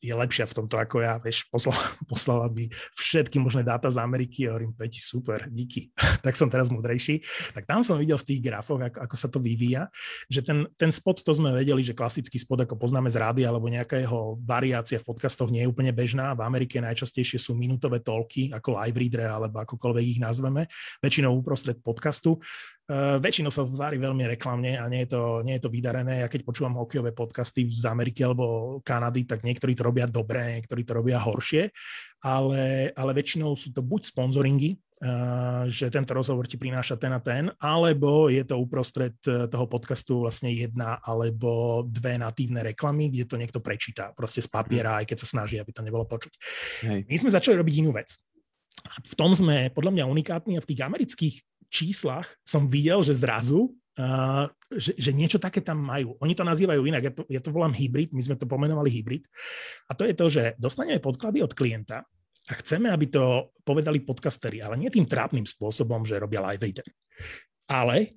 je 0.00 0.14
lepšia 0.14 0.48
v 0.48 0.56
tomto 0.62 0.78
ako 0.78 1.04
ja, 1.04 1.18
vieš, 1.20 1.46
poslala, 1.52 1.82
poslala 2.12 2.46
by 2.48 2.68
všetky 2.96 3.36
možné 3.38 3.62
dáta 3.66 3.90
z 3.92 4.00
Ameriky 4.00 4.48
a 4.48 4.56
hovorím, 4.56 4.72
Peťi, 4.74 5.00
super, 5.02 5.46
díky. 5.50 5.92
tak 6.26 6.34
som 6.38 6.48
teraz 6.48 6.72
múdrejší. 6.72 7.22
Tak 7.52 7.68
tam 7.68 7.84
som 7.84 7.98
videl 7.98 8.16
v 8.18 8.26
tých 8.28 8.40
grafoch, 8.40 8.80
ako, 8.80 8.98
ako 9.02 9.16
sa 9.18 9.28
to 9.28 9.38
vyvíja, 9.38 9.88
že 10.30 10.42
ten, 10.42 10.64
ten 10.76 10.90
spot, 10.90 11.22
to 11.22 11.32
sme 11.34 11.52
vedeli, 11.52 11.84
že 11.84 11.96
klasický 11.96 12.38
spot, 12.40 12.64
ako 12.64 12.78
poznáme 12.78 13.08
z 13.10 13.20
rády, 13.20 13.42
alebo 13.44 13.68
nejaká 13.68 14.00
jeho 14.00 14.38
variácia 14.42 14.98
v 14.98 15.08
podcastoch 15.08 15.50
nie 15.50 15.64
je 15.64 15.70
úplne 15.70 15.92
bežná 15.94 16.34
Amerike 16.42 16.82
najčastejšie 16.82 17.38
sú 17.38 17.54
minútové 17.54 18.02
tolky, 18.02 18.50
ako 18.50 18.76
live 18.82 18.98
reader 18.98 19.30
alebo 19.30 19.62
akokoľvek 19.62 20.04
ich 20.04 20.20
nazveme, 20.20 20.66
väčšinou 21.00 21.32
uprostred 21.32 21.78
podcastu. 21.78 22.36
Uh, 22.90 23.16
väčšinou 23.22 23.54
sa 23.54 23.62
to 23.62 23.72
tvári 23.72 23.96
veľmi 23.96 24.26
reklamne 24.36 24.76
a 24.76 24.84
nie 24.90 25.06
je, 25.06 25.14
to, 25.14 25.22
nie 25.46 25.56
je 25.56 25.62
to 25.64 25.70
vydarené. 25.70 26.20
Ja 26.20 26.28
keď 26.28 26.42
počúvam 26.42 26.76
hokejové 26.76 27.14
podcasty 27.14 27.70
z 27.70 27.86
Ameriky 27.86 28.26
alebo 28.26 28.78
Kanady, 28.82 29.24
tak 29.24 29.46
niektorí 29.46 29.72
to 29.72 29.86
robia 29.86 30.10
dobre, 30.10 30.60
niektorí 30.60 30.82
to 30.82 30.98
robia 30.98 31.22
horšie, 31.22 31.70
ale, 32.26 32.90
ale 32.92 33.10
väčšinou 33.14 33.54
sú 33.54 33.70
to 33.70 33.80
buď 33.80 34.10
sponzoringy, 34.10 34.76
že 35.66 35.90
tento 35.90 36.14
rozhovor 36.14 36.46
ti 36.46 36.54
prináša 36.54 36.94
ten 36.94 37.10
a 37.10 37.18
ten, 37.18 37.50
alebo 37.58 38.30
je 38.30 38.46
to 38.46 38.54
uprostred 38.54 39.18
e, 39.26 39.50
toho 39.50 39.66
podcastu 39.66 40.22
vlastne 40.22 40.54
jedna 40.54 41.02
alebo 41.02 41.82
dve 41.82 42.14
natívne 42.14 42.62
reklamy, 42.62 43.10
kde 43.10 43.26
to 43.26 43.34
niekto 43.34 43.58
prečíta 43.58 44.14
proste 44.14 44.38
z 44.38 44.46
papiera, 44.46 45.02
aj 45.02 45.10
keď 45.10 45.18
sa 45.26 45.30
snaží, 45.38 45.58
aby 45.58 45.74
to 45.74 45.82
nebolo 45.82 46.06
počuť. 46.06 46.32
Hej. 46.86 47.00
My 47.10 47.16
sme 47.18 47.34
začali 47.34 47.58
robiť 47.58 47.74
inú 47.82 47.90
vec. 47.90 48.14
V 49.02 49.14
tom 49.18 49.34
sme 49.34 49.74
podľa 49.74 49.90
mňa 49.90 50.04
unikátni 50.06 50.54
a 50.54 50.62
v 50.62 50.70
tých 50.70 50.86
amerických 50.86 51.34
číslach 51.66 52.38
som 52.46 52.70
videl, 52.70 53.02
že 53.02 53.18
zrazu 53.18 53.74
Uh, 53.92 54.48
že, 54.72 54.96
že 54.96 55.12
niečo 55.12 55.36
také 55.36 55.60
tam 55.60 55.76
majú. 55.76 56.16
Oni 56.24 56.32
to 56.32 56.48
nazývajú 56.48 56.80
inak, 56.88 57.02
ja 57.04 57.12
to, 57.12 57.22
ja 57.28 57.44
to 57.44 57.52
volám 57.52 57.76
hybrid, 57.76 58.16
my 58.16 58.24
sme 58.24 58.40
to 58.40 58.48
pomenovali 58.48 58.88
hybrid. 58.88 59.28
A 59.84 59.92
to 59.92 60.08
je 60.08 60.16
to, 60.16 60.32
že 60.32 60.56
dostaneme 60.56 60.96
podklady 60.96 61.44
od 61.44 61.52
klienta, 61.52 62.00
a 62.50 62.52
chceme, 62.58 62.90
aby 62.90 63.06
to 63.06 63.54
povedali 63.62 64.02
podcasteri, 64.02 64.58
ale 64.58 64.74
nie 64.74 64.90
tým 64.90 65.06
trápnym 65.06 65.46
spôsobom, 65.46 66.02
že 66.02 66.18
robia 66.18 66.42
live 66.42 66.62
reader. 66.62 66.88
Ale 67.70 68.10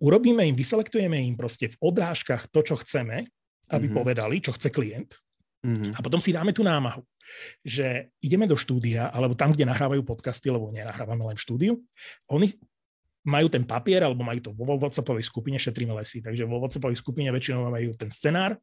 urobíme 0.00 0.48
im, 0.48 0.56
vyselektujeme 0.56 1.20
im 1.20 1.36
proste 1.36 1.68
v 1.68 1.76
odrážkach 1.84 2.48
to, 2.48 2.64
čo 2.64 2.80
chceme, 2.80 3.28
aby 3.68 3.86
mm-hmm. 3.86 3.98
povedali, 4.00 4.40
čo 4.40 4.56
chce 4.56 4.72
klient. 4.72 5.12
Mm-hmm. 5.62 5.92
A 5.94 5.98
potom 6.00 6.18
si 6.18 6.32
dáme 6.32 6.50
tú 6.56 6.64
námahu, 6.64 7.04
že 7.62 8.10
ideme 8.24 8.48
do 8.50 8.58
štúdia, 8.58 9.12
alebo 9.12 9.36
tam, 9.38 9.54
kde 9.54 9.68
nahrávajú 9.68 10.02
podcasty, 10.02 10.50
lebo 10.50 10.72
nenahrávame 10.72 11.22
len 11.22 11.36
v 11.38 11.44
štúdiu, 11.44 11.72
oni 12.32 12.50
majú 13.22 13.46
ten 13.46 13.62
papier, 13.62 14.02
alebo 14.02 14.26
majú 14.26 14.40
to 14.42 14.50
vo 14.50 14.74
WhatsAppovej 14.74 15.22
skupine, 15.22 15.54
šetríme 15.54 15.94
lesy, 15.94 16.18
takže 16.18 16.42
vo 16.42 16.58
WhatsAppovej 16.58 16.98
skupine 16.98 17.30
väčšinou 17.30 17.70
majú 17.70 17.94
ten 17.94 18.10
scenár 18.10 18.58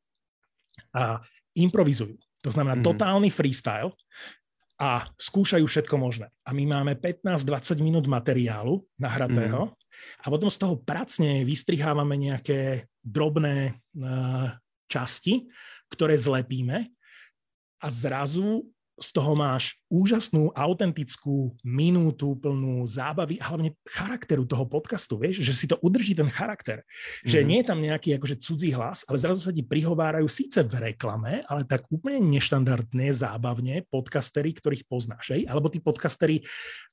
a 0.91 1.23
improvizujú. 1.55 2.19
To 2.43 2.51
znamená 2.51 2.79
mm-hmm. 2.79 2.89
totálny 2.91 3.29
freestyle, 3.31 3.95
a 4.79 5.03
skúšajú 5.19 5.67
všetko 5.67 5.95
možné. 5.99 6.31
A 6.47 6.55
my 6.55 6.63
máme 6.63 6.95
15-20 6.95 7.83
minút 7.83 8.07
materiálu 8.07 8.79
nahratého 8.95 9.67
mm. 9.67 9.73
a 10.23 10.25
potom 10.31 10.47
z 10.47 10.55
toho 10.55 10.79
pracne 10.79 11.43
vystrihávame 11.43 12.15
nejaké 12.15 12.87
drobné 13.03 13.75
uh, 13.75 14.55
časti, 14.87 15.51
ktoré 15.91 16.15
zlepíme 16.15 16.87
a 17.83 17.87
zrazu 17.91 18.71
z 18.99 19.09
toho 19.15 19.33
máš 19.33 19.79
úžasnú, 19.89 20.53
autentickú 20.53 21.55
minútu 21.65 22.37
plnú 22.37 22.85
zábavy 22.85 23.41
a 23.41 23.51
hlavne 23.51 23.73
charakteru 23.87 24.45
toho 24.45 24.67
podcastu, 24.67 25.17
vieš, 25.17 25.41
že 25.41 25.53
si 25.55 25.65
to 25.65 25.79
udrží 25.81 26.13
ten 26.13 26.29
charakter. 26.29 26.83
Mm-hmm. 26.83 27.29
Že 27.31 27.39
mhm. 27.39 27.47
nie 27.47 27.59
je 27.59 27.67
tam 27.67 27.79
nejaký 27.79 28.09
akože 28.19 28.35
cudzí 28.43 28.69
hlas, 28.75 29.07
ale 29.07 29.17
zrazu 29.17 29.41
sa 29.41 29.55
ti 29.55 29.63
prihovárajú 29.65 30.27
síce 30.29 30.61
v 30.61 30.93
reklame, 30.93 31.41
ale 31.47 31.65
tak 31.65 31.87
úplne 31.89 32.21
neštandardne, 32.21 33.09
zábavne 33.15 33.87
podcastery, 33.89 34.53
ktorých 34.53 34.85
poznáš. 34.85 35.33
Hej? 35.33 35.47
Alebo 35.47 35.71
tí 35.71 35.81
podcastery 35.81 36.43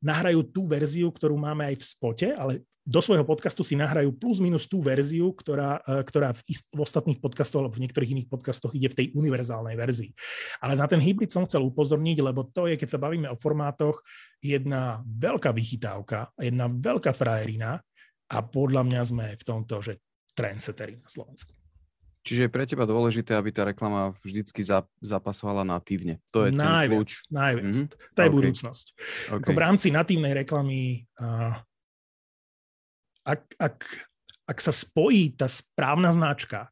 nahrajú 0.00 0.46
tú 0.48 0.64
verziu, 0.70 1.10
ktorú 1.10 1.36
máme 1.36 1.74
aj 1.74 1.76
v 1.76 1.84
spote, 1.84 2.28
ale 2.32 2.64
do 2.86 3.02
svojho 3.02 3.26
podcastu 3.26 3.66
si 3.66 3.74
nahrajú 3.74 4.14
plus 4.14 4.38
minus 4.38 4.70
tú 4.70 4.78
verziu, 4.78 5.34
ktorá, 5.34 5.82
e, 5.82 6.06
ktorá 6.06 6.30
v, 6.30 6.40
ist, 6.46 6.70
v 6.70 6.86
ostatných 6.86 7.18
podcastoch 7.18 7.58
alebo 7.58 7.74
v 7.74 7.82
niektorých 7.82 8.14
iných 8.14 8.30
podcastoch 8.30 8.70
ide 8.78 8.86
v 8.86 8.98
tej 9.02 9.06
univerzálnej 9.18 9.74
verzii. 9.74 10.14
Ale 10.62 10.78
na 10.78 10.86
ten 10.86 11.02
hybrid 11.02 11.34
som 11.34 11.42
chcel 11.50 11.66
upozorniť, 11.66 12.22
lebo 12.22 12.46
to 12.46 12.70
je, 12.70 12.78
keď 12.78 12.94
sa 12.94 13.02
bavíme 13.02 13.26
o 13.26 13.36
formátoch, 13.36 14.06
jedna 14.38 15.02
veľká 15.02 15.50
vychytávka, 15.50 16.30
jedna 16.38 16.70
veľká 16.70 17.10
frajerina 17.10 17.82
a 18.30 18.36
podľa 18.46 18.86
mňa 18.86 19.02
sme 19.02 19.26
v 19.34 19.42
tomto, 19.42 19.82
že 19.82 19.98
trendsettery 20.38 21.02
na 21.02 21.10
Slovensku. 21.10 21.58
Čiže 22.26 22.46
je 22.46 22.50
pre 22.50 22.66
teba 22.66 22.82
dôležité, 22.90 23.38
aby 23.38 23.54
tá 23.54 23.62
reklama 23.62 24.10
vždycky 24.18 24.58
zapasovala 24.98 25.62
natívne. 25.62 26.18
To 26.34 26.42
je 26.42 26.50
najviac, 26.50 26.66
ten 26.66 26.90
kľúč. 26.90 27.10
Najviac. 27.30 27.66
Mm-hmm. 27.70 27.88
To 27.94 28.18
je 28.18 28.26
okay. 28.26 28.34
budúcnosť. 28.34 28.86
Okay. 29.30 29.46
Ako 29.46 29.50
v 29.54 29.62
rámci 29.62 29.88
natívnej 29.94 30.32
reklamy 30.34 31.06
uh, 31.22 31.54
ak, 33.26 33.42
ak, 33.58 33.76
ak 34.46 34.58
sa 34.62 34.70
spojí 34.70 35.34
tá 35.34 35.50
správna 35.50 36.14
značka 36.14 36.70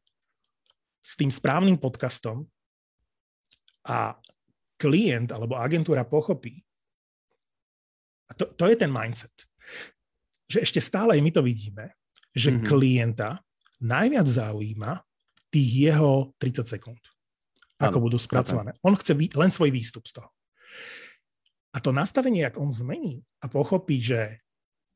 s 1.03 1.19
tým 1.19 1.27
správnym 1.27 1.75
podcastom 1.75 2.47
a 3.83 4.15
klient 4.79 5.35
alebo 5.35 5.59
agentúra 5.59 6.07
pochopí, 6.07 6.63
a 8.25 8.31
to, 8.33 8.49
to 8.55 8.71
je 8.71 8.75
ten 8.79 8.89
mindset, 8.89 9.35
že 10.49 10.63
ešte 10.63 10.81
stále 10.81 11.19
my 11.19 11.29
to 11.29 11.45
vidíme, 11.45 11.93
že 12.33 12.49
mm-hmm. 12.55 12.65
klienta 12.65 13.37
najviac 13.83 14.25
zaujíma 14.25 15.03
tých 15.53 15.91
jeho 15.91 16.33
30 16.41 16.65
sekúnd, 16.65 17.03
ako 17.77 17.97
ano, 18.01 18.05
budú 18.09 18.17
spracované. 18.17 18.73
On 18.81 18.95
chce 18.97 19.13
len 19.13 19.51
svoj 19.51 19.69
výstup 19.69 20.07
z 20.07 20.19
toho. 20.19 20.29
A 21.75 21.83
to 21.83 21.91
nastavenie, 21.91 22.47
ak 22.47 22.55
on 22.55 22.71
zmení 22.71 23.19
a 23.43 23.51
pochopí, 23.51 23.99
že 23.99 24.39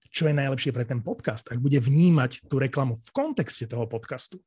čo 0.10 0.30
je 0.30 0.34
najlepšie 0.34 0.74
pre 0.74 0.86
ten 0.86 1.00
podcast, 1.02 1.48
ak 1.50 1.62
bude 1.62 1.78
vnímať 1.78 2.50
tú 2.50 2.58
reklamu 2.58 2.98
v 2.98 3.10
kontexte 3.14 3.70
toho 3.70 3.86
podcastu. 3.86 4.42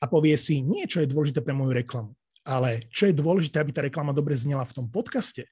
A 0.00 0.08
povie 0.08 0.34
si, 0.36 0.60
nie 0.64 0.88
čo 0.88 1.00
je 1.04 1.08
dôležité 1.08 1.44
pre 1.44 1.54
moju 1.54 1.72
reklamu, 1.76 2.12
ale 2.42 2.88
čo 2.90 3.06
je 3.08 3.14
dôležité, 3.14 3.62
aby 3.62 3.70
tá 3.70 3.80
reklama 3.84 4.10
dobre 4.10 4.34
znela 4.34 4.66
v 4.66 4.74
tom 4.82 4.86
podcaste, 4.90 5.46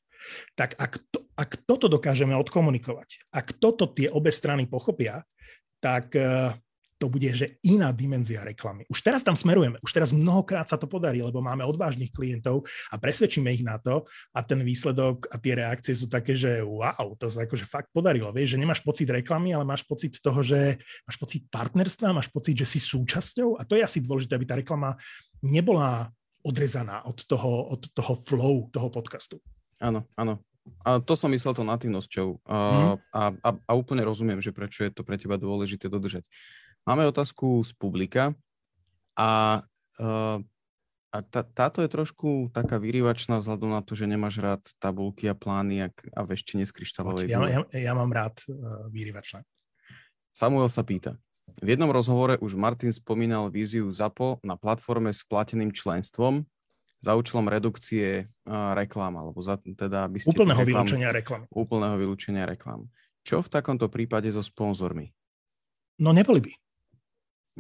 tak 0.59 0.77
ak, 0.77 1.01
to, 1.09 1.25
ak 1.39 1.65
toto 1.65 1.89
dokážeme 1.89 2.37
odkomunikovať, 2.37 3.31
ak 3.33 3.57
toto 3.57 3.89
tie 3.89 4.13
obe 4.13 4.29
strany 4.29 4.69
pochopia, 4.69 5.25
tak 5.81 6.13
uh, 6.13 6.53
to 7.01 7.09
bude 7.09 7.33
že 7.33 7.57
iná 7.65 7.89
dimenzia 7.97 8.45
reklamy. 8.45 8.85
Už 8.93 9.01
teraz 9.01 9.25
tam 9.25 9.33
smerujeme, 9.33 9.81
už 9.81 9.89
teraz 9.97 10.13
mnohokrát 10.13 10.69
sa 10.69 10.77
to 10.77 10.85
podarí, 10.85 11.25
lebo 11.25 11.41
máme 11.41 11.65
odvážnych 11.65 12.13
klientov 12.13 12.69
a 12.93 13.01
presvedčíme 13.01 13.49
ich 13.57 13.65
na 13.65 13.81
to 13.81 14.05
a 14.37 14.45
ten 14.45 14.61
výsledok 14.61 15.25
a 15.33 15.41
tie 15.41 15.57
reakcie 15.57 15.97
sú 15.97 16.13
také, 16.13 16.37
že 16.37 16.61
wow, 16.61 17.17
to 17.17 17.33
sa 17.33 17.49
akože 17.49 17.65
fakt 17.65 17.89
podarilo, 17.97 18.29
vieš, 18.37 18.55
že 18.55 18.61
nemáš 18.61 18.85
pocit 18.85 19.09
reklamy, 19.09 19.57
ale 19.57 19.65
máš 19.65 19.81
pocit 19.89 20.21
toho, 20.21 20.45
že 20.45 20.77
máš 21.09 21.17
pocit 21.17 21.49
partnerstva, 21.49 22.13
máš 22.13 22.29
pocit, 22.29 22.61
že 22.61 22.69
si 22.69 22.79
súčasťou 22.85 23.57
a 23.57 23.65
to 23.65 23.81
je 23.81 23.83
asi 23.83 24.05
dôležité, 24.05 24.37
aby 24.37 24.45
tá 24.45 24.61
reklama 24.61 25.01
nebola 25.41 26.13
odrezaná 26.45 27.01
od 27.09 27.17
toho, 27.25 27.73
od 27.73 27.89
toho 27.97 28.13
flow 28.29 28.69
toho 28.69 28.93
podcastu. 28.93 29.41
Áno, 29.81 30.05
áno. 30.21 30.45
A 30.85 31.01
to 31.01 31.17
som 31.17 31.33
myslel 31.33 31.57
to 31.57 31.65
natívnosťou. 31.65 32.45
A, 32.45 32.57
hmm. 32.57 32.97
a, 33.13 33.23
a, 33.33 33.51
a 33.57 33.73
úplne 33.73 34.05
rozumiem, 34.05 34.41
že 34.45 34.53
prečo 34.53 34.85
je 34.85 34.93
to 34.93 35.03
pre 35.05 35.17
teba 35.17 35.41
dôležité 35.41 35.89
dodržať. 35.89 36.25
Máme 36.89 37.05
otázku 37.07 37.61
z 37.61 37.77
publika 37.77 38.33
a, 39.13 39.61
uh, 40.01 40.39
a 41.13 41.17
tá, 41.29 41.45
táto 41.45 41.85
je 41.85 41.93
trošku 41.93 42.49
taká 42.57 42.81
vyrývačná 42.81 43.39
vzhľadom 43.45 43.77
na 43.77 43.85
to, 43.85 43.93
že 43.93 44.09
nemáš 44.09 44.41
rád 44.41 44.63
tabulky 44.81 45.29
a 45.29 45.37
plány 45.37 45.85
a, 45.85 45.89
a 46.17 46.21
veštenie 46.25 46.65
z 46.65 46.73
kryštálovej 46.73 47.29
ja, 47.29 47.41
ja, 47.47 47.61
ja 47.69 47.93
mám 47.93 48.09
rád 48.09 48.41
uh, 48.49 48.89
vyrývačné. 48.89 49.45
Samuel 50.33 50.73
sa 50.73 50.81
pýta. 50.81 51.21
V 51.59 51.69
jednom 51.75 51.91
rozhovore 51.91 52.39
už 52.39 52.55
Martin 52.55 52.95
spomínal 52.95 53.51
víziu 53.51 53.91
ZAPO 53.91 54.41
na 54.47 54.55
platforme 54.55 55.11
s 55.11 55.27
plateným 55.27 55.75
členstvom 55.75 56.47
za 57.03 57.13
účelom 57.13 57.45
redukcie 57.51 58.25
uh, 58.25 58.73
reklám, 58.73 59.21
alebo 59.21 59.43
za, 59.45 59.61
teda 59.61 60.09
aby 60.09 60.23
ste... 60.23 60.33
Úplného 60.33 60.63
reklam, 60.65 60.87
vylúčenia 60.87 61.11
reklam. 61.13 61.41
Úplného 61.53 61.97
vylúčenia 61.99 62.45
reklam. 62.49 62.89
Čo 63.21 63.45
v 63.45 63.53
takomto 63.53 63.93
prípade 63.93 64.33
so 64.33 64.41
sponzormi? 64.41 65.13
No 66.01 66.17
neboli 66.17 66.41
by. 66.41 66.53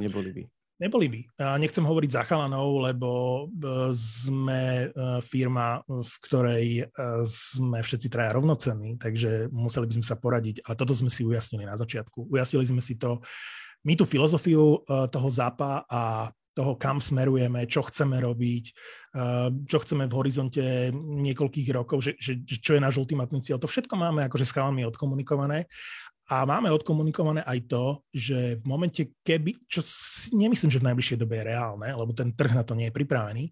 Neboli 0.00 0.32
by. 0.32 0.42
Neboli 0.80 1.12
by. 1.12 1.20
Nechcem 1.60 1.84
hovoriť 1.84 2.10
za 2.16 2.24
chalanov, 2.24 2.80
lebo 2.80 3.08
e, 3.12 3.92
sme 3.92 4.88
e, 4.88 5.20
firma, 5.20 5.84
v 5.84 6.14
ktorej 6.24 6.66
e, 6.80 6.84
sme 7.28 7.84
všetci 7.84 8.08
traja 8.08 8.32
rovnocenní, 8.32 8.96
takže 8.96 9.52
museli 9.52 9.84
by 9.84 10.00
sme 10.00 10.06
sa 10.08 10.16
poradiť. 10.16 10.64
Ale 10.64 10.80
toto 10.80 10.96
sme 10.96 11.12
si 11.12 11.20
ujasnili 11.20 11.68
na 11.68 11.76
začiatku. 11.76 12.32
Ujasnili 12.32 12.64
sme 12.64 12.80
si 12.80 12.96
to, 12.96 13.20
my 13.84 13.92
tú 13.92 14.08
filozofiu 14.08 14.80
toho 14.88 15.28
zápa 15.28 15.84
a 15.88 16.32
toho, 16.52 16.76
kam 16.76 17.00
smerujeme, 17.00 17.64
čo 17.64 17.80
chceme 17.86 18.20
robiť, 18.20 18.64
čo 19.64 19.78
chceme 19.80 20.04
v 20.04 20.16
horizonte 20.20 20.92
niekoľkých 20.92 21.68
rokov, 21.72 22.04
že, 22.04 22.12
že, 22.20 22.36
čo 22.44 22.76
je 22.76 22.84
náš 22.84 23.00
ultimátny 23.00 23.40
cieľ. 23.40 23.56
To 23.62 23.70
všetko 23.70 23.94
máme 23.96 24.28
akože 24.28 24.44
s 24.44 24.52
chalami 24.52 24.84
odkomunikované 24.84 25.64
a 26.30 26.46
máme 26.46 26.70
odkomunikované 26.70 27.42
aj 27.42 27.58
to, 27.66 28.06
že 28.14 28.62
v 28.62 28.64
momente, 28.64 29.02
keby, 29.26 29.66
čo 29.66 29.82
nemyslím, 30.30 30.70
že 30.70 30.78
v 30.78 30.86
najbližšej 30.86 31.18
dobe 31.18 31.42
je 31.42 31.48
reálne, 31.50 31.90
lebo 31.90 32.14
ten 32.14 32.30
trh 32.30 32.54
na 32.54 32.62
to 32.62 32.78
nie 32.78 32.86
je 32.86 32.94
pripravený, 32.94 33.50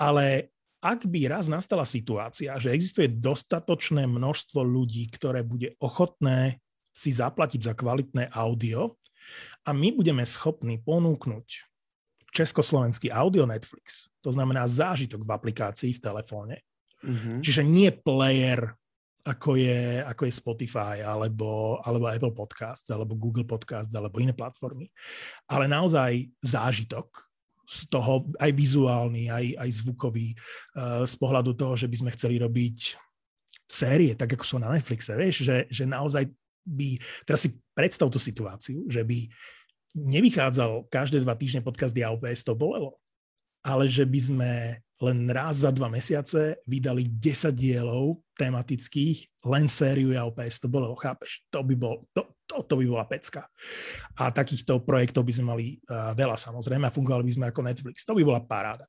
ale 0.00 0.48
ak 0.80 1.04
by 1.04 1.28
raz 1.28 1.52
nastala 1.52 1.84
situácia, 1.84 2.56
že 2.56 2.72
existuje 2.72 3.12
dostatočné 3.12 4.08
množstvo 4.08 4.60
ľudí, 4.64 5.08
ktoré 5.12 5.44
bude 5.44 5.76
ochotné 5.80 6.64
si 6.92 7.12
zaplatiť 7.12 7.60
za 7.60 7.72
kvalitné 7.76 8.32
audio 8.32 8.96
a 9.68 9.76
my 9.76 9.92
budeme 9.92 10.24
schopní 10.24 10.80
ponúknuť 10.80 11.46
československý 12.32 13.12
audio 13.12 13.44
Netflix, 13.44 14.08
to 14.24 14.32
znamená 14.32 14.64
zážitok 14.64 15.28
v 15.28 15.30
aplikácii 15.30 15.92
v 15.96 16.02
telefóne, 16.02 16.56
mm-hmm. 17.04 17.44
čiže 17.44 17.62
nie 17.62 17.92
player 17.92 18.76
ako 19.24 19.56
je, 19.56 20.04
ako 20.04 20.22
je 20.28 20.32
Spotify, 20.36 20.96
alebo, 21.00 21.80
alebo 21.80 22.12
Apple 22.12 22.36
Podcasts, 22.36 22.92
alebo 22.92 23.16
Google 23.16 23.48
Podcasts, 23.48 23.96
alebo 23.96 24.20
iné 24.20 24.36
platformy. 24.36 24.92
Ale 25.48 25.64
naozaj 25.64 26.28
zážitok 26.44 27.08
z 27.64 27.88
toho, 27.88 28.28
aj 28.36 28.52
vizuálny, 28.52 29.32
aj, 29.32 29.56
aj 29.56 29.70
zvukový, 29.80 30.36
uh, 30.76 31.08
z 31.08 31.14
pohľadu 31.16 31.56
toho, 31.56 31.72
že 31.72 31.88
by 31.88 31.96
sme 32.04 32.10
chceli 32.12 32.36
robiť 32.36 33.00
série, 33.64 34.12
tak 34.12 34.36
ako 34.36 34.44
sú 34.44 34.56
na 34.60 34.68
Netflixe, 34.68 35.16
vieš, 35.16 35.48
že, 35.48 35.64
že 35.72 35.88
naozaj 35.88 36.28
by, 36.68 37.00
teraz 37.24 37.48
si 37.48 37.56
predstav 37.72 38.12
tú 38.12 38.20
situáciu, 38.20 38.84
že 38.92 39.00
by 39.00 39.24
nevychádzal 39.94 40.90
každé 40.92 41.24
dva 41.24 41.32
týždne 41.32 41.64
podcast 41.64 41.96
DAOPS, 41.96 42.44
to 42.44 42.52
bolelo, 42.52 43.00
ale 43.64 43.88
že 43.88 44.04
by 44.04 44.20
sme 44.20 44.52
len 45.04 45.28
raz 45.28 45.62
za 45.62 45.70
dva 45.70 45.92
mesiace 45.92 46.64
vydali 46.64 47.06
10 47.06 47.52
dielov 47.52 48.24
tematických, 48.34 49.44
len 49.46 49.68
sériu 49.68 50.10
ja 50.10 50.24
OPS, 50.26 50.64
to 50.64 50.68
bolo, 50.72 50.96
chápeš, 50.96 51.44
to 51.52 51.60
by 51.62 51.74
bol, 51.76 52.08
to, 52.16 52.24
to, 52.48 52.64
to 52.64 52.74
by 52.74 52.84
bola 52.88 53.04
pecka. 53.06 53.46
A 54.18 54.32
takýchto 54.32 54.82
projektov 54.82 55.22
by 55.28 55.32
sme 55.36 55.46
mali 55.46 55.66
uh, 55.86 56.16
veľa 56.16 56.34
samozrejme 56.34 56.88
a 56.88 56.94
fungovali 56.94 57.24
by 57.28 57.32
sme 57.36 57.46
ako 57.52 57.60
Netflix. 57.62 58.02
To 58.08 58.16
by 58.16 58.22
bola 58.24 58.40
paráda. 58.42 58.88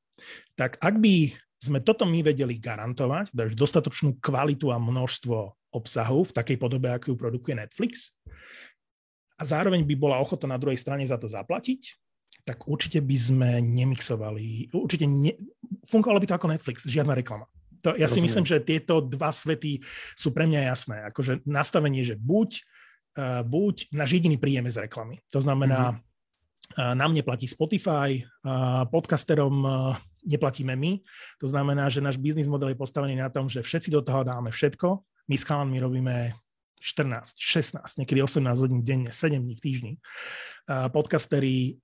Tak 0.57 0.79
ak 0.79 0.95
by 0.97 1.35
sme 1.59 1.79
toto 1.83 2.07
my 2.07 2.23
vedeli 2.23 2.57
garantovať, 2.57 3.35
dáš 3.35 3.53
dostatočnú 3.53 4.17
kvalitu 4.23 4.71
a 4.71 4.79
množstvo 4.79 5.37
obsahu 5.75 6.23
v 6.23 6.35
takej 6.35 6.57
podobe, 6.57 6.87
ju 7.03 7.15
produkuje 7.19 7.57
Netflix, 7.57 8.15
a 9.35 9.43
zároveň 9.43 9.83
by 9.83 9.95
bola 9.99 10.23
ochota 10.23 10.47
na 10.47 10.55
druhej 10.55 10.79
strane 10.79 11.03
za 11.03 11.19
to 11.19 11.27
zaplatiť, 11.27 12.04
tak 12.45 12.69
určite 12.69 13.01
by 13.01 13.17
sme 13.17 13.49
nemixovali, 13.57 14.69
určite 14.69 15.09
ne, 15.09 15.33
fungovalo 15.89 16.21
by 16.21 16.27
to 16.29 16.37
ako 16.37 16.47
Netflix, 16.53 16.85
žiadna 16.85 17.17
reklama. 17.17 17.49
To, 17.81 17.97
ja 17.97 18.05
Rozumiem. 18.05 18.13
si 18.13 18.19
myslím, 18.29 18.45
že 18.45 18.65
tieto 18.65 19.01
dva 19.01 19.33
svety 19.33 19.81
sú 20.13 20.29
pre 20.29 20.45
mňa 20.45 20.61
jasné. 20.69 21.05
Akože 21.09 21.41
nastavenie, 21.45 22.05
že 22.05 22.17
buď, 22.17 22.49
uh, 23.17 23.41
buď 23.45 23.89
náš 23.93 24.17
jediný 24.17 24.37
príjem 24.37 24.65
z 24.69 24.85
reklamy. 24.85 25.21
To 25.33 25.41
znamená, 25.41 25.93
mm-hmm. 25.93 26.81
uh, 26.81 26.93
nám 26.97 27.13
neplatí 27.13 27.49
Spotify, 27.49 28.21
uh, 28.21 28.85
podcasterom 28.89 29.55
uh, 29.65 29.97
neplatíme 30.25 30.73
my. 30.73 31.01
To 31.41 31.47
znamená, 31.49 31.89
že 31.89 32.01
náš 32.01 32.17
biznis 32.17 32.49
model 32.49 32.73
je 32.73 32.81
postavený 32.81 33.17
na 33.17 33.29
tom, 33.29 33.49
že 33.49 33.61
všetci 33.61 33.93
do 33.93 34.01
toho 34.01 34.25
dáme 34.25 34.49
všetko. 34.49 35.01
My 35.29 35.35
s 35.37 35.45
chalanmi 35.45 35.77
robíme 35.77 36.33
14, 36.79 37.35
16, 37.37 37.99
niekedy 38.01 38.19
18 38.21 38.61
hodín 38.61 38.81
denne, 38.83 39.11
7 39.11 39.41
dní 39.41 39.55
v 39.55 39.63
týždni. 39.63 39.93
Podcastery, 40.67 41.79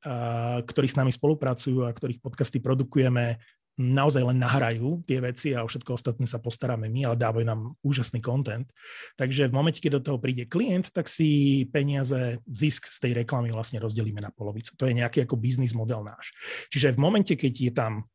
ktorí 0.65 0.87
s 0.87 0.97
nami 0.99 1.13
spolupracujú 1.13 1.85
a 1.85 1.95
ktorých 1.95 2.21
podcasty 2.21 2.59
produkujeme, 2.59 3.39
naozaj 3.79 4.21
len 4.27 4.37
nahrajú 4.37 5.01
tie 5.07 5.23
veci 5.23 5.55
a 5.55 5.63
o 5.63 5.67
všetko 5.71 5.95
ostatné 5.95 6.27
sa 6.27 6.43
postaráme 6.43 6.91
my, 6.91 7.07
ale 7.07 7.15
dávajú 7.17 7.45
nám 7.47 7.73
úžasný 7.81 8.19
content. 8.19 8.67
Takže 9.15 9.47
v 9.47 9.55
momente, 9.55 9.79
keď 9.79 9.97
do 9.97 10.05
toho 10.11 10.17
príde 10.19 10.45
klient, 10.45 10.91
tak 10.91 11.07
si 11.07 11.63
peniaze, 11.71 12.37
zisk 12.45 12.91
z 12.91 12.97
tej 12.99 13.11
reklamy 13.23 13.49
vlastne 13.49 13.79
rozdelíme 13.79 14.19
na 14.21 14.29
polovicu. 14.29 14.75
To 14.75 14.85
je 14.85 14.99
nejaký 14.99 15.23
ako 15.23 15.39
biznis 15.39 15.71
model 15.73 16.03
náš. 16.03 16.35
Čiže 16.69 16.93
v 16.93 16.99
momente, 16.99 17.33
keď 17.33 17.53
je 17.57 17.71
tam 17.71 18.05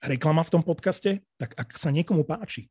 reklama 0.00 0.46
v 0.46 0.52
tom 0.56 0.62
podcaste, 0.64 1.20
tak 1.36 1.58
ak 1.58 1.76
sa 1.76 1.92
niekomu 1.92 2.24
páči, 2.24 2.70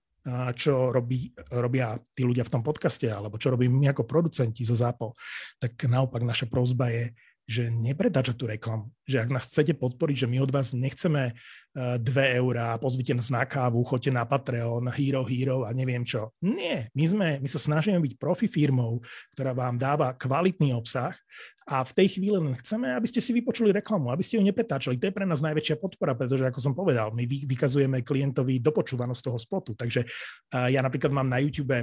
čo 0.54 0.92
robí, 0.92 1.32
robia 1.56 1.96
tí 2.12 2.28
ľudia 2.28 2.44
v 2.44 2.54
tom 2.54 2.62
podcaste, 2.62 3.08
alebo 3.08 3.40
čo 3.40 3.56
robíme 3.56 3.72
my 3.72 3.88
ako 3.96 4.04
producenti 4.04 4.68
zo 4.68 4.76
ZAPO, 4.76 5.16
tak 5.58 5.80
naopak 5.88 6.22
naša 6.22 6.46
prozba 6.52 6.92
je, 6.92 7.16
že 7.50 7.74
nepredáča 7.74 8.38
tú 8.38 8.46
reklamu. 8.46 8.94
Že 9.10 9.26
ak 9.26 9.30
nás 9.34 9.50
chcete 9.50 9.74
podporiť, 9.74 10.16
že 10.22 10.30
my 10.30 10.38
od 10.38 10.54
vás 10.54 10.70
nechceme 10.70 11.34
2 11.74 11.98
eh, 11.98 12.38
eurá, 12.38 12.78
pozvite 12.78 13.18
nás 13.18 13.34
na 13.34 13.42
kávu, 13.42 13.82
choďte 13.82 14.14
na 14.14 14.22
Patreon, 14.22 14.86
Hero 14.94 15.26
Hero 15.26 15.66
a 15.66 15.74
neviem 15.74 16.06
čo. 16.06 16.30
Nie, 16.46 16.94
my, 16.94 17.06
sme, 17.10 17.28
my 17.42 17.50
sa 17.50 17.58
snažíme 17.58 17.98
byť 17.98 18.22
profi 18.22 18.46
firmou, 18.46 19.02
ktorá 19.34 19.58
vám 19.58 19.82
dáva 19.82 20.14
kvalitný 20.14 20.78
obsah 20.78 21.18
a 21.66 21.82
v 21.82 21.92
tej 21.98 22.22
chvíli 22.22 22.38
len 22.38 22.54
chceme, 22.62 22.94
aby 22.94 23.10
ste 23.10 23.18
si 23.18 23.34
vypočuli 23.34 23.74
reklamu, 23.74 24.14
aby 24.14 24.22
ste 24.22 24.38
ju 24.38 24.46
nepretáčali. 24.46 25.02
To 25.02 25.10
je 25.10 25.18
pre 25.18 25.26
nás 25.26 25.42
najväčšia 25.42 25.82
podpora, 25.82 26.14
pretože 26.14 26.46
ako 26.46 26.62
som 26.62 26.78
povedal, 26.78 27.10
my 27.18 27.26
vykazujeme 27.26 28.06
klientovi 28.06 28.62
dopočúvanosť 28.62 29.22
toho 29.26 29.38
spotu. 29.42 29.74
Takže 29.74 30.06
eh, 30.06 30.68
ja 30.70 30.86
napríklad 30.86 31.10
mám 31.10 31.26
na 31.26 31.42
YouTube 31.42 31.74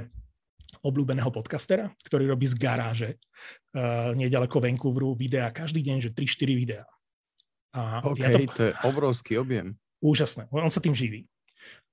obľúbeného 0.83 1.31
podcastera, 1.33 1.89
ktorý 2.05 2.29
robí 2.29 2.45
z 2.47 2.55
garáže 2.55 3.09
uh, 3.75 4.13
nedaleko 4.13 4.61
Vancouveru 4.61 5.17
videa 5.17 5.49
každý 5.49 5.81
deň, 5.83 5.97
že 6.07 6.09
3-4 6.13 6.53
videá. 6.53 6.85
A 7.75 8.01
OK, 8.05 8.19
ja 8.21 8.29
to... 8.33 8.39
to 8.53 8.63
je 8.71 8.73
obrovský 8.85 9.37
objem. 9.41 9.75
Úžasné, 10.01 10.45
on 10.53 10.71
sa 10.71 10.81
tým 10.81 10.93
živí. 10.93 11.25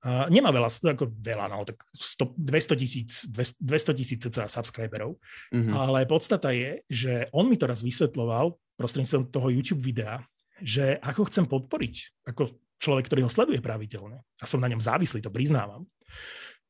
Uh, 0.05 0.29
nemá 0.29 0.53
veľa, 0.53 0.69
ako 0.69 1.09
veľa, 1.17 1.49
no, 1.49 1.65
tak 1.65 1.81
100, 1.89 2.37
200 2.37 2.77
tisíc 2.77 3.25
200 3.57 3.97
tisíc 3.97 4.21
subscriberov, 4.29 5.17
mm-hmm. 5.49 5.73
ale 5.73 6.05
podstata 6.05 6.53
je, 6.53 6.85
že 6.85 7.25
on 7.33 7.49
mi 7.49 7.57
to 7.57 7.65
raz 7.65 7.81
vysvetloval, 7.81 8.53
prostredníctvom 8.77 9.33
toho 9.33 9.47
YouTube 9.49 9.81
videa, 9.81 10.21
že 10.61 11.01
ako 11.01 11.25
chcem 11.25 11.49
podporiť, 11.49 12.21
ako 12.29 12.53
človek, 12.77 13.09
ktorý 13.09 13.25
ho 13.25 13.33
sleduje 13.33 13.57
pravidelne, 13.65 14.21
a 14.21 14.45
som 14.45 14.61
na 14.61 14.69
ňom 14.69 14.77
závislý, 14.77 15.25
to 15.25 15.33
priznávam, 15.33 15.89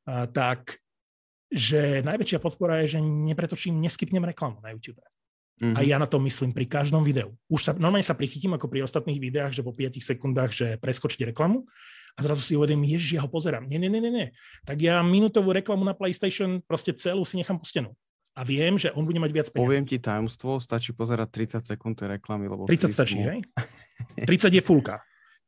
a, 0.08 0.32
tak 0.32 0.80
že 1.52 2.02
najväčšia 2.02 2.40
podpora 2.42 2.84
je, 2.84 2.98
že 2.98 3.00
nepretočím, 3.02 3.78
neskypnem 3.80 4.26
reklamu 4.26 4.60
na 4.62 4.74
YouTube. 4.74 5.02
Mm-hmm. 5.56 5.76
A 5.76 5.80
ja 5.88 5.96
na 5.96 6.04
to 6.04 6.20
myslím 6.20 6.52
pri 6.52 6.68
každom 6.68 7.00
videu. 7.08 7.32
Už 7.48 7.64
sa, 7.64 7.72
normálne 7.72 8.04
sa 8.04 8.12
prichytím 8.12 8.60
ako 8.60 8.68
pri 8.68 8.84
ostatných 8.84 9.24
videách, 9.24 9.56
že 9.56 9.64
po 9.64 9.72
5 9.72 10.04
sekundách, 10.04 10.52
že 10.52 10.68
preskočiť 10.84 11.32
reklamu 11.32 11.64
a 12.16 12.20
zrazu 12.20 12.44
si 12.44 12.60
uvedem, 12.60 12.80
ježiš, 12.84 13.20
ja 13.20 13.22
ho 13.24 13.32
pozerám. 13.32 13.64
Nie, 13.68 13.80
nie, 13.80 13.88
nie, 13.88 14.04
nie. 14.04 14.28
Tak 14.68 14.84
ja 14.84 15.00
minútovú 15.00 15.56
reklamu 15.56 15.88
na 15.88 15.96
PlayStation 15.96 16.60
proste 16.64 16.92
celú 16.92 17.24
si 17.24 17.40
nechám 17.40 17.56
pustenú. 17.56 17.96
A 18.36 18.44
viem, 18.44 18.76
že 18.76 18.92
on 18.92 19.08
bude 19.08 19.16
mať 19.16 19.32
viac 19.32 19.48
peniazí. 19.48 19.64
Poviem 19.64 19.86
ti 19.88 19.96
tajomstvo, 19.96 20.60
stačí 20.60 20.92
pozerať 20.92 21.56
30 21.64 21.72
sekúnd 21.72 21.96
tej 21.96 22.20
reklamy. 22.20 22.52
Lebo 22.52 22.68
30 22.68 22.92
stačí, 22.92 23.24
hej? 23.24 23.40
30 24.28 24.60
je 24.60 24.60
fulka. 24.60 25.00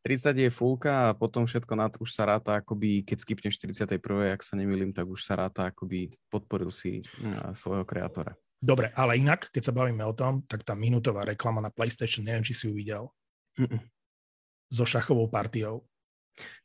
30 0.07 0.39
je 0.39 0.47
fulka 0.47 1.11
a 1.11 1.15
potom 1.19 1.43
všetko 1.43 1.73
nad 1.75 1.91
už 1.99 2.15
sa 2.15 2.23
ráta, 2.23 2.63
akoby 2.63 3.03
keď 3.03 3.27
skipneš 3.27 3.59
41. 3.59 3.99
ak 4.31 4.39
sa 4.39 4.55
nemýlim, 4.55 4.95
tak 4.95 5.03
už 5.03 5.19
sa 5.19 5.35
ráta, 5.35 5.67
akoby 5.67 6.15
podporil 6.31 6.71
si 6.71 7.03
mm, 7.19 7.51
svojho 7.51 7.83
kreatora. 7.83 8.31
Dobre, 8.55 8.95
ale 8.95 9.19
inak, 9.19 9.51
keď 9.51 9.67
sa 9.67 9.75
bavíme 9.75 10.07
o 10.07 10.15
tom, 10.15 10.47
tak 10.47 10.63
tá 10.63 10.79
minútová 10.79 11.27
reklama 11.27 11.59
na 11.59 11.67
PlayStation, 11.67 12.23
neviem, 12.23 12.47
či 12.47 12.55
si 12.55 12.63
ju 12.65 12.73
videl, 12.73 13.11
Mm-mm. 13.59 13.83
so 14.71 14.87
šachovou 14.87 15.27
partiou. 15.27 15.83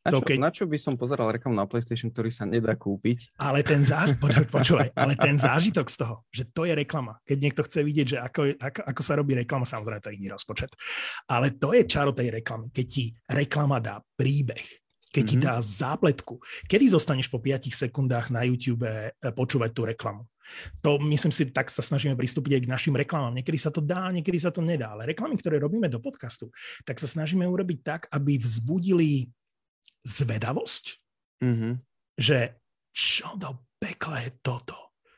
Na 0.02 0.10
čo, 0.12 0.24
keď... 0.24 0.36
na 0.38 0.50
čo 0.50 0.64
by 0.66 0.78
som 0.78 0.94
pozeral 0.98 1.30
reklamu 1.30 1.54
na 1.56 1.66
PlayStation, 1.68 2.10
ktorý 2.10 2.28
sa 2.34 2.44
nedá 2.44 2.74
kúpiť? 2.74 3.38
Ale 3.38 3.62
ten, 3.62 3.80
záž... 3.86 4.18
Počúvaj, 4.56 4.92
ale 4.98 5.14
ten 5.14 5.38
zážitok 5.38 5.86
z 5.88 5.96
toho, 6.02 6.14
že 6.28 6.44
to 6.50 6.66
je 6.66 6.74
reklama. 6.74 7.16
Keď 7.22 7.38
niekto 7.38 7.62
chce 7.64 7.80
vidieť, 7.80 8.06
že 8.06 8.18
ako, 8.18 8.40
je, 8.50 8.54
ako, 8.58 8.80
ako 8.82 9.02
sa 9.02 9.14
robí 9.16 9.32
reklama, 9.38 9.64
samozrejme 9.64 10.02
to 10.02 10.10
je 10.10 10.16
iný 10.18 10.28
rozpočet. 10.34 10.70
Ale 11.30 11.54
to 11.56 11.72
je 11.72 11.82
čaro 11.86 12.12
tej 12.12 12.34
reklamy. 12.42 12.68
Keď 12.74 12.86
ti 12.86 13.04
reklama 13.30 13.78
dá 13.78 14.02
príbeh, 14.02 14.82
keď 15.12 15.22
mm-hmm. 15.22 15.28
ti 15.28 15.36
mhm. 15.36 15.44
dá 15.44 15.54
zápletku. 15.60 16.34
Kedy 16.66 16.84
zostaneš 16.88 17.28
po 17.28 17.38
5 17.38 17.68
sekundách 17.68 18.32
na 18.32 18.48
YouTube 18.48 18.88
eh, 18.88 19.12
počúvať 19.32 19.70
tú 19.70 19.84
reklamu? 19.84 20.24
To 20.82 20.98
myslím 20.98 21.30
si, 21.30 21.48
tak 21.48 21.70
sa 21.70 21.84
snažíme 21.84 22.18
pristúpiť 22.18 22.58
aj 22.58 22.62
k 22.66 22.72
našim 22.72 22.94
reklamám. 22.96 23.30
Niekedy 23.30 23.58
sa 23.62 23.70
to 23.70 23.78
dá, 23.78 24.10
niekedy 24.10 24.42
sa 24.42 24.50
to 24.50 24.58
nedá. 24.58 24.92
Ale 24.92 25.06
reklamy, 25.06 25.38
ktoré 25.38 25.62
robíme 25.62 25.86
do 25.86 26.02
podcastu, 26.02 26.50
tak 26.82 26.98
sa 26.98 27.06
snažíme 27.06 27.46
urobiť 27.46 27.78
tak, 27.82 28.00
aby 28.10 28.36
vzbudili 28.42 29.30
zvedavosť, 30.02 30.84
mm-hmm. 31.42 31.72
že 32.18 32.58
čo 32.92 33.34
do 33.38 33.66
pekla 33.78 34.26
je 34.26 34.30
toto. 34.42 34.76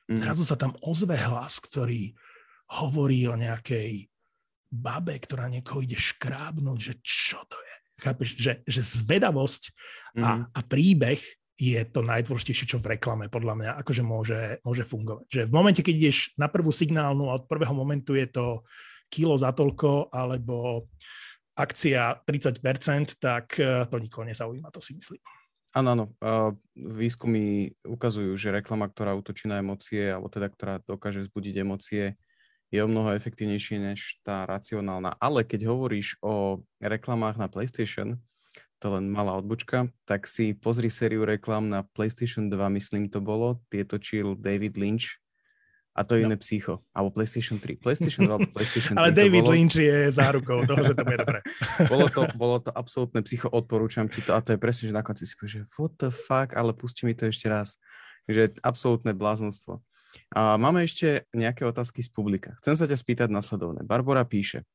Mm-hmm. 0.08 0.20
Zrazu 0.20 0.44
sa 0.44 0.56
tam 0.60 0.76
ozve 0.84 1.16
hlas, 1.16 1.58
ktorý 1.60 2.12
hovorí 2.80 3.28
o 3.28 3.36
nejakej 3.36 4.08
babe, 4.68 5.14
ktorá 5.16 5.48
niekoho 5.48 5.84
ide 5.84 5.96
škrábnuť, 5.96 6.78
že 6.80 6.94
čo 7.04 7.40
to 7.46 7.56
je. 7.56 7.74
Chápeš, 8.02 8.28
že, 8.36 8.52
že 8.66 8.80
zvedavosť 8.82 9.62
mm-hmm. 9.70 10.24
a, 10.24 10.30
a 10.50 10.60
príbeh 10.64 11.20
je 11.54 11.78
to 11.86 12.02
najdôležitejšie, 12.02 12.66
čo 12.74 12.82
v 12.82 12.98
reklame 12.98 13.30
podľa 13.30 13.54
mňa 13.54 13.70
akože 13.78 14.02
môže, 14.02 14.58
môže 14.66 14.82
fungovať. 14.82 15.24
Že 15.30 15.42
v 15.46 15.52
momente, 15.54 15.80
keď 15.86 15.94
ideš 15.94 16.18
na 16.34 16.50
prvú 16.50 16.74
signálnu 16.74 17.30
a 17.30 17.38
od 17.38 17.46
prvého 17.46 17.70
momentu 17.70 18.18
je 18.18 18.26
to 18.26 18.66
kilo 19.06 19.38
za 19.38 19.54
toľko, 19.54 20.10
alebo 20.10 20.90
akcia 21.54 22.20
30%, 22.26 23.18
tak 23.18 23.58
e, 23.58 23.86
to 23.86 23.96
nikoho 23.98 24.26
nezaujíma, 24.26 24.70
to 24.74 24.82
si 24.82 24.98
myslím. 24.98 25.22
Áno, 25.74 25.88
áno. 25.90 26.04
Výskumy 26.78 27.74
ukazujú, 27.82 28.38
že 28.38 28.54
reklama, 28.54 28.86
ktorá 28.86 29.10
útočí 29.18 29.50
na 29.50 29.58
emócie, 29.58 30.06
alebo 30.06 30.30
teda, 30.30 30.46
ktorá 30.46 30.78
dokáže 30.86 31.26
vzbudiť 31.26 31.54
emócie, 31.66 32.14
je 32.70 32.78
o 32.82 32.90
mnoho 32.90 33.14
efektívnejšie 33.14 33.82
než 33.82 34.22
tá 34.22 34.46
racionálna. 34.46 35.18
Ale 35.18 35.42
keď 35.42 35.66
hovoríš 35.70 36.18
o 36.22 36.62
reklamách 36.78 37.38
na 37.38 37.50
PlayStation, 37.50 38.22
to 38.78 38.86
len 38.94 39.10
malá 39.10 39.34
odbočka, 39.34 39.90
tak 40.06 40.30
si 40.30 40.54
pozri 40.54 40.90
sériu 40.94 41.26
reklam 41.26 41.66
na 41.66 41.82
PlayStation 41.82 42.46
2, 42.46 42.54
myslím 42.78 43.10
to 43.10 43.18
bolo, 43.18 43.62
tie 43.70 43.82
točil 43.82 44.38
David 44.38 44.78
Lynch 44.78 45.23
a 45.94 46.00
to 46.02 46.18
je 46.18 46.26
no. 46.26 46.34
iné 46.34 46.36
psycho, 46.42 46.82
alebo 46.90 47.14
PlayStation 47.14 47.62
3. 47.62 47.78
PlayStation 47.78 48.26
2, 48.26 48.50
PlayStation 48.56 48.98
3 48.98 49.00
Ale 49.00 49.10
David 49.14 49.46
bolo... 49.46 49.54
Lynch 49.54 49.78
je 49.78 50.10
zárukou 50.10 50.66
toho, 50.66 50.82
že 50.82 50.94
to 50.98 51.06
bude 51.06 51.18
dobré. 51.22 51.38
bolo, 51.92 52.06
to, 52.10 52.22
bolo 52.34 52.56
to 52.58 52.70
absolútne 52.74 53.22
psycho, 53.22 53.46
odporúčam 53.54 54.10
ti 54.10 54.18
to 54.18 54.34
a 54.34 54.42
to 54.42 54.54
je 54.54 54.58
presne, 54.58 54.90
že 54.90 54.94
na 54.94 55.06
konci 55.06 55.22
si 55.22 55.38
povieš, 55.38 55.52
že 55.54 55.62
what 55.78 55.94
the 56.02 56.10
fuck, 56.10 56.58
ale 56.58 56.74
pusti 56.74 57.06
mi 57.06 57.14
to 57.14 57.30
ešte 57.30 57.46
raz. 57.46 57.78
Že 58.26 58.58
absolútne 58.66 59.14
bláznostvo. 59.14 59.78
A 60.34 60.58
máme 60.58 60.82
ešte 60.82 61.30
nejaké 61.30 61.62
otázky 61.62 62.02
z 62.02 62.10
publika. 62.10 62.58
Chcem 62.62 62.74
sa 62.74 62.90
ťa 62.90 62.98
spýtať 62.98 63.28
nasledovne. 63.30 63.86
Barbara 63.86 64.26
píše, 64.26 64.66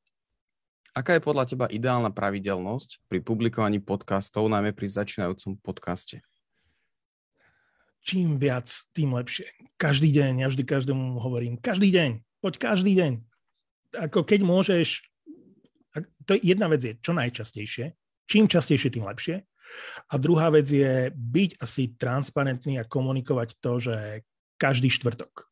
Aká 0.98 1.14
je 1.16 1.22
podľa 1.22 1.46
teba 1.46 1.66
ideálna 1.70 2.10
pravidelnosť 2.10 3.06
pri 3.06 3.22
publikovaní 3.22 3.78
podcastov, 3.78 4.50
najmä 4.50 4.74
pri 4.74 4.90
začínajúcom 4.90 5.62
podcaste? 5.62 6.26
Čím 8.06 8.40
viac, 8.40 8.68
tým 8.96 9.14
lepšie. 9.14 9.50
Každý 9.76 10.10
deň, 10.16 10.46
ja 10.46 10.48
vždy 10.48 10.64
každému 10.64 11.20
hovorím, 11.20 11.60
každý 11.60 11.92
deň, 11.92 12.24
poď 12.40 12.54
každý 12.58 12.96
deň. 12.96 13.12
Ako 14.10 14.24
keď 14.24 14.40
môžeš, 14.46 15.04
to 16.24 16.38
je 16.38 16.54
jedna 16.54 16.70
vec 16.70 16.82
je, 16.86 16.94
čo 17.02 17.12
najčastejšie, 17.12 17.98
čím 18.30 18.46
častejšie, 18.48 18.94
tým 18.94 19.06
lepšie. 19.10 19.44
A 20.10 20.14
druhá 20.18 20.50
vec 20.50 20.66
je 20.66 21.14
byť 21.14 21.62
asi 21.62 21.94
transparentný 21.94 22.82
a 22.82 22.88
komunikovať 22.88 23.58
to, 23.62 23.78
že 23.78 23.96
každý 24.58 24.90
štvrtok 24.90 25.49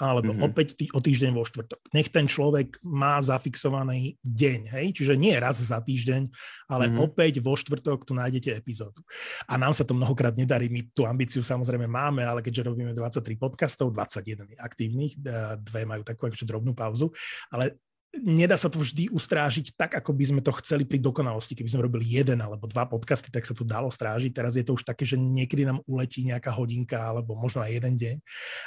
alebo 0.00 0.32
mm-hmm. 0.32 0.48
opäť 0.48 0.68
tý, 0.80 0.88
o 0.96 1.00
týždeň 1.04 1.36
vo 1.36 1.44
štvrtok. 1.44 1.92
Nech 1.92 2.08
ten 2.08 2.24
človek 2.24 2.80
má 2.80 3.20
zafixovaný 3.20 4.16
deň, 4.24 4.60
hej? 4.72 4.86
čiže 4.96 5.14
nie 5.20 5.36
raz 5.36 5.60
za 5.60 5.76
týždeň, 5.76 6.32
ale 6.72 6.88
mm-hmm. 6.88 7.04
opäť 7.04 7.44
vo 7.44 7.52
štvrtok 7.52 8.08
tu 8.08 8.16
nájdete 8.16 8.56
epizódu. 8.56 9.04
A 9.44 9.60
nám 9.60 9.76
sa 9.76 9.84
to 9.84 9.92
mnohokrát 9.92 10.32
nedarí, 10.40 10.72
my 10.72 10.88
tú 10.96 11.04
ambíciu 11.04 11.44
samozrejme 11.44 11.84
máme, 11.84 12.24
ale 12.24 12.40
keďže 12.40 12.72
robíme 12.72 12.96
23 12.96 13.36
podcastov, 13.36 13.92
21 13.92 14.56
aktívnych, 14.56 15.20
dve 15.60 15.84
majú 15.84 16.00
takú 16.00 16.32
akože 16.32 16.48
drobnú 16.48 16.72
pauzu, 16.72 17.12
ale 17.52 17.76
nedá 18.18 18.58
sa 18.58 18.66
to 18.66 18.82
vždy 18.82 19.06
ustrážiť 19.14 19.78
tak, 19.78 19.94
ako 19.94 20.10
by 20.10 20.24
sme 20.26 20.40
to 20.42 20.50
chceli 20.58 20.82
pri 20.82 20.98
dokonalosti. 20.98 21.54
Keby 21.54 21.70
sme 21.70 21.86
robili 21.86 22.18
jeden 22.18 22.42
alebo 22.42 22.66
dva 22.66 22.86
podcasty, 22.86 23.30
tak 23.30 23.46
sa 23.46 23.54
to 23.54 23.62
dalo 23.62 23.86
strážiť. 23.86 24.34
Teraz 24.34 24.58
je 24.58 24.66
to 24.66 24.74
už 24.74 24.82
také, 24.82 25.06
že 25.06 25.14
niekedy 25.14 25.62
nám 25.62 25.78
uletí 25.86 26.26
nejaká 26.26 26.50
hodinka 26.50 26.98
alebo 26.98 27.38
možno 27.38 27.62
aj 27.62 27.70
jeden 27.70 27.94
deň. 27.94 28.16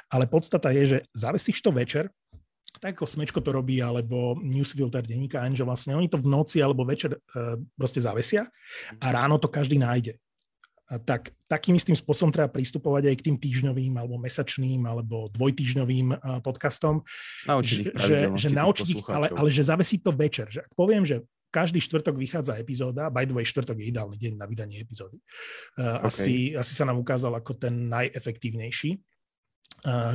Ale 0.07 0.25
podstata 0.31 0.71
je, 0.71 0.83
že 0.95 0.97
zavesíš 1.11 1.59
to 1.59 1.75
večer, 1.75 2.07
tak 2.81 2.97
ako 2.97 3.05
Smečko 3.05 3.39
to 3.43 3.53
robí, 3.53 3.85
alebo 3.85 4.33
Newsfilter 4.41 5.05
denníka 5.05 5.45
N, 5.45 5.53
že 5.53 5.61
vlastne 5.61 5.93
oni 5.93 6.09
to 6.09 6.17
v 6.17 6.25
noci 6.25 6.57
alebo 6.57 6.81
večer 6.81 7.13
e, 7.13 7.19
proste 7.77 8.01
zavesia 8.01 8.49
a 8.97 9.05
ráno 9.13 9.37
to 9.37 9.45
každý 9.45 9.77
nájde 9.77 10.17
tak 11.07 11.31
takým 11.47 11.79
istým 11.79 11.95
spôsobom 11.95 12.29
treba 12.29 12.51
pristupovať 12.51 13.09
aj 13.09 13.15
k 13.17 13.25
tým 13.31 13.37
týždňovým 13.39 13.93
alebo 13.95 14.19
mesačným 14.19 14.83
alebo 14.83 15.31
dvojtýždňovým 15.31 16.41
podcastom. 16.43 17.01
Naučiť 17.47 17.77
ich 17.79 17.87
že, 17.95 18.17
že 18.35 18.49
naučiť 18.51 18.87
ich, 18.91 19.03
ale, 19.07 19.31
ale 19.31 19.49
že 19.49 19.63
zavesí 19.63 20.03
to 20.03 20.11
večer. 20.11 20.51
Že 20.51 20.67
ak 20.67 20.73
poviem, 20.75 21.07
že 21.07 21.23
každý 21.53 21.77
štvrtok 21.85 22.17
vychádza 22.17 22.57
epizóda, 22.57 23.13
by 23.13 23.29
the 23.29 23.33
way, 23.37 23.45
štvrtok 23.45 23.77
je 23.77 23.93
ideálny 23.93 24.17
deň 24.17 24.33
na 24.41 24.49
vydanie 24.49 24.81
epizódy. 24.81 25.21
Okay. 25.77 26.01
Asi, 26.01 26.33
asi 26.57 26.73
sa 26.73 26.89
nám 26.89 26.97
ukázal 26.97 27.29
ako 27.37 27.53
ten 27.61 27.87
najefektívnejší, 27.93 28.97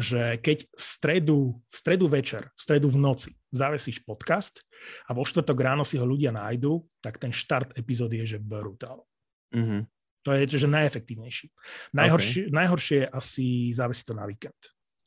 že 0.03 0.23
keď 0.43 0.59
v 0.67 0.83
stredu, 0.83 1.39
v 1.71 1.77
stredu 1.77 2.07
večer, 2.11 2.51
v 2.57 2.61
stredu 2.61 2.91
v 2.91 2.99
noci 2.99 3.31
zavesíš 3.55 4.03
podcast 4.03 4.67
a 5.07 5.15
vo 5.15 5.23
štvrtok 5.23 5.59
ráno 5.63 5.87
si 5.87 5.95
ho 5.95 6.05
ľudia 6.05 6.35
nájdu, 6.35 6.83
tak 6.99 7.23
ten 7.23 7.31
štart 7.31 7.79
epizódy 7.79 8.25
je 8.27 8.37
že 8.37 8.39
brutál. 8.43 9.07
Mm-hmm. 9.55 9.83
To 10.27 10.35
je 10.35 10.45
že 10.51 10.69
najefektívnejší. 10.69 11.47
Najhoršie, 11.95 12.51
okay. 12.51 12.55
najhoršie 12.55 12.97
je 13.05 13.07
asi 13.09 13.47
závisí 13.73 14.03
to 14.03 14.15
na 14.19 14.27
víkend. 14.27 14.59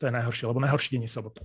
To 0.02 0.10
je 0.10 0.14
najhoršie, 0.18 0.50
lebo 0.50 0.58
najhorší 0.66 0.98
deň 0.98 1.02
je 1.06 1.12
sobota. 1.14 1.44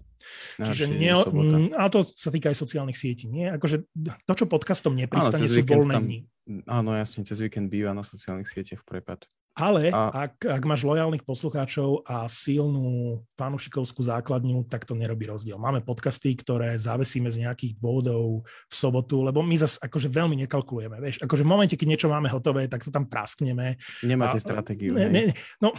Čiže 0.56 0.88
nie, 0.88 1.12
sobota. 1.12 1.56
Ale 1.76 1.88
to 1.92 2.00
sa 2.08 2.32
týka 2.32 2.48
aj 2.48 2.56
sociálnych 2.56 2.96
sietí. 2.96 3.28
Nie? 3.28 3.52
Akože 3.52 3.84
to, 4.24 4.32
čo 4.32 4.48
podcastom 4.48 4.96
nepristane, 4.96 5.44
sú 5.44 5.60
voľné 5.60 5.94
dni. 6.00 6.18
Áno, 6.64 6.96
jasne, 6.96 7.26
cez 7.28 7.36
víkend 7.42 7.68
býva 7.68 7.92
na 7.92 8.00
sociálnych 8.00 8.48
sieťach 8.48 8.80
prepad. 8.88 9.28
Ale 9.56 9.88
a... 9.88 10.28
ak, 10.28 10.44
ak 10.44 10.62
máš 10.68 10.84
lojálnych 10.84 11.24
poslucháčov 11.24 12.04
a 12.04 12.28
silnú 12.28 13.24
fanušikovskú 13.40 14.04
základňu, 14.04 14.68
tak 14.68 14.84
to 14.84 14.92
nerobí 14.92 15.24
rozdiel. 15.24 15.56
Máme 15.56 15.80
podcasty, 15.80 16.36
ktoré 16.36 16.76
zavesíme 16.76 17.32
z 17.32 17.48
nejakých 17.48 17.80
dôvodov 17.80 18.44
v 18.44 18.74
sobotu, 18.76 19.24
lebo 19.24 19.40
my 19.40 19.56
zase 19.56 19.80
akože 19.80 20.12
veľmi 20.12 20.36
nekalkulujeme. 20.44 21.00
Vieš, 21.00 21.16
akože 21.24 21.40
v 21.40 21.48
momente, 21.48 21.72
keď 21.72 21.88
niečo 21.88 22.12
máme 22.12 22.28
hotové, 22.28 22.68
tak 22.68 22.84
to 22.84 22.92
tam 22.92 23.08
praskneme. 23.08 23.80
Nemáte 24.04 24.36
a, 24.36 24.44
stratégiu. 24.44 24.92
Ne, 24.92 25.08
ne, 25.08 25.32
no, 25.64 25.72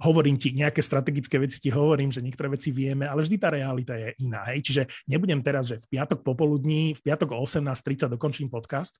hovorím 0.00 0.34
ti, 0.34 0.50
nejaké 0.56 0.82
strategické 0.82 1.38
veci 1.38 1.62
ti 1.62 1.70
hovorím, 1.70 2.10
že 2.10 2.24
niektoré 2.24 2.50
veci 2.50 2.74
vieme, 2.74 3.06
ale 3.06 3.22
vždy 3.22 3.36
tá 3.38 3.48
realita 3.52 3.94
je 3.94 4.16
iná. 4.24 4.42
Hej? 4.50 4.66
Čiže 4.66 4.82
nebudem 5.06 5.38
teraz, 5.38 5.70
že 5.70 5.78
v 5.78 5.86
piatok 5.94 6.26
popoludní, 6.26 6.98
v 6.98 7.00
piatok 7.04 7.36
o 7.36 7.44
18.30 7.44 8.10
dokončím 8.18 8.48
podcast, 8.50 8.98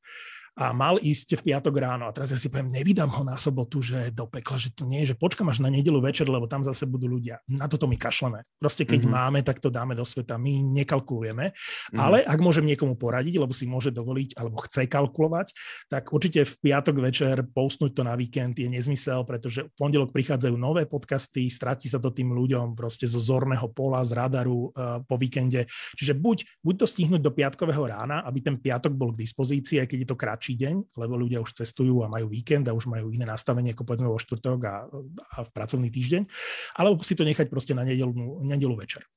a 0.54 0.70
mal 0.70 1.02
ísť 1.02 1.42
v 1.42 1.50
piatok 1.50 1.74
ráno. 1.82 2.06
A 2.06 2.14
teraz 2.14 2.30
ja 2.30 2.38
si 2.38 2.46
poviem, 2.46 2.70
nevydám 2.70 3.10
ho 3.10 3.26
na 3.26 3.34
sobotu, 3.34 3.82
že 3.82 4.14
do 4.14 4.30
pekla, 4.30 4.54
že 4.54 4.70
to 4.70 4.86
nie 4.86 5.02
je, 5.02 5.14
že 5.14 5.16
počkam 5.18 5.50
až 5.50 5.58
na 5.58 5.66
nedelu 5.66 5.98
večer, 5.98 6.30
lebo 6.30 6.46
tam 6.46 6.62
zase 6.62 6.86
budú 6.86 7.10
ľudia. 7.10 7.42
Na 7.50 7.66
toto 7.66 7.90
my 7.90 7.98
kašleme. 7.98 8.46
Proste 8.62 8.86
keď 8.86 9.02
mm-hmm. 9.02 9.18
máme, 9.18 9.38
tak 9.42 9.58
to 9.58 9.66
dáme 9.66 9.98
do 9.98 10.06
sveta. 10.06 10.38
My 10.38 10.62
nekalkulujeme. 10.62 11.50
Mm-hmm. 11.50 11.98
Ale 11.98 12.22
ak 12.22 12.38
môžem 12.38 12.62
niekomu 12.70 12.94
poradiť, 12.94 13.34
lebo 13.42 13.50
si 13.50 13.66
môže 13.66 13.90
dovoliť, 13.90 14.38
alebo 14.38 14.62
chce 14.62 14.86
kalkulovať, 14.86 15.50
tak 15.90 16.14
určite 16.14 16.46
v 16.46 16.54
piatok 16.70 17.02
večer 17.02 17.42
postnúť 17.50 17.90
to 17.90 18.02
na 18.06 18.14
víkend 18.14 18.54
je 18.54 18.70
nezmysel, 18.70 19.26
pretože 19.26 19.66
v 19.66 19.72
pondelok 19.74 20.14
prichádzajú 20.14 20.54
nové 20.54 20.86
podcasty, 20.86 21.50
stratí 21.50 21.90
sa 21.90 21.98
to 21.98 22.14
tým 22.14 22.30
ľuďom 22.30 22.78
proste 22.78 23.10
zo 23.10 23.18
zorného 23.18 23.66
pola, 23.74 24.06
z 24.06 24.14
radaru 24.14 24.70
uh, 24.70 25.02
po 25.02 25.18
víkende. 25.18 25.66
Čiže 25.98 26.14
buď, 26.14 26.62
buď 26.62 26.74
to 26.78 26.86
stihnúť 26.86 27.22
do 27.22 27.34
piatkového 27.34 27.90
rána, 27.90 28.22
aby 28.22 28.38
ten 28.38 28.54
piatok 28.54 28.94
bol 28.94 29.10
k 29.10 29.26
dispozícii, 29.26 29.82
keď 29.82 29.98
je 29.98 30.08
to 30.08 30.14
kratší 30.14 30.43
kratší 30.44 30.60
deň, 30.60 31.00
lebo 31.00 31.16
ľudia 31.16 31.40
už 31.40 31.56
cestujú 31.56 32.04
a 32.04 32.12
majú 32.12 32.28
víkend 32.28 32.68
a 32.68 32.76
už 32.76 32.84
majú 32.92 33.08
iné 33.08 33.24
nastavenie 33.24 33.72
ako 33.72 33.88
povedzme 33.88 34.12
vo 34.12 34.20
štvrtok 34.20 34.60
a, 34.68 34.84
a 35.32 35.38
v 35.40 35.50
pracovný 35.56 35.88
týždeň, 35.88 36.28
alebo 36.76 37.00
si 37.00 37.16
to 37.16 37.24
nechať 37.24 37.48
proste 37.48 37.72
na 37.72 37.80
nedelu, 37.80 38.12
nedelu 38.44 38.76
večer. 38.76 39.08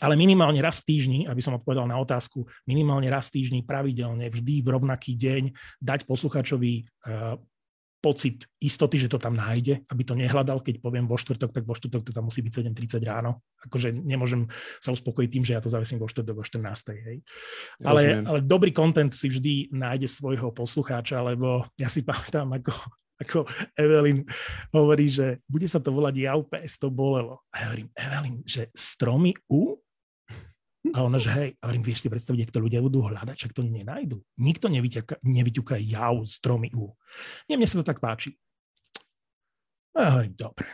Ale 0.00 0.16
minimálne 0.16 0.64
raz 0.64 0.80
v 0.80 0.96
týždni, 0.96 1.20
aby 1.28 1.44
som 1.44 1.60
odpovedal 1.60 1.84
na 1.84 2.00
otázku, 2.00 2.48
minimálne 2.64 3.12
raz 3.12 3.28
v 3.28 3.44
týždni 3.44 3.60
pravidelne, 3.68 4.32
vždy 4.32 4.64
v 4.64 4.68
rovnaký 4.72 5.12
deň 5.12 5.52
dať 5.84 6.08
posluchačovi 6.08 6.72
uh, 6.84 7.36
pocit 8.00 8.46
istoty, 8.62 9.00
že 9.00 9.10
to 9.10 9.18
tam 9.18 9.34
nájde, 9.34 9.82
aby 9.88 10.02
to 10.06 10.14
nehľadal, 10.14 10.60
keď 10.60 10.78
poviem 10.78 11.08
vo 11.08 11.18
štvrtok, 11.18 11.50
tak 11.50 11.64
vo 11.64 11.74
štvrtok 11.74 12.02
to 12.06 12.12
tam 12.12 12.28
musí 12.28 12.44
byť 12.44 12.68
7.30 12.68 13.02
ráno. 13.02 13.42
Akože 13.66 13.90
nemôžem 13.90 14.46
sa 14.78 14.92
uspokojiť 14.94 15.28
tým, 15.32 15.44
že 15.44 15.54
ja 15.56 15.60
to 15.64 15.72
zavesím 15.72 15.98
vo 15.98 16.06
štvrtok 16.06 16.36
o 16.38 16.44
14. 16.44 16.92
Hej. 16.92 17.18
Ale, 17.82 18.22
ale 18.22 18.38
dobrý 18.44 18.70
kontent 18.70 19.16
si 19.16 19.32
vždy 19.32 19.74
nájde 19.74 20.06
svojho 20.06 20.52
poslucháča, 20.52 21.24
lebo 21.24 21.66
ja 21.80 21.88
si 21.90 22.04
pamätám, 22.08 22.46
ako, 22.52 22.72
ako 23.16 23.38
Evelyn 23.74 24.22
hovorí, 24.70 25.08
že 25.08 25.40
bude 25.48 25.66
sa 25.66 25.80
to 25.80 25.90
volať 25.90 26.20
JAUPS, 26.20 26.78
to 26.80 26.92
bolelo. 26.92 27.44
A 27.50 27.64
ja 27.64 27.66
hovorím, 27.72 27.88
Evelyn, 27.96 28.36
že 28.44 28.68
stromy 28.76 29.32
U? 29.48 29.85
A 30.92 31.02
ona, 31.02 31.16
že 31.16 31.30
hej, 31.32 31.48
a 31.58 31.70
hovorím, 31.70 31.84
vieš 31.86 32.04
si 32.04 32.12
predstaviť, 32.12 32.46
ak 32.46 32.54
to 32.54 32.60
ľudia 32.60 32.84
budú 32.84 33.02
hľadať, 33.06 33.36
čak 33.38 33.56
to 33.56 33.64
nenajdu. 33.64 34.20
Nikto 34.36 34.68
nevyťuká 35.24 35.80
jav 35.80 36.20
z 36.28 36.34
tromy 36.44 36.68
U. 36.76 36.92
Nie, 37.48 37.56
mne 37.56 37.66
sa 37.66 37.80
to 37.80 37.86
tak 37.86 37.98
páči. 37.98 38.36
A 39.96 39.98
ja 40.04 40.10
hovorím, 40.12 40.36
dobre. 40.36 40.68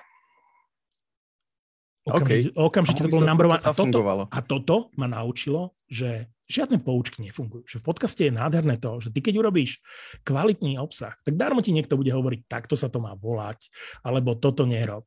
Okamžite, 2.03 2.51
okay. 2.51 2.67
okamžite 2.67 3.01
to 3.07 3.15
bolo 3.15 3.23
number 3.23 3.47
one. 3.47 3.63
A 3.63 3.71
toto, 3.71 4.01
a 4.27 4.39
toto 4.43 4.77
ma 4.99 5.07
naučilo, 5.07 5.79
že 5.87 6.27
žiadne 6.51 6.83
poučky 6.83 7.23
nefungujú. 7.23 7.63
Že 7.63 7.79
v 7.79 7.87
podcaste 7.87 8.23
je 8.27 8.35
nádherné 8.35 8.83
to, 8.83 8.99
že 8.99 9.15
ty 9.15 9.23
keď 9.23 9.39
urobíš 9.39 9.79
kvalitný 10.27 10.83
obsah, 10.83 11.15
tak 11.23 11.39
darmo 11.39 11.63
ti 11.63 11.71
niekto 11.71 11.95
bude 11.95 12.11
hovoriť, 12.11 12.51
takto 12.51 12.75
sa 12.75 12.91
to 12.91 12.99
má 12.99 13.15
volať, 13.15 13.71
alebo 14.03 14.35
toto 14.35 14.67
nerob. 14.67 15.07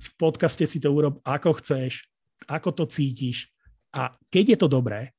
V 0.00 0.08
podcaste 0.16 0.64
si 0.64 0.80
to 0.80 0.88
urob 0.88 1.20
ako 1.20 1.60
chceš, 1.60 2.08
ako 2.48 2.72
to 2.72 2.84
cítiš, 2.88 3.51
a 3.92 4.16
keď 4.32 4.56
je 4.56 4.58
to 4.58 4.68
dobré, 4.68 5.12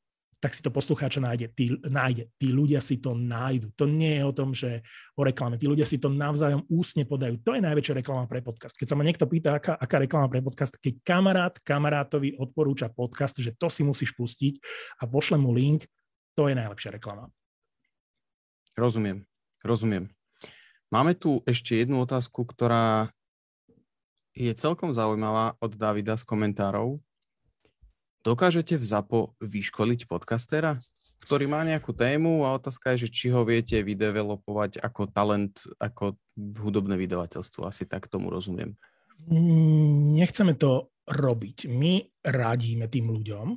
tak 0.44 0.52
si 0.52 0.60
to 0.60 0.76
poslucháča 0.76 1.24
nájde. 1.24 1.56
Tí, 1.56 1.72
nájde. 1.88 2.28
Tí 2.36 2.52
ľudia 2.52 2.84
si 2.84 3.00
to 3.00 3.16
nájdu. 3.16 3.72
To 3.80 3.88
nie 3.88 4.20
je 4.20 4.24
o 4.28 4.36
tom, 4.36 4.52
že 4.52 4.84
o 5.16 5.24
reklame. 5.24 5.56
Tí 5.56 5.72
ľudia 5.72 5.88
si 5.88 5.96
to 6.04 6.12
navzájom 6.12 6.68
ústne 6.68 7.08
podajú. 7.08 7.40
To 7.48 7.56
je 7.56 7.64
najväčšia 7.64 8.04
reklama 8.04 8.28
pre 8.28 8.44
podcast. 8.44 8.76
Keď 8.76 8.92
sa 8.92 9.00
ma 9.00 9.08
niekto 9.08 9.24
pýta, 9.24 9.56
aká, 9.56 9.80
aká 9.80 10.04
reklama 10.04 10.28
pre 10.28 10.44
podcast, 10.44 10.76
keď 10.76 11.00
kamarát 11.00 11.56
kamarátovi 11.64 12.36
odporúča 12.36 12.92
podcast, 12.92 13.40
že 13.40 13.56
to 13.56 13.72
si 13.72 13.88
musíš 13.88 14.12
pustiť 14.20 14.60
a 15.00 15.08
pošle 15.08 15.40
mu 15.40 15.56
link, 15.56 15.88
to 16.36 16.52
je 16.52 16.60
najlepšia 16.60 17.00
reklama. 17.00 17.32
Rozumiem, 18.76 19.24
rozumiem. 19.64 20.12
Máme 20.92 21.16
tu 21.16 21.40
ešte 21.48 21.80
jednu 21.80 22.04
otázku, 22.04 22.44
ktorá 22.44 23.16
je 24.36 24.52
celkom 24.60 24.92
zaujímavá 24.92 25.56
od 25.64 25.72
Davida 25.80 26.20
z 26.20 26.28
komentárov. 26.28 27.00
Dokážete 28.24 28.80
v 28.80 28.88
ZAPO 28.88 29.36
vyškoliť 29.44 30.08
podcastera, 30.08 30.80
ktorý 31.28 31.44
má 31.44 31.60
nejakú 31.68 31.92
tému 31.92 32.48
a 32.48 32.56
otázka 32.56 32.96
je, 32.96 33.08
že 33.08 33.10
či 33.12 33.28
ho 33.36 33.44
viete 33.44 33.76
vydevelopovať 33.84 34.80
ako 34.80 35.12
talent, 35.12 35.52
ako 35.76 36.16
hudobné 36.40 36.96
vydavateľstvo. 36.96 37.68
Asi 37.68 37.84
tak 37.84 38.08
tomu 38.08 38.32
rozumiem. 38.32 38.80
Nechceme 40.16 40.56
to 40.56 40.96
robiť. 41.04 41.68
My 41.68 42.00
radíme 42.24 42.88
tým 42.88 43.12
ľuďom. 43.12 43.48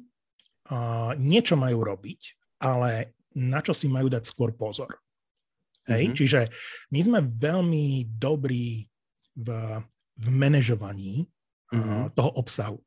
Uh, 0.66 1.14
niečo 1.14 1.54
majú 1.54 1.86
robiť, 1.86 2.34
ale 2.58 3.14
na 3.38 3.62
čo 3.62 3.70
si 3.70 3.86
majú 3.86 4.10
dať 4.10 4.26
skôr 4.26 4.50
pozor. 4.50 4.98
Hej? 5.86 6.10
Mm-hmm. 6.10 6.18
Čiže 6.18 6.40
my 6.90 7.00
sme 7.06 7.18
veľmi 7.22 8.18
dobrí 8.18 8.82
v, 9.38 9.48
v 10.18 10.26
manažovaní 10.26 11.22
mm-hmm. 11.70 12.18
toho 12.18 12.30
obsahu. 12.34 12.82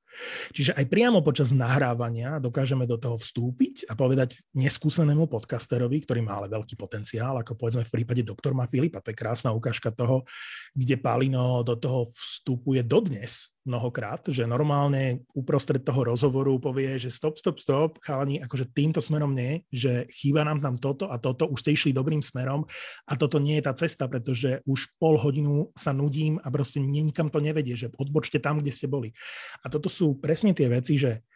Čiže 0.54 0.76
aj 0.76 0.86
priamo 0.90 1.22
počas 1.22 1.54
nahrávania 1.54 2.42
dokážeme 2.42 2.84
do 2.90 2.98
toho 2.98 3.18
vstúpiť 3.18 3.88
a 3.88 3.94
povedať 3.94 4.42
neskúsenému 4.58 5.30
podcasterovi, 5.30 6.04
ktorý 6.04 6.26
má 6.26 6.42
ale 6.42 6.52
veľký 6.52 6.76
potenciál, 6.76 7.38
ako 7.40 7.56
povedzme 7.56 7.86
v 7.86 7.94
prípade 7.94 8.26
doktor 8.26 8.58
má 8.58 8.66
Filipa, 8.66 9.04
to 9.04 9.14
je 9.14 9.18
krásna 9.18 9.54
ukážka 9.54 9.94
toho, 9.94 10.26
kde 10.74 10.98
Palino 10.98 11.62
do 11.62 11.78
toho 11.78 12.10
vstupuje 12.10 12.82
dodnes 12.84 13.54
mnohokrát, 13.70 14.26
že 14.34 14.50
normálne 14.50 15.22
uprostred 15.38 15.86
toho 15.86 16.02
rozhovoru 16.02 16.58
povie, 16.58 16.98
že 16.98 17.14
stop, 17.14 17.38
stop, 17.38 17.62
stop, 17.62 18.02
chalani, 18.02 18.42
akože 18.42 18.74
týmto 18.74 18.98
smerom 18.98 19.38
nie, 19.38 19.62
že 19.70 20.10
chýba 20.10 20.42
nám 20.42 20.58
tam 20.58 20.74
toto 20.82 21.06
a 21.14 21.22
toto, 21.22 21.46
už 21.46 21.62
ste 21.62 21.78
išli 21.78 21.92
dobrým 21.94 22.26
smerom 22.26 22.66
a 23.06 23.14
toto 23.14 23.38
nie 23.38 23.62
je 23.62 23.64
tá 23.70 23.74
cesta, 23.78 24.10
pretože 24.10 24.66
už 24.66 24.90
pol 24.98 25.22
hodinu 25.22 25.70
sa 25.78 25.94
nudím 25.94 26.42
a 26.42 26.50
proste 26.50 26.82
nikam 26.82 27.30
to 27.30 27.38
nevedie, 27.38 27.78
že 27.78 27.94
odbočte 28.02 28.42
tam, 28.42 28.58
kde 28.58 28.74
ste 28.74 28.90
boli. 28.90 29.14
A 29.62 29.70
toto 29.70 29.92
sú 30.00 30.16
presne 30.16 30.56
tie 30.56 30.72
veci, 30.72 30.96
že 30.96 31.28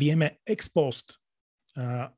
vieme 0.00 0.40
ex 0.48 0.72
post 0.72 1.20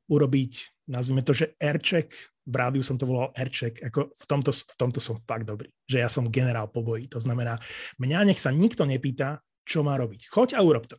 urobiť, 0.07 0.87
nazvime 0.87 1.25
to, 1.25 1.35
že 1.35 1.59
aircheck, 1.59 2.15
v 2.47 2.55
rádiu 2.55 2.79
som 2.79 2.95
to 2.95 3.03
volal 3.03 3.35
aircheck, 3.35 3.75
ako 3.83 4.15
v 4.15 4.25
tomto, 4.29 4.55
v 4.55 4.75
tomto 4.79 5.03
som 5.03 5.19
fakt 5.19 5.43
dobrý, 5.43 5.67
že 5.83 5.99
ja 5.99 6.07
som 6.07 6.31
generál 6.31 6.71
po 6.71 6.79
boji. 6.79 7.11
To 7.11 7.19
znamená, 7.19 7.59
mňa 7.99 8.23
nech 8.23 8.39
sa 8.39 8.55
nikto 8.55 8.87
nepýta, 8.87 9.43
čo 9.67 9.83
má 9.83 9.99
robiť. 9.99 10.31
Choď 10.31 10.55
a 10.55 10.63
urob 10.63 10.87
to. 10.87 10.95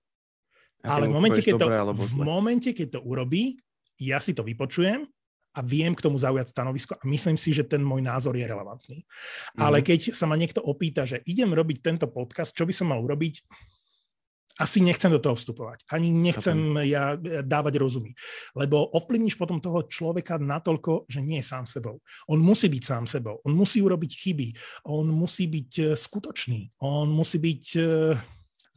A 0.85 1.01
Ale 1.01 1.09
v 1.09 1.17
momente, 1.17 1.41
keď 1.41 1.57
to, 1.57 1.69
v 1.97 2.15
momente, 2.21 2.71
keď 2.77 2.89
to 2.99 3.01
urobí, 3.01 3.57
ja 3.97 4.21
si 4.21 4.37
to 4.37 4.45
vypočujem 4.45 5.09
a 5.57 5.61
viem 5.65 5.97
k 5.97 6.05
tomu 6.05 6.21
zaujať 6.21 6.53
stanovisko 6.53 7.01
a 7.01 7.03
myslím 7.09 7.41
si, 7.41 7.57
že 7.57 7.65
ten 7.65 7.81
môj 7.81 8.05
názor 8.05 8.37
je 8.37 8.45
relevantný. 8.45 8.99
Mm. 9.57 9.59
Ale 9.65 9.81
keď 9.81 10.13
sa 10.13 10.29
ma 10.29 10.37
niekto 10.37 10.61
opýta, 10.61 11.09
že 11.09 11.25
idem 11.25 11.49
robiť 11.49 11.81
tento 11.81 12.07
podcast, 12.13 12.53
čo 12.53 12.69
by 12.69 12.77
som 12.77 12.93
mal 12.93 13.01
urobiť, 13.01 13.41
asi 14.59 14.83
nechcem 14.83 15.11
do 15.15 15.23
toho 15.23 15.39
vstupovať. 15.39 15.87
Ani 15.95 16.11
nechcem 16.11 16.83
ja 16.83 17.15
e, 17.15 17.47
dávať 17.47 17.79
rozumy. 17.79 18.11
Lebo 18.59 18.91
ovplyvníš 18.91 19.39
potom 19.39 19.63
toho 19.63 19.87
človeka 19.87 20.37
natoľko, 20.43 21.07
že 21.07 21.23
nie 21.23 21.39
je 21.39 21.47
sám 21.47 21.65
sebou. 21.71 22.03
On 22.27 22.37
musí 22.43 22.67
byť 22.67 22.83
sám 22.83 23.05
sebou. 23.07 23.39
On 23.47 23.55
musí 23.55 23.79
urobiť 23.79 24.11
chyby. 24.19 24.49
On 24.91 25.07
musí 25.07 25.47
byť 25.47 25.73
e, 25.79 25.85
skutočný. 25.95 26.75
On 26.83 27.07
musí 27.07 27.39
byť 27.39 27.65
e, 27.79 27.83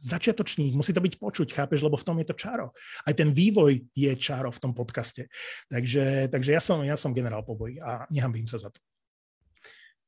začiatočník, 0.02 0.74
musí 0.74 0.90
to 0.90 0.98
byť 0.98 1.14
počuť, 1.14 1.54
chápeš, 1.54 1.86
lebo 1.86 1.94
v 1.94 2.02
tom 2.02 2.18
je 2.18 2.26
to 2.26 2.34
čaro. 2.34 2.74
Aj 3.06 3.14
ten 3.14 3.30
vývoj 3.30 3.86
je 3.94 4.10
čaro 4.18 4.50
v 4.50 4.58
tom 4.58 4.74
podcaste. 4.74 5.30
Takže, 5.70 6.26
takže 6.26 6.50
ja, 6.50 6.58
som, 6.58 6.82
ja 6.82 6.98
som 6.98 7.14
generál 7.14 7.46
poboj 7.46 7.78
a 7.78 8.02
nehambím 8.10 8.50
sa 8.50 8.58
za 8.58 8.74
to. 8.74 8.82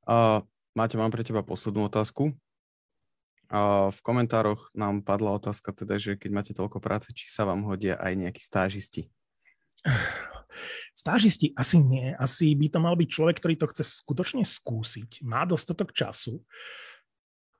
Uh, 0.03 0.43
Máte, 0.75 0.99
mám 0.99 1.14
pre 1.14 1.22
teba 1.22 1.39
poslednú 1.47 1.87
otázku. 1.87 2.35
V 3.91 3.99
komentároch 4.01 4.73
nám 4.73 5.05
padla 5.05 5.37
otázka 5.37 5.77
teda, 5.77 6.01
že 6.01 6.17
keď 6.17 6.31
máte 6.33 6.53
toľko 6.57 6.81
práce, 6.81 7.13
či 7.13 7.29
sa 7.29 7.45
vám 7.45 7.65
hodia 7.69 8.01
aj 8.01 8.13
nejakí 8.17 8.41
stážisti? 8.41 9.13
Stážisti 10.95 11.51
asi 11.59 11.83
nie. 11.83 12.15
Asi 12.15 12.55
by 12.55 12.71
to 12.71 12.79
mal 12.79 12.95
byť 12.95 13.09
človek, 13.11 13.37
ktorý 13.43 13.55
to 13.59 13.71
chce 13.75 13.85
skutočne 14.01 14.47
skúsiť. 14.47 15.27
Má 15.27 15.43
dostatok 15.45 15.91
času. 15.91 16.41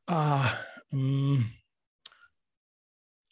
A 0.07 0.47
mm, 0.95 1.43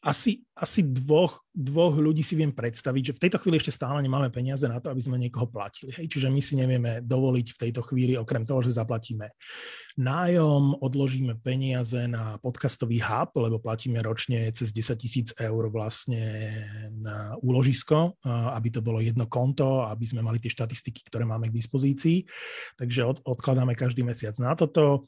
asi, 0.02 0.42
asi 0.58 0.82
dvoch, 0.82 1.46
dvoch 1.54 1.94
ľudí 1.94 2.26
si 2.26 2.34
viem 2.34 2.50
predstaviť, 2.50 3.02
že 3.06 3.14
v 3.14 3.22
tejto 3.22 3.38
chvíli 3.38 3.62
ešte 3.62 3.70
stále 3.70 4.02
nemáme 4.02 4.34
peniaze 4.34 4.66
na 4.66 4.82
to, 4.82 4.90
aby 4.90 4.98
sme 4.98 5.14
niekoho 5.14 5.46
platili. 5.46 5.94
Hej? 5.94 6.10
Čiže 6.10 6.26
my 6.26 6.42
si 6.42 6.58
nevieme 6.58 6.98
dovoliť 7.06 7.46
v 7.54 7.60
tejto 7.62 7.86
chvíli, 7.86 8.18
okrem 8.18 8.42
toho, 8.42 8.66
že 8.66 8.74
zaplatíme 8.74 9.30
nájom, 9.94 10.82
odložíme 10.82 11.38
peniaze 11.38 12.10
na 12.10 12.34
podcastový 12.42 12.98
hub, 12.98 13.30
lebo 13.38 13.62
platíme 13.62 14.02
ročne 14.02 14.50
cez 14.50 14.74
10 14.74 14.98
tisíc 14.98 15.28
eur 15.38 15.70
vlastne 15.70 16.66
na 16.98 17.38
úložisko, 17.38 18.18
aby 18.26 18.68
to 18.74 18.82
bolo 18.82 18.98
jedno 18.98 19.30
konto, 19.30 19.86
aby 19.86 20.02
sme 20.02 20.26
mali 20.26 20.42
tie 20.42 20.50
štatistiky, 20.50 21.06
ktoré 21.06 21.22
máme 21.22 21.46
k 21.46 21.56
dispozícii. 21.62 22.26
Takže 22.74 23.06
od, 23.06 23.18
odkladáme 23.22 23.78
každý 23.78 24.02
mesiac 24.02 24.34
na 24.42 24.58
toto 24.58 25.06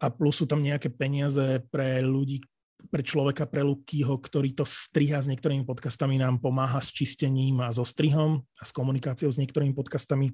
a 0.00 0.08
plus 0.08 0.40
sú 0.40 0.48
tam 0.48 0.64
nejaké 0.64 0.88
peniaze 0.88 1.60
pre 1.68 2.00
ľudí, 2.00 2.40
pre 2.88 3.04
človeka, 3.04 3.44
pre 3.44 3.60
Lukýho, 3.60 4.16
ktorý 4.16 4.56
to 4.56 4.64
striha 4.64 5.20
s 5.20 5.28
niektorými 5.28 5.68
podcastami, 5.68 6.16
nám 6.16 6.40
pomáha 6.40 6.80
s 6.80 6.88
čistením 6.94 7.60
a 7.60 7.68
so 7.74 7.84
strihom 7.84 8.40
a 8.56 8.62
s 8.64 8.72
komunikáciou 8.72 9.28
s 9.28 9.36
niektorými 9.36 9.76
podcastami. 9.76 10.32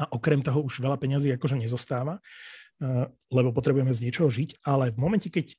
a 0.00 0.08
okrem 0.16 0.40
toho 0.40 0.64
už 0.64 0.80
veľa 0.80 0.96
peňazí 0.96 1.28
akože 1.36 1.60
nezostáva, 1.60 2.16
uh, 2.16 3.04
lebo 3.28 3.52
potrebujeme 3.52 3.92
z 3.92 4.08
niečoho 4.08 4.32
žiť, 4.32 4.64
ale 4.64 4.88
v 4.88 4.96
momente, 4.96 5.28
keď 5.28 5.52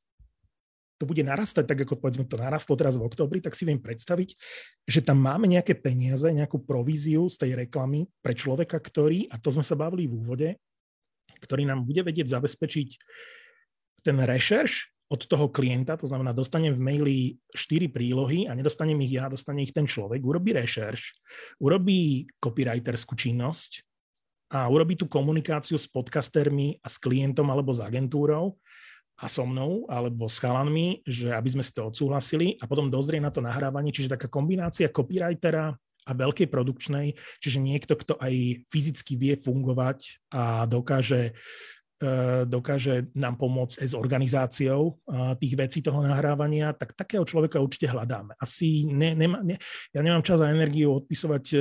to 0.98 1.06
bude 1.06 1.22
narastať 1.22 1.68
tak, 1.68 1.86
ako 1.86 2.00
povedzme 2.00 2.26
to 2.26 2.40
narastlo 2.40 2.74
teraz 2.80 2.96
v 2.96 3.06
oktobri, 3.06 3.44
tak 3.44 3.54
si 3.54 3.68
viem 3.68 3.78
predstaviť, 3.78 4.34
že 4.88 5.04
tam 5.04 5.20
máme 5.20 5.46
nejaké 5.46 5.76
peniaze, 5.76 6.26
nejakú 6.26 6.64
províziu 6.64 7.28
z 7.28 7.36
tej 7.38 7.52
reklamy 7.68 8.08
pre 8.24 8.34
človeka, 8.34 8.80
ktorý, 8.80 9.28
a 9.28 9.36
to 9.38 9.52
sme 9.52 9.62
sa 9.62 9.76
bavili 9.76 10.08
v 10.08 10.16
úvode, 10.16 10.50
ktorý 11.44 11.68
nám 11.68 11.84
bude 11.84 12.00
vedieť 12.02 12.32
zabezpečiť 12.32 12.90
ten 14.08 14.18
rešerš 14.18 14.95
od 15.06 15.22
toho 15.30 15.54
klienta, 15.54 15.94
to 15.94 16.10
znamená, 16.10 16.34
dostanem 16.34 16.74
v 16.74 16.82
maili 16.82 17.18
4 17.54 17.94
prílohy 17.94 18.50
a 18.50 18.58
nedostanem 18.58 18.98
ich 19.06 19.14
ja, 19.14 19.30
dostane 19.30 19.62
ich 19.62 19.74
ten 19.74 19.86
človek, 19.86 20.18
urobí 20.26 20.58
rešerš, 20.58 21.14
urobí 21.62 22.26
copywriterskú 22.42 23.14
činnosť 23.14 23.86
a 24.50 24.66
urobí 24.66 24.98
tú 24.98 25.06
komunikáciu 25.06 25.78
s 25.78 25.86
podcastermi 25.86 26.82
a 26.82 26.88
s 26.90 26.98
klientom 26.98 27.46
alebo 27.54 27.70
s 27.70 27.82
agentúrou 27.86 28.58
a 29.22 29.30
so 29.30 29.46
mnou 29.46 29.86
alebo 29.88 30.26
s 30.26 30.42
chalanmi, 30.42 31.06
že 31.06 31.32
aby 31.32 31.50
sme 31.54 31.64
si 31.64 31.72
to 31.72 31.88
odsúhlasili 31.88 32.58
a 32.60 32.66
potom 32.66 32.90
dozrie 32.90 33.22
na 33.22 33.30
to 33.30 33.46
nahrávanie, 33.46 33.94
čiže 33.94 34.18
taká 34.18 34.26
kombinácia 34.26 34.90
copywritera 34.90 35.78
a 36.06 36.12
veľkej 36.14 36.48
produkčnej, 36.54 37.18
čiže 37.42 37.58
niekto, 37.58 37.98
kto 37.98 38.14
aj 38.22 38.66
fyzicky 38.70 39.18
vie 39.18 39.34
fungovať 39.42 40.30
a 40.30 40.70
dokáže 40.70 41.34
dokáže 42.46 43.08
nám 43.16 43.40
pomôcť 43.40 43.80
aj 43.80 43.88
s 43.88 43.96
organizáciou 43.96 45.00
tých 45.40 45.54
vecí 45.56 45.80
toho 45.80 46.04
nahrávania, 46.04 46.76
tak 46.76 46.92
takého 46.92 47.24
človeka 47.24 47.64
určite 47.64 47.88
hľadáme. 47.88 48.36
Asi 48.36 48.84
ne, 48.84 49.16
nema, 49.16 49.40
ne, 49.40 49.56
ja 49.96 50.00
nemám 50.04 50.26
čas 50.26 50.44
a 50.44 50.52
energiu 50.52 51.00
odpisovať 51.00 51.46
e, 51.56 51.58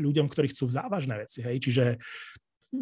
ľuďom, 0.00 0.26
ktorí 0.32 0.52
chcú 0.52 0.72
závažné 0.72 1.20
veci. 1.20 1.44
Hej? 1.44 1.56
Čiže 1.60 1.84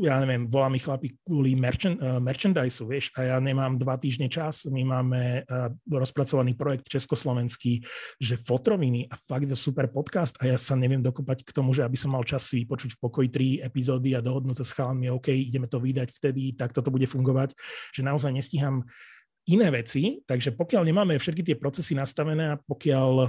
ja 0.01 0.19
neviem, 0.23 0.49
volá 0.49 0.67
mi 0.73 0.81
chlapi 0.81 1.15
kvôli 1.23 1.55
merchant, 1.55 2.01
uh, 2.01 2.19
merchandise, 2.19 2.83
vieš, 2.83 3.13
a 3.15 3.35
ja 3.35 3.37
nemám 3.39 3.79
dva 3.79 3.95
týždne 4.01 4.27
čas, 4.27 4.67
my 4.67 4.83
máme 4.83 5.45
uh, 5.45 5.71
rozpracovaný 5.87 6.57
projekt 6.59 6.91
československý, 6.91 7.85
že 8.19 8.41
fotroviny 8.41 9.07
a 9.07 9.15
fakt 9.29 9.47
je 9.47 9.59
super 9.59 9.87
podcast 9.93 10.35
a 10.43 10.51
ja 10.51 10.59
sa 10.59 10.75
neviem 10.75 11.05
dokopať 11.05 11.47
k 11.47 11.55
tomu, 11.55 11.77
že 11.77 11.85
aby 11.85 11.95
som 11.95 12.15
mal 12.15 12.25
čas 12.25 12.49
si 12.49 12.65
vypočuť 12.65 12.97
v 12.97 13.03
pokoji 13.03 13.29
tri 13.31 13.49
epizódy 13.61 14.17
a 14.17 14.25
dohodnúť 14.25 14.63
sa 14.63 14.67
s 14.67 14.75
chalami, 14.75 15.13
OK, 15.13 15.31
ideme 15.31 15.69
to 15.69 15.79
vydať 15.79 16.09
vtedy, 16.11 16.57
tak 16.59 16.73
toto 16.73 16.89
bude 16.91 17.07
fungovať, 17.07 17.55
že 17.93 18.01
naozaj 18.03 18.33
nestíham 18.33 18.83
iné 19.45 19.69
veci, 19.69 20.25
takže 20.25 20.57
pokiaľ 20.57 20.89
nemáme 20.89 21.21
všetky 21.21 21.45
tie 21.45 21.57
procesy 21.61 21.93
nastavené 21.93 22.57
a 22.57 22.61
pokiaľ 22.65 23.29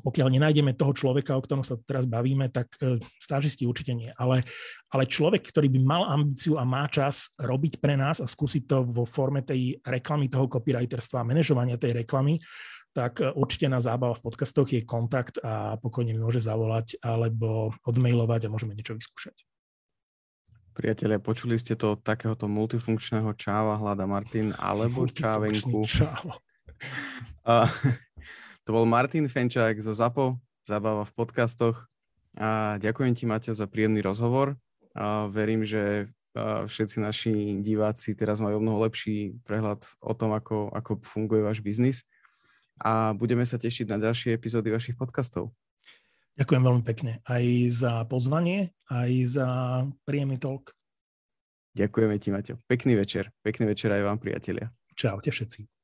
pokiaľ 0.00 0.28
nenájdeme 0.34 0.74
toho 0.74 0.94
človeka, 0.94 1.36
o 1.36 1.44
ktorom 1.44 1.62
sa 1.66 1.78
teraz 1.82 2.06
bavíme, 2.06 2.48
tak 2.48 2.74
e, 2.80 2.98
stážisti 3.18 3.68
určite 3.68 3.92
nie. 3.94 4.10
Ale, 4.16 4.42
ale 4.90 5.04
človek, 5.04 5.44
ktorý 5.50 5.68
by 5.74 5.80
mal 5.82 6.02
ambíciu 6.08 6.56
a 6.56 6.64
má 6.66 6.86
čas 6.88 7.34
robiť 7.38 7.82
pre 7.82 7.98
nás 7.98 8.22
a 8.22 8.26
skúsiť 8.26 8.62
to 8.66 8.76
vo 8.86 9.04
forme 9.04 9.42
tej 9.42 9.78
reklamy, 9.84 10.30
toho 10.30 10.48
copywriterstva 10.48 11.26
manažovania 11.26 11.76
tej 11.76 12.04
reklamy, 12.04 12.40
tak 12.96 13.22
e, 13.22 13.30
určite 13.30 13.70
na 13.70 13.78
zábava 13.78 14.16
v 14.16 14.24
podcastoch 14.24 14.68
je 14.72 14.82
kontakt 14.82 15.38
a 15.44 15.78
pokojne 15.78 16.16
mi 16.16 16.20
môže 16.20 16.42
zavolať 16.42 16.98
alebo 17.04 17.70
odmailovať 17.86 18.48
a 18.48 18.52
môžeme 18.52 18.74
niečo 18.74 18.96
vyskúšať. 18.96 19.46
Priatelia, 20.78 21.18
počuli 21.18 21.58
ste 21.58 21.74
to 21.74 21.98
od 21.98 22.06
takéhoto 22.06 22.46
multifunkčného 22.46 23.34
čáva 23.34 23.74
hľada 23.82 24.06
Martin 24.06 24.54
alebo 24.54 25.10
čávenku. 25.10 25.82
Čávo. 25.82 26.38
A, 27.42 27.66
to 28.68 28.76
bol 28.76 28.84
Martin 28.84 29.24
Fenčák 29.32 29.80
zo 29.80 29.96
ZAPO, 29.96 30.36
Zabava 30.68 31.08
v 31.08 31.12
podcastoch. 31.16 31.88
A 32.36 32.76
ďakujem 32.76 33.16
ti, 33.16 33.24
Maťo, 33.24 33.56
za 33.56 33.64
príjemný 33.64 34.04
rozhovor. 34.04 34.60
A 34.92 35.24
verím, 35.32 35.64
že 35.64 36.12
všetci 36.68 37.00
naši 37.00 37.32
diváci 37.64 38.12
teraz 38.12 38.44
majú 38.44 38.60
mnoho 38.60 38.84
lepší 38.84 39.40
prehľad 39.48 39.88
o 40.04 40.12
tom, 40.12 40.36
ako, 40.36 40.68
ako 40.76 41.00
funguje 41.00 41.40
váš 41.40 41.64
biznis. 41.64 42.04
A 42.76 43.16
budeme 43.16 43.48
sa 43.48 43.56
tešiť 43.56 43.88
na 43.88 43.96
ďalšie 44.04 44.36
epizódy 44.36 44.68
vašich 44.68 45.00
podcastov. 45.00 45.48
Ďakujem 46.36 46.60
veľmi 46.60 46.84
pekne 46.84 47.24
aj 47.24 47.44
za 47.72 48.04
pozvanie, 48.04 48.76
aj 48.92 49.10
za 49.32 49.48
príjemný 50.04 50.36
talk. 50.36 50.76
Ďakujeme 51.72 52.20
ti, 52.20 52.28
Maťo. 52.28 52.60
Pekný 52.68 53.00
večer. 53.00 53.32
Pekný 53.40 53.72
večer 53.72 53.96
aj 53.96 54.04
vám, 54.04 54.20
priatelia. 54.20 54.68
Čaute 54.92 55.32
všetci. 55.32 55.77